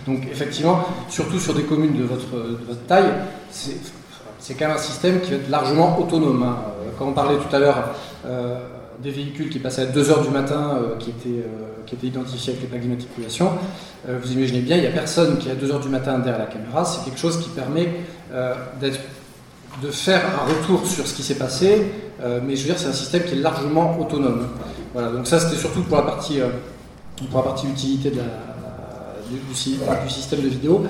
[0.06, 3.14] Donc effectivement, surtout sur des communes de votre, de votre taille,
[3.50, 6.44] c'est quand même un système qui va être largement autonome.
[6.44, 6.58] Hein.
[7.00, 8.60] Quand on parlait tout à l'heure euh,
[9.02, 12.64] des véhicules qui passaient à 2h du matin, euh, qui, étaient, euh, qui identifiés avec
[12.64, 13.52] les plaques d'immatriculation.
[14.08, 16.40] Euh, vous imaginez bien, il n'y a personne qui est à 2h du matin derrière
[16.40, 16.86] la caméra.
[16.86, 17.90] C'est quelque chose qui permet
[19.82, 21.86] de faire un retour sur ce qui s'est passé,
[22.44, 24.48] mais je veux dire, c'est un système qui est largement autonome.
[24.94, 26.40] Voilà, donc ça, c'était surtout pour la partie,
[27.30, 28.20] pour la partie utilité du,
[30.10, 30.84] système de vidéo.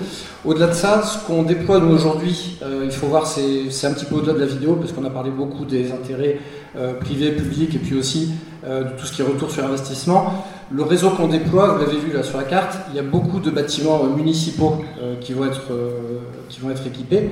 [0.46, 4.16] Au-delà de ça, ce qu'on déploie nous aujourd'hui, il faut voir, c'est un petit peu
[4.16, 6.40] au-delà de la vidéo, parce qu'on a parlé beaucoup des intérêts
[6.78, 8.32] euh, privé, public, et puis aussi
[8.66, 10.44] euh, de tout ce qui est retour sur investissement.
[10.70, 13.40] Le réseau qu'on déploie, vous l'avez vu là sur la carte, il y a beaucoup
[13.40, 14.84] de bâtiments euh, municipaux
[15.22, 15.62] qui, vont être,
[16.50, 17.30] qui vont être équipés.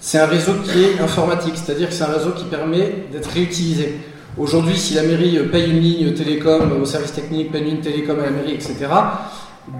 [0.00, 4.00] C'est un réseau qui est informatique, c'est-à-dire que c'est un réseau qui permet d'être réutilisé.
[4.38, 8.18] Aujourd'hui, si la mairie paye une ligne télécom au service technique, paye une ligne télécom
[8.20, 8.76] à la mairie, etc.,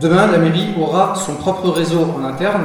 [0.01, 2.65] demain, la mairie aura son propre réseau en interne,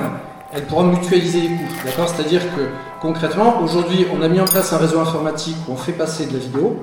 [0.54, 1.86] elle pourra mutualiser les coûts.
[1.86, 2.10] D'accord?
[2.10, 2.62] C'est-à-dire que
[3.02, 6.34] Concrètement, aujourd'hui, on a mis en place un réseau informatique où on fait passer de
[6.34, 6.78] la vidéo.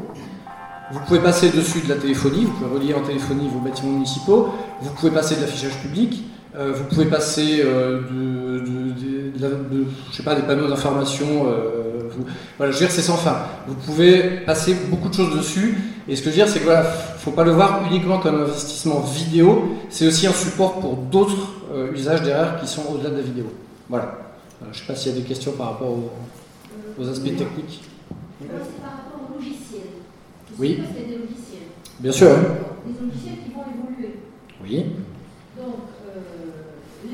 [0.90, 4.52] Vous pouvez passer dessus de la téléphonie, vous pouvez relier en téléphonie vos bâtiments municipaux,
[4.80, 6.24] vous pouvez passer de l'affichage public,
[6.58, 11.46] euh, vous pouvez passer euh, de, je sais pas, des panneaux d'information.
[11.46, 12.08] Euh,
[12.56, 13.36] voilà, je veux dire, c'est sans fin.
[13.66, 15.78] Vous pouvez passer beaucoup de choses dessus.
[16.08, 18.36] Et ce que je veux dire, c'est que voilà, faut pas le voir uniquement comme
[18.36, 21.48] un investissement vidéo, c'est aussi un support pour d'autres
[21.94, 23.44] usages derrière qui sont au-delà de la vidéo.
[23.88, 24.18] Voilà.
[24.62, 27.82] Euh, je ne sais pas s'il y a des questions par rapport aux, aspects techniques.
[28.40, 29.82] C'est par rapport au logiciel.
[30.58, 30.74] Oui.
[30.76, 31.68] Des logiciels?
[32.00, 32.28] Bien sûr.
[32.28, 34.14] Des logiciels qui vont évoluer.
[34.62, 34.86] Oui.
[35.56, 35.76] Donc,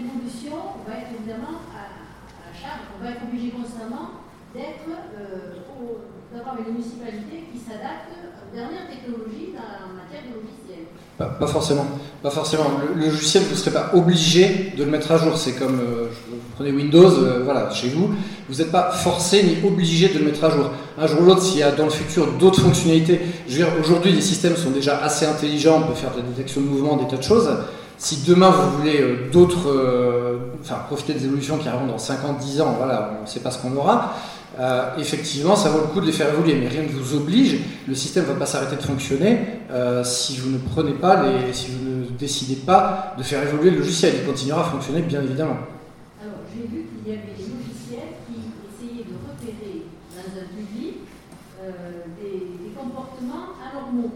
[0.05, 1.89] l'évolution va être évidemment à,
[2.53, 2.87] charge.
[2.95, 4.23] On va être obligé constamment
[4.55, 5.59] d'être, euh,
[6.33, 10.87] d'avoir une municipalité qui s'adapte aux dernières technologies en matière de logiciels.
[11.19, 11.87] Pas, forcément.
[12.23, 12.65] Pas forcément.
[12.95, 15.37] Le, logiciel, vous ne serez pas obligé de le mettre à jour.
[15.37, 18.11] C'est comme, euh, vous prenez Windows, euh, voilà, chez vous,
[18.49, 20.71] vous n'êtes pas forcé ni obligé de le mettre à jour.
[20.99, 23.21] Un jour ou l'autre, s'il y a dans le futur d'autres fonctionnalités,
[23.81, 27.09] aujourd'hui, les systèmes sont déjà assez intelligents, on peut faire de la de mouvement, des
[27.09, 27.49] tas de choses.
[28.05, 32.61] Si demain vous voulez euh, d'autres, enfin profiter des évolutions qui arriveront dans 50, 10
[32.61, 34.15] ans, voilà, on ne sait pas ce qu'on aura.
[34.59, 37.61] Euh, effectivement, ça vaut le coup de les faire évoluer, mais rien ne vous oblige.
[37.89, 39.39] Le système ne va pas s'arrêter de fonctionner
[39.71, 43.71] euh, si vous ne prenez pas les, si vous ne décidez pas de faire évoluer
[43.71, 44.15] le logiciel.
[44.21, 45.57] Il continuera à fonctionner, bien évidemment.
[46.23, 49.83] Alors, j'ai vu qu'il y avait des logiciels qui essayaient de repérer
[50.15, 50.99] dans un public
[51.63, 51.71] euh,
[52.21, 54.11] des, comportements anormaux.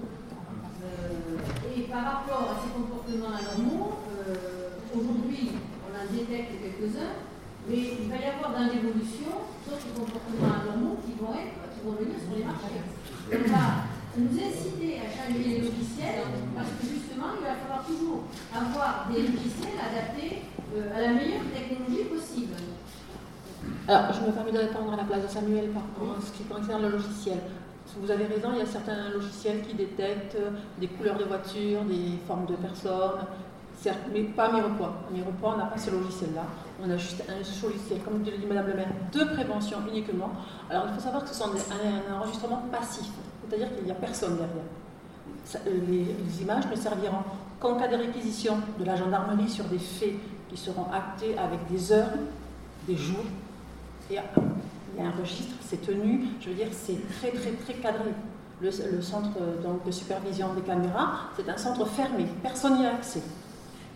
[1.75, 3.99] et par rapport à ces comportements anormaux,
[4.93, 5.53] aujourd'hui,
[5.87, 7.23] on en détecte quelques-uns,
[7.69, 11.93] mais il va y avoir dans l'évolution d'autres comportements anormaux qui vont, être, qui vont
[12.01, 12.81] venir sur les marchés.
[13.29, 13.85] On va
[14.19, 19.23] nous inciter à changer les logiciels parce que justement, il va falloir toujours avoir des
[19.23, 20.43] logiciels adaptés
[20.75, 22.55] euh, à la meilleure technologie possible.
[23.87, 26.45] Alors, je me permets de répondre à la place de Samuel par rapport ce qui
[26.45, 27.39] concerne le logiciel.
[28.01, 30.37] Vous avez raison, il y a certains logiciels qui détectent
[30.79, 33.25] des couleurs de voitures, des formes de personnes,
[33.81, 34.93] certes, mais pas Mirepoix.
[35.11, 36.45] Mirepoix, n'a pas ce logiciel-là.
[36.81, 40.31] On a juste un logiciel, comme le dit Madame le maire, de prévention uniquement.
[40.71, 43.07] Alors il faut savoir que ce sont un, enregistrement passif,
[43.49, 45.67] c'est-à-dire qu'il n'y a personne derrière.
[45.67, 47.25] Euh, les, images ne serviront
[47.59, 50.15] qu'en cas de réquisition de la gendarmerie sur des faits
[50.49, 52.13] qui seront actés avec des heures,
[52.87, 53.25] des jours.
[54.11, 57.75] Et il y a un registre, c'est tenu, je veux dire, c'est très très très
[57.75, 58.11] cadré.
[58.61, 58.71] Le,
[59.03, 63.23] centre donc, de supervision des caméras, c'est un centre fermé, personne n'y a accès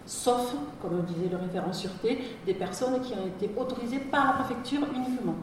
[0.07, 4.81] sauf, comme disait le référent sûreté, des personnes qui ont été autorisées par la préfecture
[4.95, 5.35] uniquement.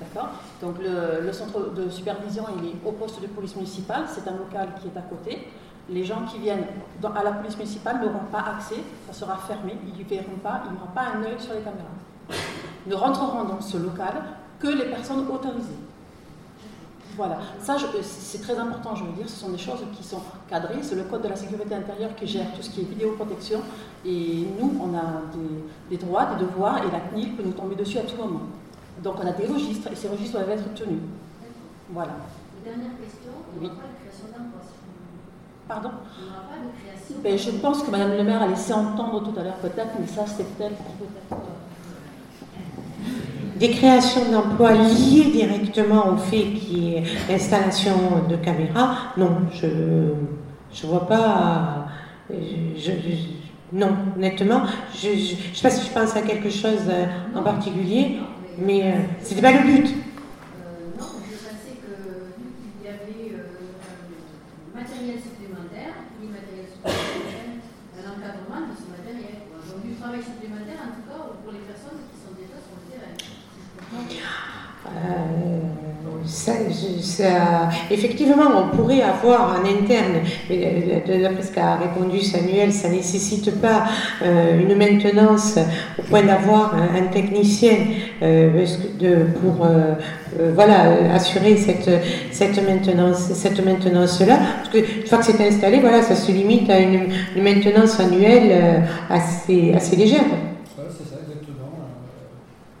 [0.00, 0.28] D'accord?
[0.62, 4.68] Donc le, centre de supervision, il est au poste de police municipale, c'est un local
[4.80, 5.48] qui est à côté.
[5.90, 6.66] Les gens qui viennent
[7.02, 10.72] à la police municipale n'auront pas accès, ça sera fermé, ils ne verront pas, il
[10.72, 11.88] n'y aura pas un œil sur les caméras.
[12.86, 14.14] Ne rentreront dans ce local
[14.60, 15.87] que les personnes autorisées.
[17.18, 20.20] Voilà, ça je- c'est très important, je veux dire, ce sont des choses qui sont
[20.48, 23.58] cadrées, c'est le code de la sécurité intérieure qui gère tout ce qui est vidéoprotection,
[24.06, 27.74] et nous, on a des, des droits, des devoirs, et la CNIL peut nous tomber
[27.74, 28.42] dessus à tout moment.
[29.02, 31.00] Donc on a des registres, et ces registres doivent être tenus.
[31.90, 32.12] Voilà.
[32.64, 33.72] Dernière question, il n'y Oui.
[33.72, 34.60] aura pas de création d'emploi.
[34.62, 35.66] si vous voulez.
[35.66, 35.90] Pardon?
[36.18, 38.72] Il n'y aura pas de création Ben, Je pense que Madame le maire a laissé
[38.72, 40.76] entendre tout à l'heure peut-être, mais ça c'est peut-être...
[43.58, 49.66] Des créations d'emplois liées directement au fait qu'il y ait installation de caméras, non, je
[50.72, 51.86] je vois pas.
[52.30, 52.92] je-
[53.72, 54.62] non, honnêtement,
[54.94, 55.16] je ne
[55.54, 57.04] sais pas si je pense à quelque chose euh,
[57.34, 58.16] en particulier,
[58.58, 59.86] mais euh, c'était pas le but.
[59.88, 62.00] Euh, non, je pensais qu'il
[65.20, 67.60] supplémentaire, ni matériel supplémentaire,
[68.00, 69.36] un encadrement de ce matériel.
[69.68, 72.84] Donc du travail supplémentaire, en tout cas, pour les personnes qui sont déjà sur le
[72.88, 73.12] terrain.
[73.20, 74.24] si je comprends bien.
[74.24, 74.86] Euh,
[77.00, 82.88] ça- effectivement, on pourrait avoir en interne, mais euh, d'après ce qu'a répondu Samuel, ça
[82.88, 83.84] ne nécessite pas
[84.22, 85.58] euh, une maintenance
[85.98, 87.76] au point d'avoir un, technicien
[88.22, 88.64] euh,
[89.40, 89.94] pour euh,
[90.38, 91.90] euh, voilà, euh, assurer cette,
[92.30, 94.38] cette maintenance cette maintenance-là.
[94.58, 97.08] Parce que une fois que c'est installé, voilà, ça se limite à une,
[97.42, 98.80] maintenance annuelle euh,
[99.10, 100.24] assez, assez légère.
[100.76, 101.70] C'est ça, exactement.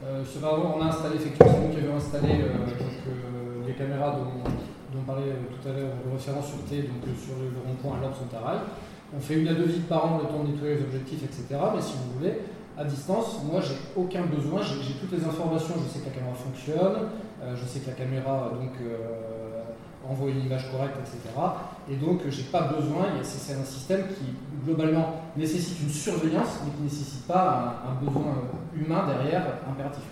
[0.04, 1.68] Euh, euh, on a installé, effectivement,
[2.08, 4.40] installé euh, les caméras dont,
[4.92, 8.00] dont parlait euh, tout à l'heure le référent sûreté donc, euh, sur le, rond-point à
[8.00, 8.60] l'Orbe Sontarail.
[9.14, 11.60] On fait une à deux visites par an, le temps de nettoyer les objectifs, etc.
[11.74, 12.40] Mais si vous voulez,
[12.76, 16.34] à distance, moi, j'ai aucun besoin, j'ai toutes les informations, je sais que la caméra
[16.34, 17.08] fonctionne,
[17.56, 18.72] je sais que la caméra donc,
[20.06, 21.34] envoie une image correcte, etc.
[21.90, 26.78] Et donc, j'ai pas besoin, c'est un système qui, globalement, nécessite une surveillance, mais qui
[26.80, 28.34] ne nécessite pas un, besoin
[28.76, 30.04] humain derrière impératif.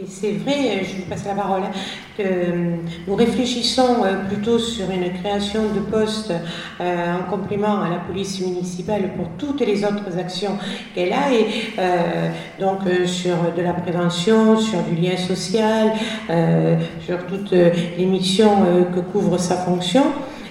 [0.00, 1.72] Et c'est vrai, je vous passe la parole, hein,
[2.16, 2.76] que euh,
[3.08, 6.32] nous réfléchissons euh, plutôt sur une création de postes
[6.80, 10.56] euh, en complément à la police municipale pour toutes les autres actions
[10.94, 11.46] qu'elle a, et
[11.80, 12.30] euh,
[12.60, 15.90] donc euh, sur de la prévention, sur du lien social,
[16.30, 20.04] euh, sur toutes euh, les missions euh, que couvre sa fonction.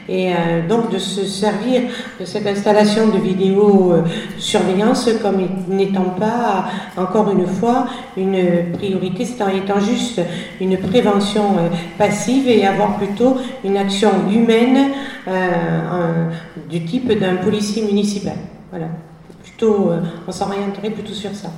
[0.09, 1.81] Et euh, donc de se servir
[2.19, 6.65] de cette installation de vidéosurveillance comme n'étant pas,
[6.95, 10.21] encore une fois, une priorité, c'est en étant juste
[10.61, 14.91] une prévention euh, passive et avoir plutôt une action humaine
[15.27, 16.29] euh,
[16.69, 18.37] du type d'un policier municipal.
[18.69, 18.87] Voilà.
[19.43, 21.49] Plutôt, euh, on s'orienterait plutôt sur ça.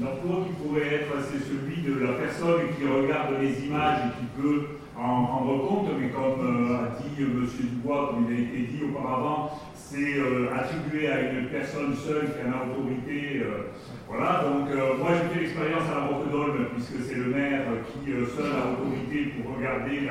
[0.00, 4.42] L'emploi qui pourrait être, c'est celui de la personne qui regarde les images et qui
[4.42, 4.62] peut
[4.98, 7.48] en rendre compte, mais comme euh, a dit euh, M.
[7.60, 12.40] Dubois, comme il a été dit auparavant, c'est euh, attribué à une personne seule qui
[12.40, 13.42] a autorité.
[13.44, 13.72] euh,
[14.08, 14.68] voilà, donc
[14.98, 19.32] moi j'ai fait l'expérience à la Roquedolme, puisque c'est le maire qui seul a autorité
[19.32, 20.08] pour regarder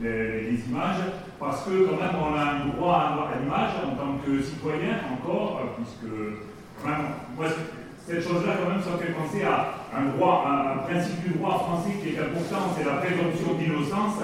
[0.00, 1.06] les, images,
[1.38, 4.98] parce que quand même on a un droit à, à l'image en tant que citoyen
[5.14, 6.12] encore, puisque
[6.82, 7.06] quand même,
[7.36, 7.46] moi,
[8.06, 12.18] cette chose-là, quand même, ça fait penser à un principe du droit français qui est
[12.18, 14.18] important, c'est la présomption d'innocence.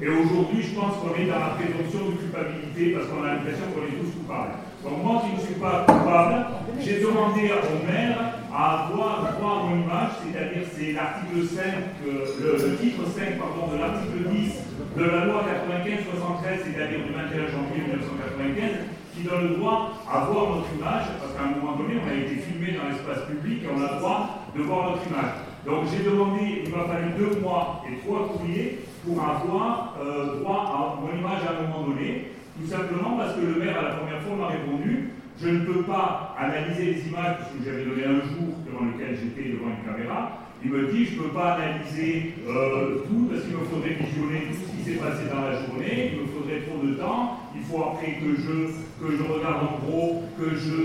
[0.00, 3.66] Et aujourd'hui, je pense qu'on est dans la présomption de culpabilité parce qu'on a l'impression
[3.74, 4.54] qu'on est tous coupables.
[4.84, 6.44] Donc moi qui ne suis pas coupable,
[6.78, 11.64] j'ai demandé au maire à avoir droit à mon image, c'est-à-dire c'est l'article 5,
[12.04, 14.52] euh, le, le titre 5 pardon, de l'article 10
[14.94, 20.56] de la loi 95-73, c'est-à-dire du 21 janvier 1995, qui donne le droit à voir
[20.56, 23.68] notre image, parce qu'à un moment donné, on a été filmé dans l'espace public et
[23.70, 25.34] on a le droit de voir notre image.
[25.64, 30.60] Donc j'ai demandé, il m'a fallu deux mois et trois courriers pour avoir euh, droit
[30.66, 33.94] à mon image à un moment donné, tout simplement parce que le maire, à la
[33.96, 38.04] première fois, m'a répondu je ne peux pas analyser les images, parce que j'avais donné
[38.04, 40.38] un jour devant lequel j'étais devant une caméra.
[40.64, 44.48] Il me dit je ne peux pas analyser euh, tout parce qu'il me faudrait visionner
[44.48, 47.82] tout ce qui s'est passé dans la journée, il me faudrait trop de temps, faut
[47.82, 50.76] après que je, que je regarde en gros, que je,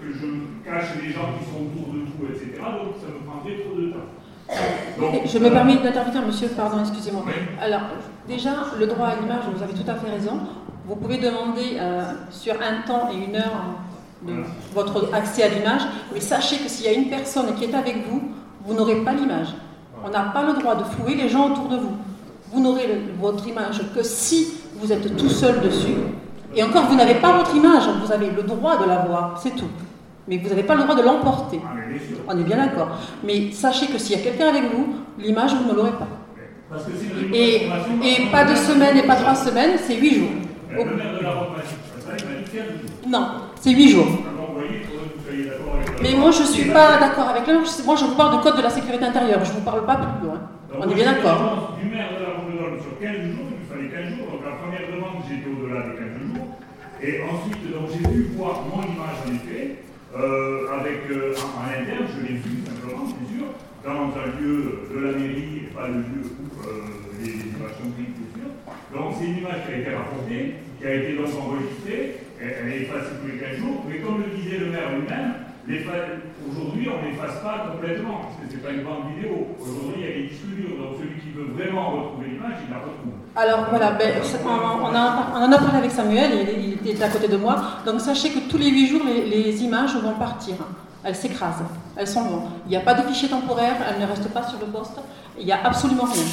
[0.00, 0.26] que je
[0.64, 2.60] cache les gens qui sont autour de tout, etc.
[2.60, 4.08] Donc ça me prendrait trop de temps.
[4.98, 7.22] Donc, Je me permets d'intervenir, monsieur, pardon, excusez-moi.
[7.60, 7.82] Alors,
[8.26, 10.40] déjà, le droit à l'image, vous avez tout à fait raison.
[10.86, 13.76] Vous pouvez demander euh, sur un temps et une heure
[14.22, 14.32] de
[14.74, 15.82] votre accès à l'image,
[16.12, 18.20] mais sachez que s'il y a une personne qui est avec vous,
[18.66, 19.48] vous n'aurez pas l'image.
[20.04, 21.92] On n'a pas le droit de flouer les gens autour de vous.
[22.52, 22.88] Vous n'aurez
[23.20, 24.48] votre image que si
[24.80, 25.94] vous êtes tout seul dessus.
[26.54, 29.54] Et encore, vous n'avez pas votre image, vous avez le droit de la voir, c'est
[29.54, 29.68] tout.
[30.26, 31.60] Mais vous n'avez pas le droit de l'emporter.
[32.28, 32.88] On est bien d'accord.
[33.24, 36.08] Mais sachez que s'il y a quelqu'un avec vous, l'image, vous ne l'aurez pas.
[37.32, 37.66] Et,
[38.04, 40.30] et pas deux semaines et pas trois semaines, c'est huit jours.
[40.72, 40.78] La.
[43.08, 43.26] Non,
[43.60, 44.06] c'est huit jours.
[44.06, 47.54] La Mais moi, je ne suis pas d'accord avec le.
[47.84, 49.40] Moi, je vous parle de code de la sécurité intérieure.
[49.44, 50.38] Je ne vous parle pas plus loin.
[50.72, 51.40] Donc, On est bien d'accord.
[51.40, 54.26] une réponse du maire de la Roquedolme sur 15 jours, il me fallait 15 jours.
[54.30, 56.58] Donc la première demande, j'étais au-delà des 15 jours.
[57.02, 59.76] Et ensuite, donc j'ai pu voir mon image en effet,
[60.16, 63.46] euh, avec, euh, en, interne, je l'ai vu simplement, bien sûr,
[63.84, 67.90] dans un lieu de la mairie, et pas le lieu où euh, les, images sont
[67.94, 68.50] prises, bien sûr.
[68.92, 72.72] Donc c'est une image qui a été rapportée, qui a été donc enregistrée, elle, elle
[72.72, 75.49] est effacée tous les 15 jours, mais comme le disait le maire lui-même,
[76.50, 79.48] aujourd'hui on n'efface pas complètement, parce que c'est pas une bande vidéo.
[79.60, 82.70] Aujourd'hui il y a des disques durs, donc celui qui veut vraiment retrouver l'image, il
[82.70, 83.12] la retrouve.
[83.36, 84.14] Alors voilà, ben,
[84.44, 84.48] on,
[84.86, 87.56] on a- on en a parlé avec Samuel, il, il était à côté de moi.
[87.86, 90.54] Donc sachez que tous les huit jours, les, les images vont partir.
[91.02, 91.62] Elles s'écrasent,
[91.96, 92.42] elles s'en vont.
[92.66, 94.98] Il n'y a pas de fichier temporaire, elles ne restent pas sur le poste.
[95.38, 96.24] Il n'y a absolument rien.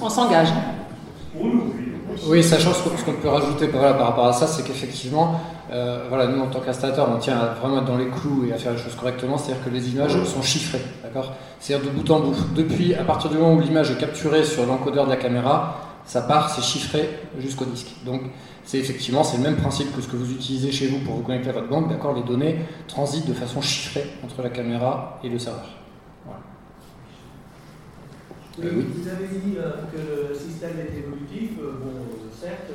[0.00, 0.48] On s'engage.
[2.26, 5.40] Oui, sachant ce qu'on peut rajouter par rapport à ça, c'est qu'effectivement,
[5.70, 8.52] euh, voilà, nous en tant qu'installateur, on tient à vraiment être dans les clous et
[8.52, 11.32] à faire les choses correctement, c'est-à-dire que les images sont chiffrées, d'accord?
[11.60, 12.36] C'est-à-dire de bout en bout.
[12.54, 16.22] Depuis, à partir du moment où l'image est capturée sur l'encodeur de la caméra, ça
[16.22, 17.08] part, c'est chiffré
[17.38, 17.88] jusqu'au disque.
[18.06, 18.22] Donc,
[18.64, 21.22] c'est effectivement, c'est le même principe que ce que vous utilisez chez vous pour vous
[21.22, 22.14] connecter à votre banque, d'accord?
[22.14, 25.77] Les données transitent de façon chiffrée entre la caméra et le serveur.
[28.58, 28.82] Oui, Euh.
[28.94, 29.98] Vous avez dit euh, que
[30.32, 31.58] le système est évolutif.
[31.60, 31.94] Euh, bon,
[32.32, 32.72] certes,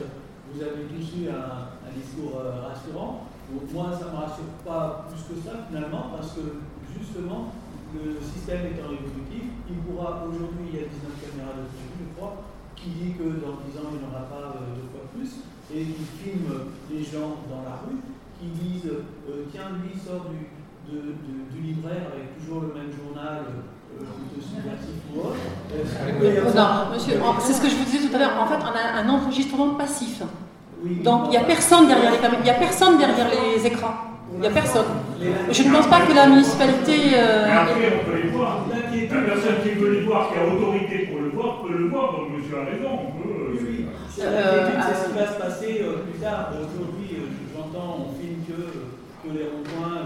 [0.54, 3.28] vous avez tous eu un, un discours rassurant.
[3.52, 6.64] Donc, moi, ça ne me rassure pas plus que ça, finalement, parce que
[6.96, 7.52] justement,
[7.94, 12.08] le système étant évolutif, il pourra, aujourd'hui, il y a 19 caméras de prévu, je
[12.16, 15.44] crois, qui dit que dans 10 ans, il n'y en aura pas deux fois plus,
[15.70, 16.50] et qui filme
[16.90, 18.00] les gens dans la rue,
[18.40, 20.48] qui disent euh, tiens, lui sort du,
[20.90, 23.44] de- de- du libraire avec toujours le même journal.
[24.04, 25.20] Euh.
[25.76, 28.32] Euh, Euh, Non, monsieur, c'est ce que je vous disais tout à l'heure.
[28.42, 30.22] En fait, on a un enregistrement passif.
[31.04, 33.94] Donc, il n'y a personne derrière les caméras, il n'y a personne derrière les écrans.
[34.36, 34.86] Il n'y a personne.
[35.52, 36.96] Je ne pense pas que la municipalité.
[37.16, 38.66] euh, Mais après, on peut les voir.
[38.68, 42.12] La personne qui veut les voir, qui a autorité pour le voir, peut le voir.
[42.14, 43.30] Donc monsieur a raison, on peut.
[43.30, 43.56] euh,
[44.10, 46.50] C'est l'inquiétude, c'est ce qui va se passer euh, plus tard.
[46.52, 48.62] Aujourd'hui, euh, j'entends, on filme que,
[49.24, 49.98] que les ronds-points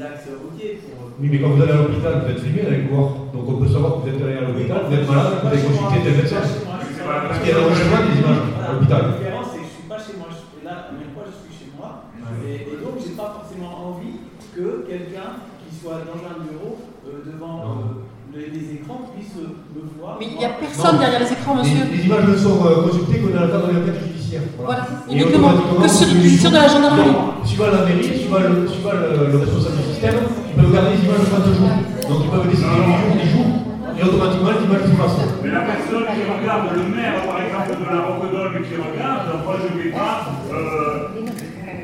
[0.00, 0.80] euh, et axes routiers.
[0.82, 3.08] Pour, Oui, mais quand vous allez à l'hôpital, vous êtes filmé avec voir.
[3.32, 5.62] Donc on peut savoir que vous êtes allé à l'hôpital, vous êtes malade, vous avez
[5.62, 6.42] consulté tel médecin.
[6.42, 9.02] Parce qu'il y a l'enregistrement des images à l'hôpital.
[9.02, 10.28] La différence, c'est que je ne suis pas chez moi.
[10.30, 12.10] Je suis là, la première fois, je suis chez moi.
[12.42, 15.30] Et, et donc, je n'ai pas forcément envie que quelqu'un
[15.62, 18.05] qui soit dans un bureau euh, devant euh,
[18.36, 20.16] les, les écrans puisse euh, me voir.
[20.20, 21.80] Mais il n'y a personne derrière les écrans, monsieur.
[21.88, 24.42] Les, les images ne sont euh, consultées que dans le cadre de l'enquête judiciaire.
[24.60, 27.16] Voilà, Et uniquement, automatiquement, que sur les réquisition de la gendarmerie.
[27.48, 31.02] Suivant la mairie, suivant le, suivant le, le responsable du système, ils peuvent garder les
[31.08, 31.76] images 30 jours.
[32.12, 33.50] Donc ils peuvent décider 8 jours, 10 jours,
[33.96, 35.32] et automatiquement les images s'effacent.
[35.40, 39.54] Mais la personne qui regarde, le maire par exemple de la Rocodolme qui regarde, moi
[39.56, 41.24] je ne vais pas euh,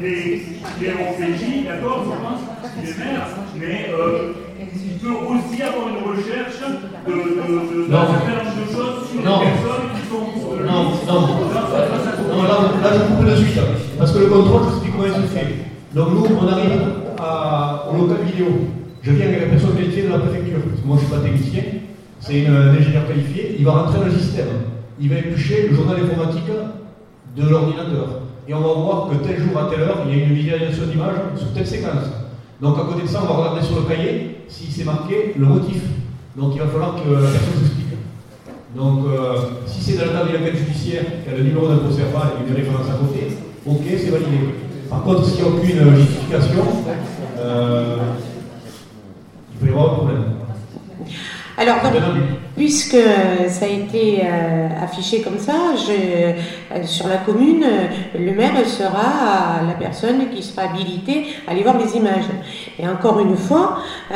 [0.04, 0.44] les,
[0.84, 2.42] les d'accord, je pense,
[2.76, 3.24] qu'il est maire,
[3.56, 4.51] mais euh,
[5.02, 8.06] peut aussi avoir une recherche de, de, de, Non.
[8.06, 9.40] de choses sur Non.
[9.40, 10.26] les personnes qui sont.
[10.62, 11.22] Non, non.
[12.30, 13.60] Non, là, là, je coupe de suite.
[13.98, 15.46] Parce que le contrôle, je vous explique comment il se fait.
[15.94, 16.80] Donc nous, on arrive
[17.18, 18.46] à, au local vidéo.
[19.02, 20.58] Je viens avec la personne qualifiée de la préfecture.
[20.70, 21.62] Parce que moi, je ne suis pas technicien.
[22.20, 23.56] C'est un ingénieur qualifié.
[23.58, 24.46] Il va rentrer dans le système.
[25.00, 26.46] Il va éplucher le journal informatique
[27.36, 28.20] de l'ordinateur.
[28.48, 30.84] Et on va voir que tel jour à telle heure, il y a une visualisation
[30.86, 32.06] d'image sur telle séquence.
[32.62, 35.44] Donc à côté de ça, on va regarder sur le cahier si c'est marqué le
[35.44, 35.82] motif.
[36.36, 37.82] Donc il va falloir que la personne s'explique.
[38.76, 39.36] Donc, euh,
[39.66, 42.28] si c'est dans le cadre d'une enquête judiciaire, qu'il y a le numéro d'impôt serval
[42.39, 43.36] et une référence à côté,
[43.66, 44.55] ok, c'est validé.
[44.89, 46.62] Par contre, s'il n'y a aucune justification,
[47.39, 47.97] euh,
[49.52, 50.24] il peut y avoir un problème.
[51.59, 52.41] Alors, donc.
[52.56, 52.96] Puisque
[53.48, 58.52] ça a été euh, affiché comme ça, je, euh, sur la commune, euh, le maire
[58.66, 62.26] sera la personne qui sera habilitée à aller voir les images.
[62.78, 63.78] Et encore une fois,
[64.10, 64.14] euh,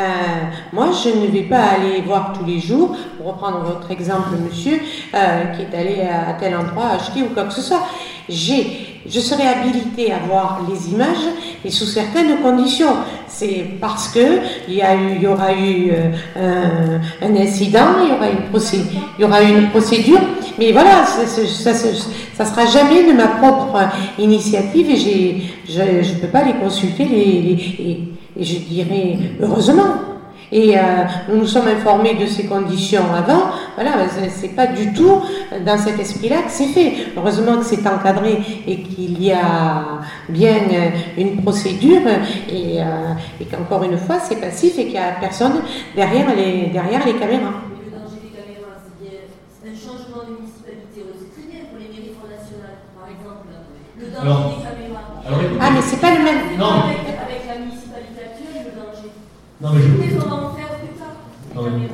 [0.73, 4.79] moi, je ne vais pas aller voir tous les jours, pour reprendre votre exemple, monsieur,
[5.15, 7.83] euh, qui est allé à tel endroit acheter ou quoi que ce soit.
[8.29, 8.67] J'ai,
[9.09, 11.27] je serai habilité à voir les images
[11.65, 12.95] et sous certaines conditions.
[13.29, 18.29] C'est parce que il y y aura eu euh, un, un incident, il y aura
[18.31, 20.21] une procédure, il y aura une procédure.
[20.59, 21.25] Mais voilà, ça,
[21.75, 23.79] ça sera jamais de ma propre
[24.19, 27.53] initiative et j'ai, je, je peux pas les consulter et,
[28.39, 30.16] et je dirais heureusement.
[30.53, 30.81] Et euh,
[31.29, 33.51] nous nous sommes informés de ces conditions avant.
[33.75, 33.93] Voilà,
[34.31, 35.21] c'est- pas du tout
[35.65, 36.93] dans cet esprit-là que c'est fait.
[37.17, 42.03] Heureusement que c'est encadré et qu'il y a bien euh, une procédure
[42.49, 45.63] et, euh, et qu'encore une fois c'est passif et qu'il n'y a personne
[45.97, 47.55] derrière les, derrière les caméras.
[47.85, 49.19] Le danger des caméras, c'est bien
[49.51, 51.03] c'est un changement de municipalité.
[51.03, 53.51] On le sait très bien pour les mairies Front National, par exemple.
[53.99, 55.05] Le danger Alors- des caméras.
[55.27, 56.43] alors écoutez- Ah, mais c'est pas le même.
[56.57, 56.87] Non.
[56.87, 59.11] Avec, avec la municipalité actuelle, le danger.
[59.61, 61.17] Non, mais je- Qu'est-ce qu'on va en faire plus tard
[61.55, 61.89] Non, mais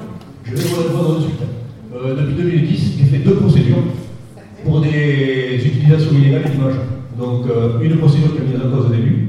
[0.44, 1.40] je vais vous répondre de suite.
[1.94, 3.76] Euh, depuis 2010, deux procédures
[4.64, 6.80] pour des utilisations illégales d'images.
[7.18, 9.28] Donc, euh, une procédure qui a mis en cause au début,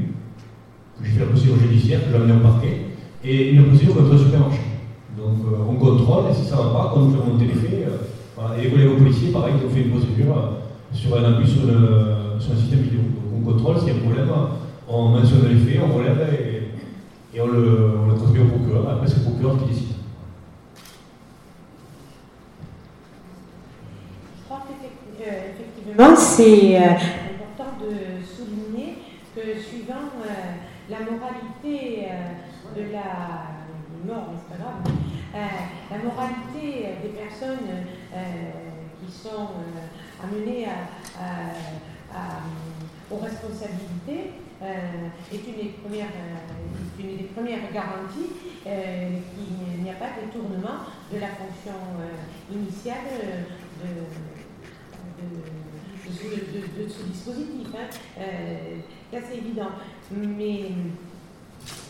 [1.04, 2.78] j'ai fait la procédure judiciaire, que j'ai amenée au parquet,
[3.24, 4.62] et une procédure contre le supermarché.
[5.18, 7.54] Donc, euh, on contrôle, et si ça ne va pas, quand nous fait monter les
[7.60, 7.88] faits,
[8.36, 8.58] voilà.
[8.58, 10.34] et les collègues policiers, pareil, ils ont fait une procédure
[10.94, 13.02] sur un abus sur, le, sur un système vidéo.
[13.30, 14.30] Donc, on contrôle, s'il y a un problème,
[14.88, 16.53] on mentionne les faits, on relève, et,
[17.34, 18.90] et on, le, on le transmet au procureur.
[18.90, 19.88] Après, c'est le procureur qui décide.
[25.26, 28.98] Effectivement, c'est important de souligner
[29.34, 30.30] que suivant euh,
[30.90, 34.96] la moralité euh, de la mort, c'est pas grave,
[35.36, 35.38] euh,
[35.92, 37.86] la moralité des personnes
[39.00, 39.48] qui sont
[40.22, 40.78] amenées à,
[42.14, 42.20] à,
[43.10, 44.32] aux responsabilités
[44.64, 46.08] est une des premières,
[47.00, 48.32] une des premières garanties
[48.64, 50.80] qu'il n'y a pas de détournement
[51.12, 51.74] de la fonction
[52.52, 53.06] initiale
[56.78, 57.68] de, ce dispositif.
[57.76, 57.88] Hein.
[58.20, 58.78] Euh,
[59.12, 59.70] c'est évident.
[60.12, 60.72] Mais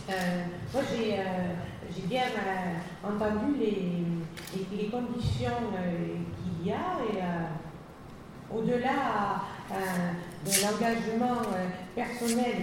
[0.10, 0.44] euh,
[0.74, 7.18] moi, j'ai euh, bien euh, entendu les, conditions euh, qu'il y a et
[8.54, 9.44] au-delà
[10.46, 11.42] de l'engagement
[11.96, 12.56] personnel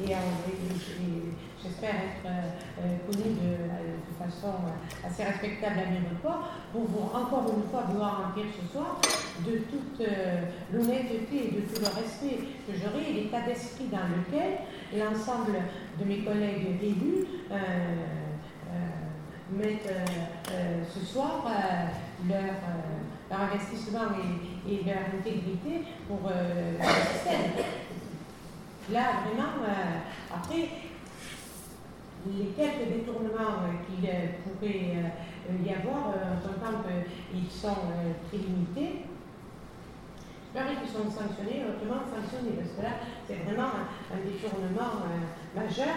[0.00, 0.14] et, et,
[1.64, 3.54] j'espère être euh, connu de,
[4.18, 4.54] façon
[5.04, 9.00] assez respectable à mes repas, pour vous, encore une fois vouloir remplir ce soir
[9.44, 10.42] de toute euh,
[10.72, 14.60] l'honnêteté et de tout le respect que j'aurai et l'état d'esprit dans lequel
[14.96, 15.58] l'ensemble
[15.98, 17.56] de mes collègues élus euh,
[19.52, 19.92] mettent
[20.92, 21.44] ce soir
[22.28, 22.54] leur,
[23.30, 24.06] leur, investissement
[24.66, 27.64] et, et, leur intégrité pour le système.
[28.92, 29.64] Là, vraiment,
[30.32, 30.68] après,
[32.26, 37.84] les quelques détournements euh, qu'il euh, pourrait euh, y avoir, en tant qu'ils sont
[38.28, 39.04] très limités,
[40.54, 42.96] j'espère qu'ils sont sanctionnés, hautement sanctionnés, parce que là,
[43.26, 43.68] c'est vraiment
[44.10, 45.04] un, détournement
[45.54, 45.96] majeur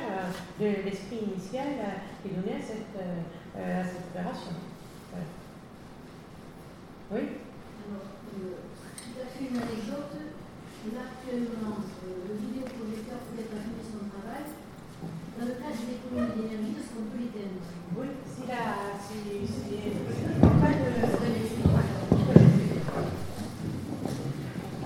[0.59, 1.67] de l'esprit initial
[2.21, 2.99] qui est donné à cette,
[3.55, 4.51] à cette opération.
[7.09, 7.21] Oui
[7.87, 8.07] Alors,
[9.39, 10.13] une anecdote.
[10.87, 14.47] Actuellement, le vidéoprojecteur peut être affiné son travail
[15.37, 17.61] dans le cas des économies d'énergie, est-ce qu'on peut l'éteindre
[17.93, 18.97] Oui, si la.
[18.97, 19.21] Si,
[20.41, 20.87] pas de.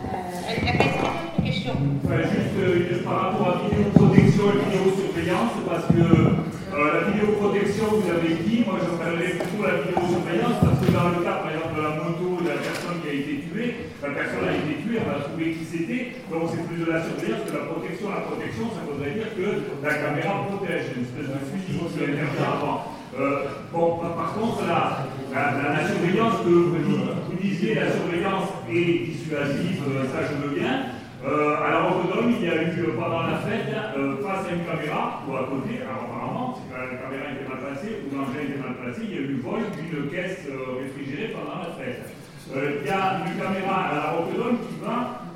[0.04, 1.74] Euh, question.
[2.04, 8.10] Ouais, juste euh, par rapport à vidéoprotection et vidéosurveillance, parce que euh, la vidéoprotection, vous
[8.12, 11.76] avez dit, moi je parlerai plutôt la vidéosurveillance, parce que dans le cas, par exemple,
[11.76, 15.00] de la moto de la personne qui a été tuée, la personne a été tuée,
[15.00, 18.10] on a trouvé qui c'était, donc c'est plus la surveillance que la protection.
[18.10, 19.48] La protection, ça voudrait dire que
[19.84, 23.00] la caméra protège, une espèce de fusil qui interdit avant.
[23.12, 29.84] Euh, bon, par contre, la, la, la, surveillance que vous, disiez, la surveillance est dissuasive,
[29.88, 30.96] euh, ça je veux bien.
[31.24, 35.22] Euh, à la Rotterdam, il y a eu pendant la fête, face à une caméra,
[35.28, 39.02] ou à côté, alors apparemment, la caméra était mal placée, ou l'engin était mal placé,
[39.06, 42.10] il y a eu vol d'une caisse réfrigérée pendant la fête.
[42.52, 44.58] Il y a une caméra à la Rotterdam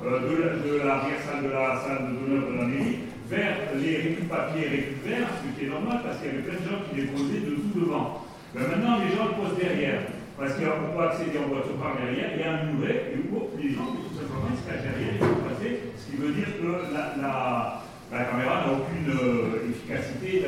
[0.06, 5.58] euh, de l'arrière-salle de la salle d'honneur de la mairie vers les papiers récupérés, ce
[5.58, 7.74] qui est normal parce qu'il y avait plein de gens qui les posaient de tout
[7.74, 8.22] devant.
[8.54, 10.02] Mais maintenant, les gens le posent derrière.
[10.38, 13.48] Parce qu'on peut accéder en voiture par derrière, il y a un muret, et où
[13.56, 16.60] les gens, tout simplement, ils se cachent derrière, ils vont passer, ce qui veut dire
[16.60, 20.44] que la, la, la caméra n'a aucune euh, efficacité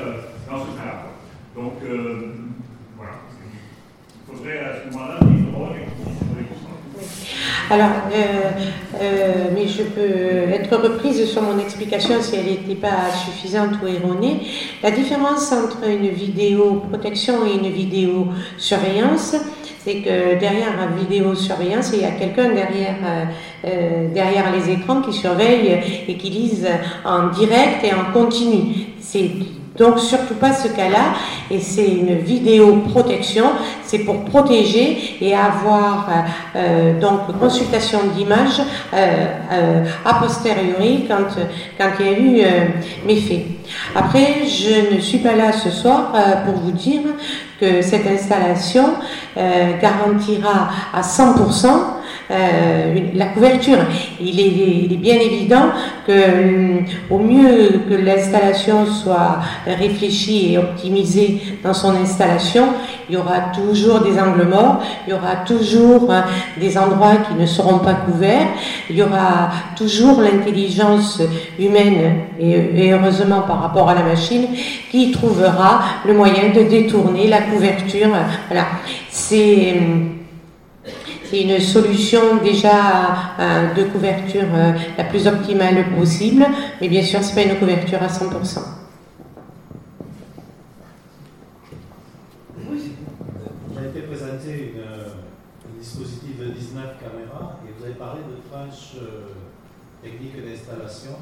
[0.47, 1.09] dans ce cas-là.
[1.57, 2.37] Donc, euh,
[2.97, 3.13] voilà.
[3.33, 5.81] Il faudrait à ce moment-là des drones
[7.71, 8.51] alors, euh,
[9.01, 13.87] euh, mais je peux être reprise sur mon explication si elle n'était pas suffisante ou
[13.87, 14.41] erronée.
[14.83, 19.37] La différence entre une vidéo protection et une vidéo surveillance,
[19.85, 23.25] c'est que derrière la vidéosurveillance, il y a quelqu'un derrière, euh,
[23.65, 26.67] euh, derrière les écrans qui surveille et qui lise
[27.05, 28.75] en direct et en continu.
[29.01, 29.31] C'est
[29.79, 31.15] donc surtout pas ce cas-là,
[31.51, 33.47] et c'est une vidéo protection,
[33.85, 38.61] c'est pour protéger et avoir euh, euh donc consultation d'images
[38.93, 41.29] euh, euh, a posteriori quand,
[41.79, 42.67] quand il y a eu euh,
[43.07, 43.47] méfaits.
[43.95, 46.13] Après, je ne suis pas là ce soir
[46.45, 47.01] pour vous dire
[47.61, 48.95] que cette installation
[49.37, 51.69] garantira à 100%
[52.31, 53.79] euh, la couverture.
[54.21, 55.71] Il est, bien évident
[56.07, 62.67] que euh, au mieux que l'installation soit réfléchie et optimisée dans son installation,
[63.09, 66.21] il y aura toujours des angles morts, il y aura toujours euh,
[66.61, 68.49] des endroits qui ne seront pas couverts,
[68.91, 71.23] il y aura toujours l'intelligence
[71.59, 74.49] humaine et, et heureusement par rapport à la machine
[74.91, 78.09] qui trouvera le moyen de détourner la couverture.
[78.49, 78.67] Voilà,
[79.09, 79.77] c'est
[81.29, 86.47] c'est une solution déjà euh, de couverture euh, la plus optimale possible,
[86.81, 88.61] mais bien sûr, ce n'est pas une couverture à 100%.
[92.57, 98.97] Vous avez présenté un dispositif de 19 caméras et vous avez parlé de tranches
[100.03, 101.17] techniques d'installation,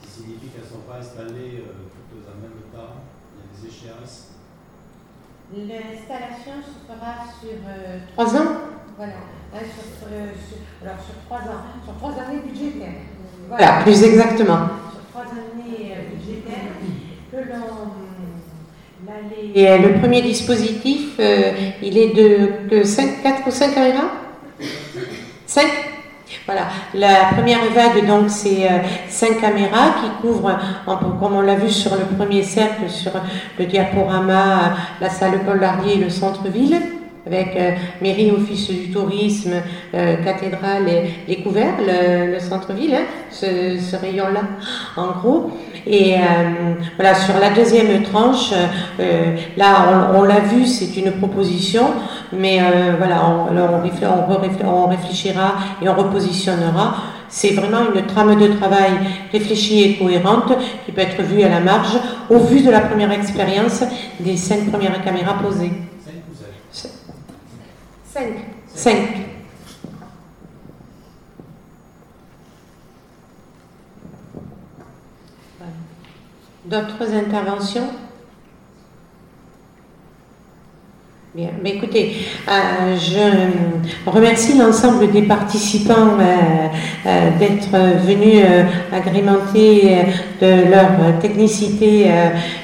[0.00, 1.64] ce qui signifie qu'elles ne sont pas installées
[2.10, 2.96] toutes en même temps,
[3.36, 4.28] il y a des échéances.
[5.52, 8.79] L'installation se fera sur euh, trois ans.
[9.00, 9.14] Voilà.
[9.54, 13.00] Sur, euh, sur, alors sur trois ans, sur trois années budgétaires.
[13.48, 14.58] Voilà, plus exactement.
[14.92, 16.68] Sur trois années euh, budgétaires
[17.32, 17.92] que l'on.
[19.54, 24.10] Et le premier dispositif, il est de, de 5, 4 ou 5 caméras
[25.46, 25.66] 5
[26.46, 28.78] voilà, la première vague, donc, c'est euh,
[29.08, 33.12] cinq caméras qui couvrent, comme on l'a vu sur le premier cercle, sur
[33.58, 36.80] le diaporama, la salle Paul Lardier et le centre-ville
[37.26, 39.52] avec euh, mairie, office du tourisme,
[39.94, 44.40] euh, cathédrale et les couverts, le, centre-ville, hein, ce, rayon-là,
[44.96, 45.50] en gros.
[45.86, 46.18] Et euh,
[46.96, 48.52] voilà, sur la deuxième tranche,
[49.56, 51.84] là, on, l'a vu, c'est une proposition,
[52.32, 52.60] mais
[52.98, 56.94] voilà, on, on, réfléchira et on repositionnera.
[57.28, 58.90] C'est vraiment une trame de travail
[59.30, 60.52] réfléchie et cohérente
[60.84, 61.96] qui peut être vue à la marge
[62.28, 63.84] au vu de la première expérience
[64.18, 65.70] des cinq premières caméras posées.
[68.12, 68.34] 5.
[68.74, 69.26] 5.
[76.64, 77.88] D'autres interventions?
[81.32, 82.16] Bien, mais écoutez,
[82.48, 86.66] euh, je remercie l'ensemble des participants euh,
[87.06, 87.70] euh, d'être
[88.04, 88.42] venus
[88.92, 89.96] agrémenter
[90.42, 92.10] de leur technicité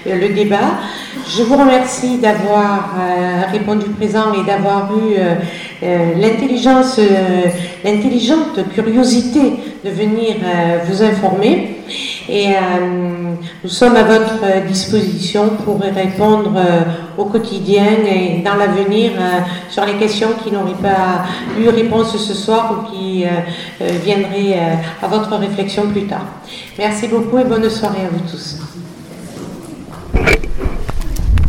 [0.05, 0.81] le débat.
[1.29, 2.95] Je vous remercie d'avoir
[3.53, 5.15] répondu présent et d'avoir eu
[6.21, 6.99] l'intelligence,
[7.85, 9.53] l'intelligente curiosité
[9.85, 10.35] de venir
[10.89, 11.77] vous informer.
[12.28, 12.48] Et
[13.62, 16.53] nous sommes à votre disposition pour répondre
[17.19, 19.40] au quotidien et dans l'avenir euh,
[19.70, 21.24] sur les questions qui n'auraient pas
[21.59, 23.28] eu réponse ce soir ou qui euh,
[23.81, 26.27] euh, viendraient à votre réflexion plus tard.
[26.78, 28.59] Merci beaucoup et bonne soirée à vous tous.